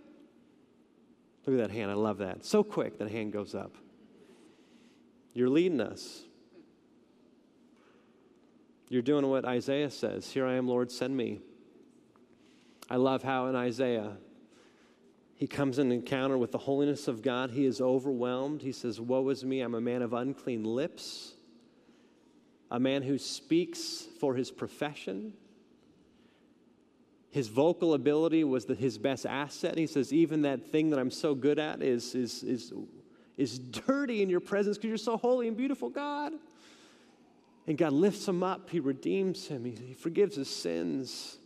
Look 1.46 1.61
at 1.61 1.68
that 1.68 1.70
hand. 1.70 1.92
I 1.92 1.94
love 1.94 2.18
that. 2.18 2.44
So 2.44 2.64
quick 2.64 2.98
that 2.98 3.08
hand 3.08 3.32
goes 3.32 3.54
up. 3.54 3.76
You're 5.35 5.49
leading 5.49 5.81
us. 5.81 6.22
You're 8.89 9.03
doing 9.03 9.28
what 9.28 9.45
Isaiah 9.45 9.91
says 9.91 10.31
Here 10.31 10.47
I 10.47 10.55
am, 10.55 10.68
Lord, 10.68 10.91
send 10.91 11.16
me. 11.16 11.41
I 12.91 12.97
love 12.97 13.22
how 13.22 13.47
in 13.47 13.55
Isaiah, 13.55 14.16
he 15.37 15.47
comes 15.47 15.78
in 15.78 15.93
encounter 15.93 16.37
with 16.37 16.51
the 16.51 16.59
holiness 16.59 17.07
of 17.07 17.22
God. 17.22 17.53
He 17.53 17.64
is 17.64 17.81
overwhelmed. 17.81 18.62
He 18.62 18.72
says, 18.72 19.01
Woe 19.01 19.28
is 19.28 19.45
me, 19.45 19.61
I'm 19.61 19.74
a 19.74 19.81
man 19.81 20.03
of 20.03 20.12
unclean 20.12 20.64
lips, 20.64 21.35
a 22.70 22.81
man 22.81 23.03
who 23.03 23.16
speaks 23.16 24.07
for 24.18 24.35
his 24.35 24.51
profession. 24.51 25.33
His 27.31 27.47
vocal 27.47 27.95
ability 27.95 28.43
was 28.43 28.64
the, 28.64 28.74
his 28.74 28.99
best 28.99 29.24
asset. 29.24 29.78
He 29.78 29.87
says, 29.87 30.12
Even 30.12 30.43
that 30.43 30.66
thing 30.66 30.91
that 30.91 30.99
I'm 30.99 31.12
so 31.12 31.37
good 31.37 31.61
at 31.61 31.81
is, 31.81 32.16
is, 32.16 32.43
is 32.43 32.72
is 33.41 33.59
dirty 33.59 34.22
in 34.22 34.28
your 34.28 34.41
presence 34.41 34.76
because 34.76 34.88
you're 34.88 34.99
so 34.99 35.16
holy 35.16 35.49
and 35.49 35.57
beautiful, 35.57 35.88
God. 35.88 36.32
And 37.66 37.78
God 37.78 37.93
lifts 37.93 38.28
him 38.28 38.43
up, 38.43 38.68
He 38.68 38.80
redeems 38.80 39.47
him, 39.47 39.64
He, 39.64 39.70
he 39.70 39.95
forgives 39.95 40.36
his 40.36 40.49
sins. 40.49 41.38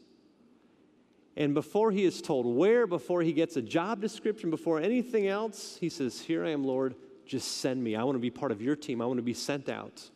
And 1.36 1.53
before 1.53 1.90
he 1.90 2.05
is 2.05 2.22
told 2.22 2.47
where, 2.47 2.86
before 2.86 3.20
he 3.20 3.32
gets 3.32 3.57
a 3.57 3.62
job 3.62 4.01
description, 4.01 4.51
before 4.51 4.80
anything 4.80 5.26
else, 5.26 5.76
he 5.80 5.88
says, 5.88 6.20
Here 6.20 6.45
I 6.45 6.51
am, 6.51 6.64
Lord, 6.64 6.95
just 7.26 7.59
send 7.59 7.82
me. 7.82 7.97
I 7.97 8.05
want 8.05 8.16
to 8.16 8.20
be 8.20 8.30
part 8.30 8.53
of 8.53 8.62
your 8.62 8.76
team, 8.76 9.01
I 9.01 9.07
want 9.07 9.18
to 9.18 9.22
be 9.22 9.34
sent 9.34 9.68
out. 9.68 10.11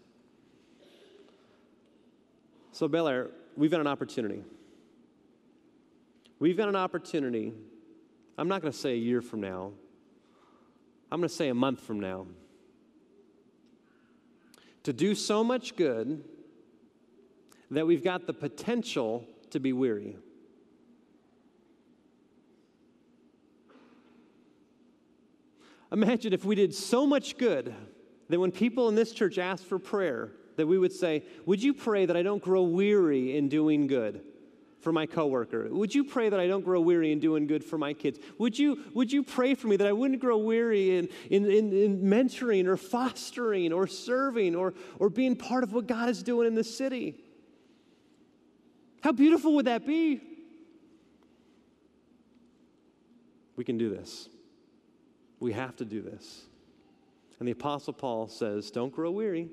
So, 2.73 2.87
Bel 2.87 3.09
Air, 3.09 3.31
we've 3.57 3.71
got 3.71 3.81
an 3.81 3.89
opportunity. 3.89 4.45
We've 6.39 6.57
got 6.57 6.69
an 6.69 6.77
opportunity. 6.77 7.53
I'm 8.37 8.47
not 8.47 8.63
going 8.63 8.73
to 8.73 8.79
say 8.79 8.93
a 8.93 8.97
year 8.97 9.21
from 9.21 9.41
now, 9.41 9.73
I'm 11.11 11.21
going 11.21 11.29
to 11.29 11.35
say 11.35 11.49
a 11.49 11.55
month 11.55 11.81
from 11.81 12.01
now, 12.01 12.27
to 14.83 14.93
do 14.93 15.15
so 15.15 15.43
much 15.43 15.77
good 15.77 16.25
that 17.71 17.87
we've 17.87 18.05
got 18.05 18.27
the 18.27 18.33
potential 18.33 19.27
to 19.51 19.61
be 19.61 19.73
weary. 19.73 20.17
Imagine 25.91 26.33
if 26.33 26.45
we 26.45 26.55
did 26.55 26.75
so 26.75 27.07
much 27.07 27.39
good 27.39 27.75
that 28.29 28.39
when 28.39 28.53
people 28.53 28.89
in 28.89 28.95
this 28.95 29.13
church 29.13 29.39
ask 29.39 29.65
for 29.65 29.79
prayer, 29.79 30.33
that 30.57 30.67
we 30.67 30.79
would 30.79 30.93
say, 30.93 31.25
Would 31.47 31.63
you 31.63 31.73
pray 31.73 32.05
that 32.05 32.17
I 32.17 32.23
don't 32.23 32.43
grow 32.43 32.63
weary 32.63 33.37
in 33.37 33.49
doing 33.49 33.87
good? 33.87 34.23
For 34.81 34.93
my 34.93 35.07
coworker? 35.07 35.69
Would 35.71 35.95
you 35.95 36.05
pray 36.05 36.29
that 36.29 36.39
I 36.39 36.47
don't 36.47 36.65
grow 36.65 36.81
weary 36.81 37.13
in 37.13 37.21
doing 37.21 37.47
good 37.47 37.65
for 37.65 37.79
my 37.79 37.93
kids? 37.93 38.19
Would 38.39 38.59
you, 38.59 38.85
would 38.95 39.13
you 39.13 39.23
pray 39.23 39.55
for 39.55 39.67
me 39.67 39.77
that 39.77 39.87
I 39.87 39.93
wouldn't 39.93 40.21
grow 40.21 40.39
weary 40.39 40.97
in, 40.97 41.09
in, 41.31 41.51
in, 41.51 41.73
in 41.73 42.03
mentoring 42.03 42.67
or 42.67 42.77
fostering 42.77 43.73
or 43.73 43.87
serving 43.87 44.55
or, 44.55 44.75
or 44.99 45.09
being 45.11 45.37
part 45.37 45.65
of 45.65 45.73
what 45.73 45.87
God 45.87 46.09
is 46.09 46.23
doing 46.23 46.47
in 46.47 46.55
the 46.55 46.65
city? 46.65 47.17
How 49.03 49.13
beautiful 49.13 49.55
would 49.57 49.67
that 49.67 49.87
be? 49.87 50.21
We 53.57 53.65
can 53.65 53.79
do 53.79 53.91
this. 53.91 54.29
We 55.41 55.53
have 55.53 55.77
to 55.77 55.85
do 55.85 56.01
this. 56.01 56.45
And 57.39 57.47
the 57.47 57.53
Apostle 57.53 57.93
Paul 57.93 58.29
says, 58.29 58.71
Don't 58.71 58.93
grow 58.93 59.11
weary 59.11 59.49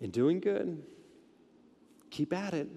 in 0.00 0.10
doing 0.10 0.40
good. 0.40 0.82
Keep 2.10 2.32
at 2.32 2.54
it. 2.54 2.68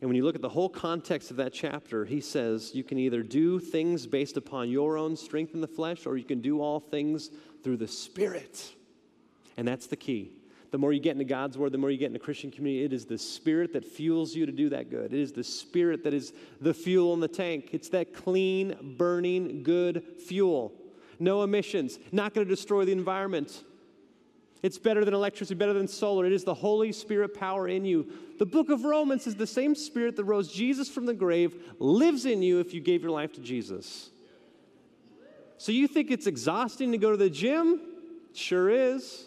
And 0.00 0.08
when 0.08 0.16
you 0.16 0.24
look 0.24 0.34
at 0.34 0.40
the 0.40 0.48
whole 0.48 0.70
context 0.70 1.30
of 1.30 1.36
that 1.36 1.52
chapter, 1.52 2.06
he 2.06 2.20
says 2.20 2.74
you 2.74 2.82
can 2.82 2.98
either 2.98 3.22
do 3.22 3.60
things 3.60 4.06
based 4.06 4.38
upon 4.38 4.70
your 4.70 4.96
own 4.96 5.14
strength 5.14 5.54
in 5.54 5.60
the 5.60 5.68
flesh, 5.68 6.06
or 6.06 6.16
you 6.16 6.24
can 6.24 6.40
do 6.40 6.62
all 6.62 6.80
things 6.80 7.30
through 7.62 7.76
the 7.76 7.88
Spirit. 7.88 8.74
And 9.58 9.68
that's 9.68 9.86
the 9.86 9.96
key. 9.96 10.32
The 10.70 10.78
more 10.78 10.92
you 10.92 11.00
get 11.00 11.12
into 11.12 11.24
God's 11.24 11.58
Word, 11.58 11.72
the 11.72 11.78
more 11.78 11.90
you 11.90 11.98
get 11.98 12.06
into 12.06 12.20
Christian 12.20 12.50
community, 12.50 12.84
it 12.84 12.92
is 12.92 13.04
the 13.04 13.18
Spirit 13.18 13.72
that 13.74 13.84
fuels 13.84 14.34
you 14.34 14.46
to 14.46 14.52
do 14.52 14.70
that 14.70 14.88
good. 14.88 15.12
It 15.12 15.20
is 15.20 15.32
the 15.32 15.44
Spirit 15.44 16.04
that 16.04 16.14
is 16.14 16.32
the 16.60 16.72
fuel 16.72 17.12
in 17.12 17.20
the 17.20 17.28
tank. 17.28 17.70
It's 17.72 17.88
that 17.90 18.14
clean, 18.14 18.94
burning, 18.96 19.62
good 19.62 20.02
fuel. 20.26 20.72
No 21.18 21.42
emissions, 21.42 21.98
not 22.12 22.32
going 22.32 22.46
to 22.46 22.54
destroy 22.54 22.84
the 22.86 22.92
environment. 22.92 23.64
It's 24.62 24.78
better 24.78 25.04
than 25.04 25.14
electricity, 25.14 25.58
better 25.58 25.72
than 25.72 25.88
solar. 25.88 26.26
It 26.26 26.32
is 26.32 26.44
the 26.44 26.54
Holy 26.54 26.92
Spirit 26.92 27.34
power 27.34 27.66
in 27.66 27.84
you. 27.84 28.06
The 28.38 28.46
book 28.46 28.68
of 28.68 28.84
Romans 28.84 29.26
is 29.26 29.34
the 29.34 29.46
same 29.46 29.74
Spirit 29.74 30.16
that 30.16 30.24
rose 30.24 30.52
Jesus 30.52 30.88
from 30.88 31.06
the 31.06 31.14
grave, 31.14 31.74
lives 31.78 32.26
in 32.26 32.42
you 32.42 32.60
if 32.60 32.74
you 32.74 32.80
gave 32.80 33.02
your 33.02 33.10
life 33.10 33.32
to 33.34 33.40
Jesus. 33.40 34.10
So 35.56 35.72
you 35.72 35.88
think 35.88 36.10
it's 36.10 36.26
exhausting 36.26 36.92
to 36.92 36.98
go 36.98 37.10
to 37.10 37.16
the 37.16 37.30
gym? 37.30 37.80
Sure 38.34 38.68
is. 38.68 39.26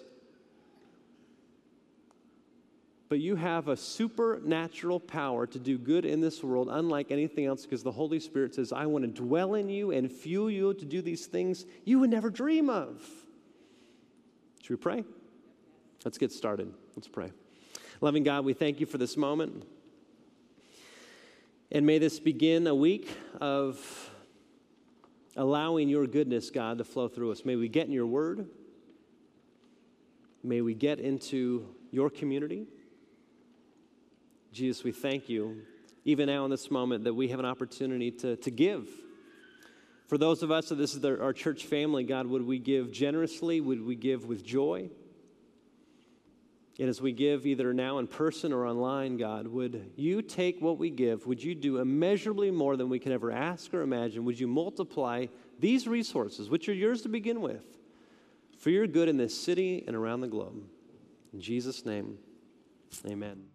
But 3.10 3.20
you 3.20 3.36
have 3.36 3.68
a 3.68 3.78
supernatural 3.78 5.00
power 5.00 5.46
to 5.46 5.60
do 5.60 5.78
good 5.78 6.06
in 6.06 6.22
this 6.22 6.44
world, 6.44 6.70
unlike 6.72 7.12
anything 7.12 7.46
else, 7.46 7.64
because 7.64 7.84
the 7.84 7.92
Holy 7.92 8.20
Spirit 8.20 8.56
says, 8.56 8.72
I 8.72 8.88
want 8.88 9.04
to 9.04 9.12
dwell 9.12 9.54
in 9.56 9.70
you 9.70 9.92
and 9.92 10.12
fuel 10.12 10.50
you 10.50 10.74
to 10.74 10.86
do 10.86 11.02
these 11.02 11.26
things 11.26 11.66
you 11.86 12.00
would 12.00 12.10
never 12.10 12.30
dream 12.32 12.70
of. 12.70 13.02
Should 14.62 14.70
we 14.72 14.76
pray? 14.78 15.04
Let's 16.06 16.18
get 16.18 16.32
started. 16.32 16.74
Let's 16.96 17.08
pray. 17.08 17.32
Loving 18.02 18.24
God, 18.24 18.44
we 18.44 18.54
thank 18.54 18.80
you 18.80 18.86
for 18.86 18.98
this 18.98 19.16
moment. 19.16 19.66
And 21.72 21.86
may 21.86 21.98
this 21.98 22.20
begin 22.20 22.68
a 22.68 22.76
week 22.76 23.10
of 23.40 24.12
allowing 25.38 25.88
your 25.88 26.06
goodness, 26.06 26.50
God, 26.50 26.78
to 26.80 26.84
flow 26.84 27.08
through 27.08 27.32
us. 27.32 27.46
May 27.46 27.56
we 27.56 27.70
get 27.70 27.88
in 27.88 27.94
your 27.94 28.06
word. 28.06 28.48
May 30.44 30.62
we 30.62 30.74
get 30.74 31.00
into 31.00 31.66
your 31.90 32.10
community. 32.10 32.68
Jesus, 34.52 34.84
we 34.84 34.92
thank 34.92 35.30
you, 35.30 35.62
even 36.04 36.28
now 36.28 36.44
in 36.44 36.52
this 36.52 36.70
moment, 36.70 37.06
that 37.06 37.14
we 37.14 37.30
have 37.30 37.40
an 37.40 37.46
opportunity 37.46 38.12
to, 38.12 38.36
to 38.36 38.52
give. 38.52 38.88
For 40.08 40.18
those 40.18 40.44
of 40.44 40.52
us 40.52 40.70
that 40.70 40.76
this 40.76 40.94
is 40.94 41.04
our 41.06 41.34
church 41.34 41.66
family, 41.66 42.04
God, 42.04 42.28
would 42.28 42.46
we 42.46 42.60
give 42.60 42.92
generously? 42.92 43.62
Would 43.62 43.84
we 43.84 43.96
give 43.96 44.26
with 44.26 44.44
joy? 44.46 44.90
And 46.80 46.90
as 46.90 47.02
we 47.02 47.12
give 47.12 47.46
either 47.46 47.72
now 47.72 48.00
in 48.00 48.08
person 48.08 48.52
or 48.52 48.66
online, 48.66 49.18
God, 49.18 49.48
would 49.48 49.92
you 49.96 50.24
take 50.24 50.60
what 50.60 50.80
we 50.80 50.90
give? 50.90 51.28
Would 51.28 51.44
you 51.44 51.54
do 51.54 51.78
immeasurably 51.78 52.50
more 52.50 52.76
than 52.76 52.90
we 52.90 52.98
can 52.98 53.12
ever 53.12 53.32
ask 53.32 53.74
or 53.74 53.82
imagine? 53.82 54.26
Would 54.26 54.40
you 54.40 54.48
multiply 54.48 55.28
these 55.60 55.88
resources, 55.88 56.50
which 56.50 56.68
are 56.68 56.74
yours 56.74 57.04
to 57.04 57.10
begin 57.10 57.42
with, 57.42 57.64
for 58.58 58.72
your 58.72 58.88
good 58.88 59.08
in 59.08 59.18
this 59.18 59.40
city 59.40 59.84
and 59.86 59.96
around 59.96 60.22
the 60.22 60.28
globe? 60.28 60.64
In 61.32 61.42
Jesus' 61.42 61.86
name, 61.86 62.18
amen. 63.06 63.53